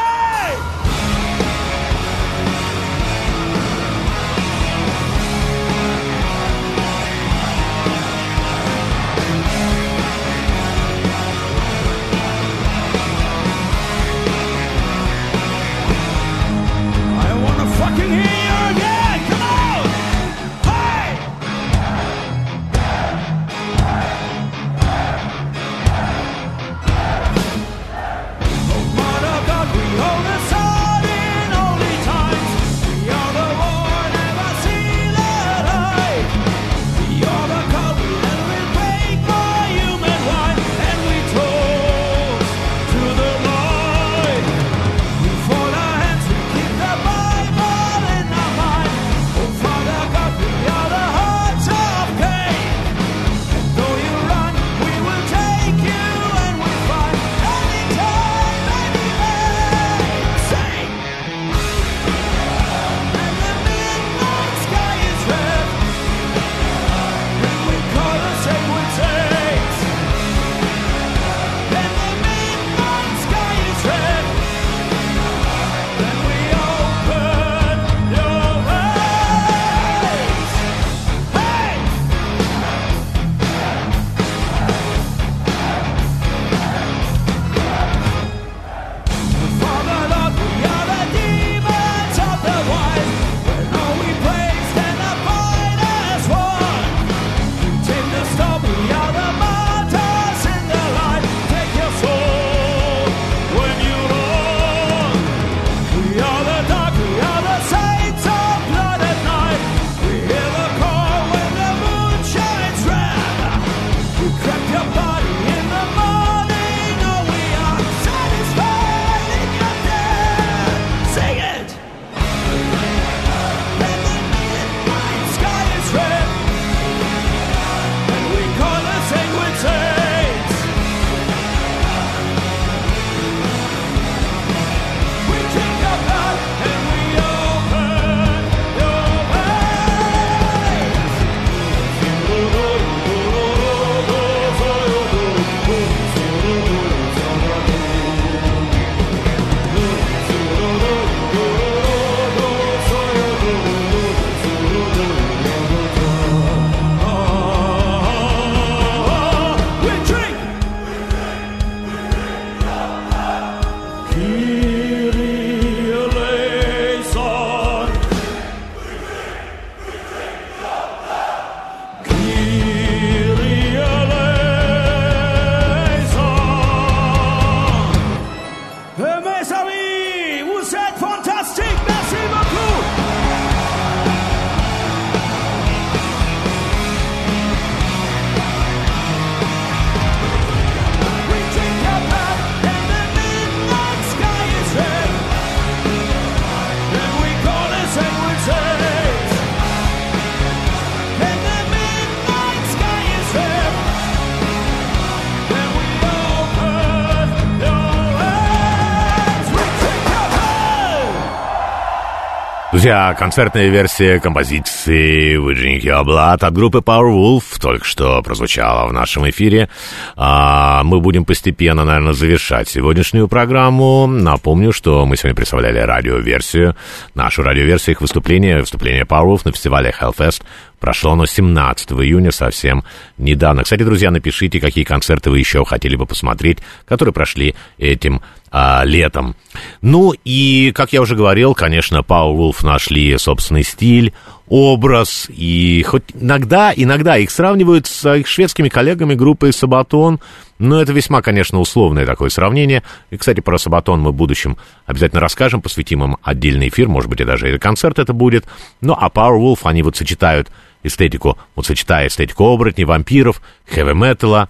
Друзья, 212.81 213.13
концертная 213.13 213.67
версия 213.67 214.19
композиции 214.19 215.37
«We 215.37 215.53
Drink 215.53 215.81
Your 215.83 216.03
Blood» 216.03 216.43
от 216.43 216.51
группы 216.51 216.79
Powerwolf 216.79 217.43
только 217.61 217.85
что 217.85 218.23
прозвучала 218.23 218.87
в 218.87 218.91
нашем 218.91 219.29
эфире. 219.29 219.69
А, 220.15 220.83
мы 220.83 220.99
будем 220.99 221.23
постепенно, 221.23 221.85
наверное, 221.85 222.13
завершать 222.13 222.69
сегодняшнюю 222.69 223.27
программу. 223.27 224.07
Напомню, 224.07 224.71
что 224.71 225.05
мы 225.05 225.15
сегодня 225.15 225.35
представляли 225.35 225.77
радиоверсию, 225.77 226.75
нашу 227.13 227.43
радиоверсию 227.43 227.93
их 227.93 228.01
выступления, 228.01 228.57
выступление 228.57 229.03
Powerwolf 229.03 229.41
на 229.45 229.51
фестивале 229.51 229.93
Hellfest. 230.01 230.41
Прошло 230.81 231.11
оно 231.11 231.27
17 231.27 231.91
июня, 231.91 232.31
совсем 232.31 232.83
недавно. 233.19 233.63
Кстати, 233.63 233.83
друзья, 233.83 234.09
напишите, 234.09 234.59
какие 234.59 234.83
концерты 234.83 235.29
вы 235.29 235.37
еще 235.37 235.63
хотели 235.63 235.95
бы 235.95 236.07
посмотреть, 236.07 236.57
которые 236.87 237.13
прошли 237.13 237.53
этим 237.77 238.21
а, 238.51 238.83
летом. 238.83 239.35
Ну 239.81 240.13
и, 240.25 240.71
как 240.73 240.91
я 240.91 241.01
уже 241.01 241.15
говорил, 241.15 241.53
конечно, 241.53 241.99
Powerwolf 241.99 242.65
нашли 242.65 243.15
собственный 243.19 243.63
стиль, 243.63 244.11
образ, 244.47 245.27
и 245.29 245.81
хоть 245.87 246.03
иногда, 246.13 246.73
иногда 246.75 247.15
их 247.15 247.31
сравнивают 247.31 247.85
с 247.85 248.13
их 248.15 248.27
шведскими 248.27 248.67
коллегами 248.67 249.13
группой 249.13 249.53
Сабатон, 249.53 250.19
но 250.59 250.81
это 250.81 250.91
весьма, 250.93 251.21
конечно, 251.21 251.59
условное 251.59 252.05
такое 252.05 252.29
сравнение. 252.29 252.83
И, 253.11 253.17
кстати, 253.17 253.39
про 253.39 253.57
Сабатон 253.57 254.01
мы 254.01 254.11
в 254.11 254.15
будущем 254.15 254.57
обязательно 254.85 255.21
расскажем, 255.21 255.61
посвятим 255.61 256.03
им 256.03 256.17
отдельный 256.21 256.67
эфир, 256.67 256.89
может 256.89 257.09
быть, 257.09 257.21
и 257.21 257.23
даже 257.23 257.55
и 257.55 257.57
концерт 257.59 257.99
это 257.99 258.11
будет. 258.11 258.45
Ну, 258.81 258.97
а 258.99 259.07
Powerwolf, 259.09 259.59
они 259.63 259.83
вот 259.83 259.95
сочетают 259.95 260.51
эстетику, 260.83 261.37
вот 261.55 261.65
сочетая 261.65 262.07
эстетику 262.07 262.45
оборотней, 262.45 262.85
вампиров, 262.85 263.41
хэви-металла, 263.67 264.49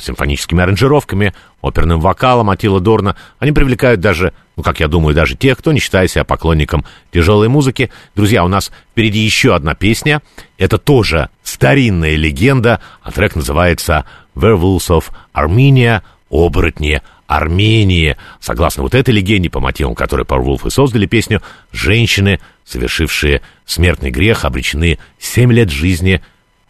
симфоническими 0.00 0.62
аранжировками, 0.62 1.34
оперным 1.60 2.00
вокалом 2.00 2.50
Атила 2.50 2.80
Дорна. 2.80 3.16
Они 3.38 3.52
привлекают 3.52 4.00
даже, 4.00 4.32
ну, 4.56 4.62
как 4.62 4.80
я 4.80 4.88
думаю, 4.88 5.14
даже 5.14 5.34
тех, 5.36 5.58
кто 5.58 5.72
не 5.72 5.80
считает 5.80 6.10
себя 6.10 6.24
поклонником 6.24 6.84
тяжелой 7.12 7.48
музыки. 7.48 7.90
Друзья, 8.14 8.44
у 8.44 8.48
нас 8.48 8.70
впереди 8.92 9.20
еще 9.20 9.54
одна 9.54 9.74
песня. 9.74 10.22
Это 10.58 10.78
тоже 10.78 11.30
старинная 11.42 12.16
легенда, 12.16 12.80
а 13.02 13.10
трек 13.12 13.34
называется 13.34 14.04
«Werewolves 14.34 14.88
of 14.88 15.04
Armenia», 15.34 16.02
«Оборотни 16.30 17.00
Армении». 17.28 18.16
Согласно 18.40 18.82
вот 18.82 18.96
этой 18.96 19.14
легенде, 19.14 19.50
по 19.50 19.60
мотивам 19.60 19.94
которой 19.94 20.24
Powerwolf 20.24 20.66
и 20.66 20.70
создали 20.70 21.06
песню, 21.06 21.40
женщины, 21.70 22.40
совершившие 22.64 23.42
смертный 23.64 24.10
грех, 24.10 24.44
обречены 24.44 24.98
семь 25.20 25.52
лет 25.52 25.70
жизни 25.70 26.20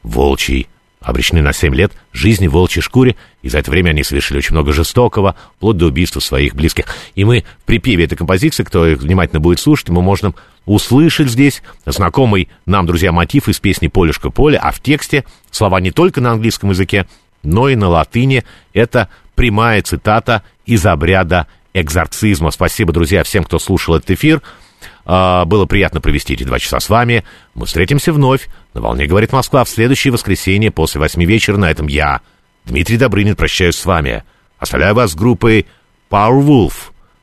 волчьей 0.02 0.68
обречены 1.00 1.42
на 1.42 1.52
7 1.52 1.74
лет 1.74 1.92
жизни 2.12 2.48
в 2.48 2.52
волчьей 2.52 2.82
шкуре, 2.82 3.16
и 3.42 3.48
за 3.48 3.58
это 3.58 3.70
время 3.70 3.90
они 3.90 4.02
совершили 4.02 4.38
очень 4.38 4.52
много 4.52 4.72
жестокого, 4.72 5.36
вплоть 5.56 5.76
до 5.76 5.86
убийства 5.86 6.20
своих 6.20 6.54
близких. 6.54 6.86
И 7.14 7.24
мы 7.24 7.44
в 7.62 7.64
припеве 7.64 8.04
этой 8.04 8.16
композиции, 8.16 8.64
кто 8.64 8.86
их 8.86 8.98
внимательно 8.98 9.40
будет 9.40 9.60
слушать, 9.60 9.88
мы 9.88 10.02
можем 10.02 10.34
услышать 10.66 11.28
здесь 11.28 11.62
знакомый 11.86 12.48
нам, 12.66 12.86
друзья, 12.86 13.12
мотив 13.12 13.48
из 13.48 13.60
песни 13.60 13.88
«Полюшка 13.88 14.30
поле», 14.30 14.58
а 14.58 14.72
в 14.72 14.80
тексте 14.80 15.24
слова 15.50 15.80
не 15.80 15.90
только 15.90 16.20
на 16.20 16.32
английском 16.32 16.70
языке, 16.70 17.06
но 17.42 17.68
и 17.68 17.76
на 17.76 17.88
латыни. 17.88 18.44
Это 18.72 19.08
прямая 19.38 19.80
цитата 19.82 20.42
из 20.66 20.84
обряда 20.84 21.46
экзорцизма. 21.72 22.50
Спасибо, 22.50 22.92
друзья, 22.92 23.22
всем, 23.22 23.44
кто 23.44 23.60
слушал 23.60 23.94
этот 23.94 24.10
эфир. 24.10 24.42
А, 25.06 25.44
Было 25.44 25.64
приятно 25.64 26.00
провести 26.00 26.34
эти 26.34 26.42
два 26.42 26.58
часа 26.58 26.80
с 26.80 26.88
вами. 26.88 27.24
Мы 27.54 27.66
встретимся 27.66 28.12
вновь 28.12 28.48
на 28.74 28.80
«Волне 28.80 29.06
говорит 29.06 29.32
Москва» 29.32 29.62
в 29.62 29.68
следующее 29.68 30.12
воскресенье 30.12 30.72
после 30.72 31.00
восьми 31.00 31.24
вечера. 31.24 31.56
На 31.56 31.70
этом 31.70 31.86
я, 31.86 32.20
Дмитрий 32.64 32.96
Добрынин, 32.96 33.36
прощаюсь 33.36 33.76
с 33.76 33.86
вами. 33.86 34.24
Оставляю 34.58 34.96
вас 34.96 35.12
с 35.12 35.14
группой 35.14 35.66
Powerwolf. 36.10 36.72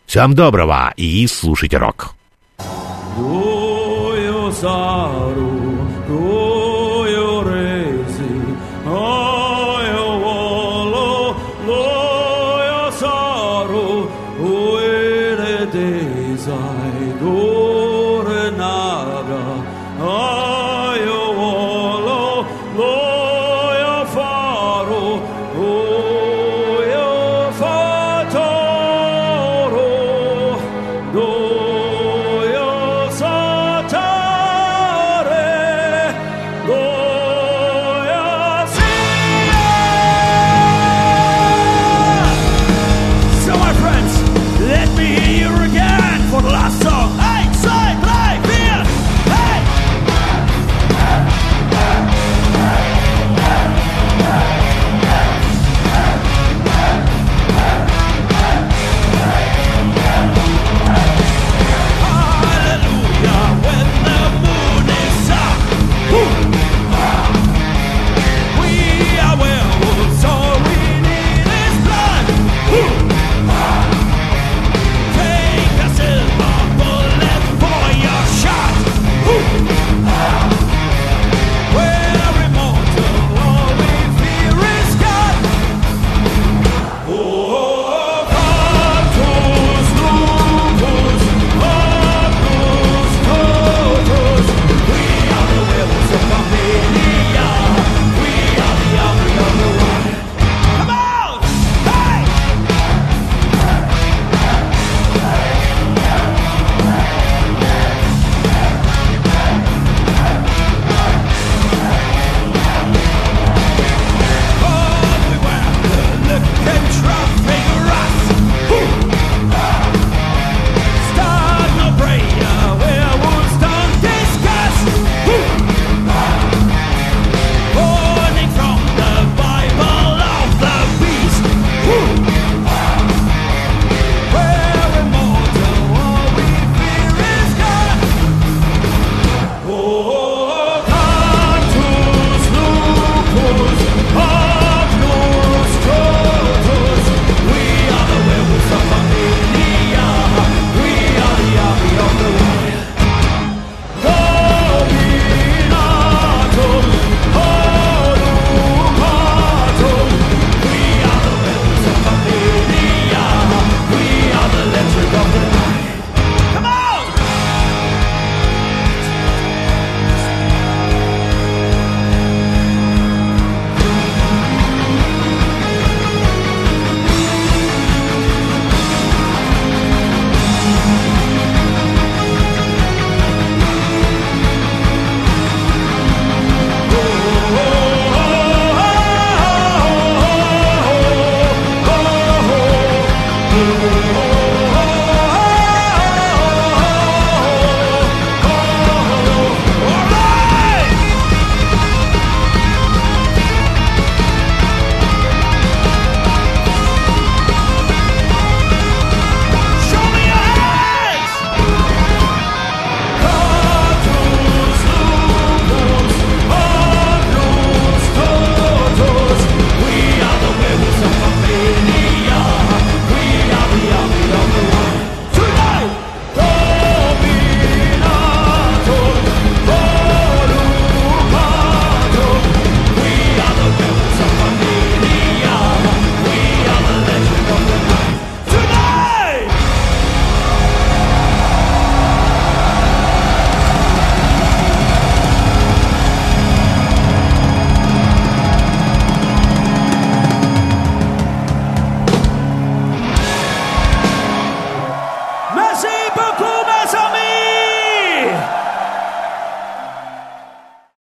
Всем 0.06 0.36
доброго 0.36 0.94
и 0.96 1.28
слушайте 1.28 1.78
рок. 1.78 2.16
Dojo 3.18 4.52
zaru, 4.52 5.36
dojo 5.36 5.55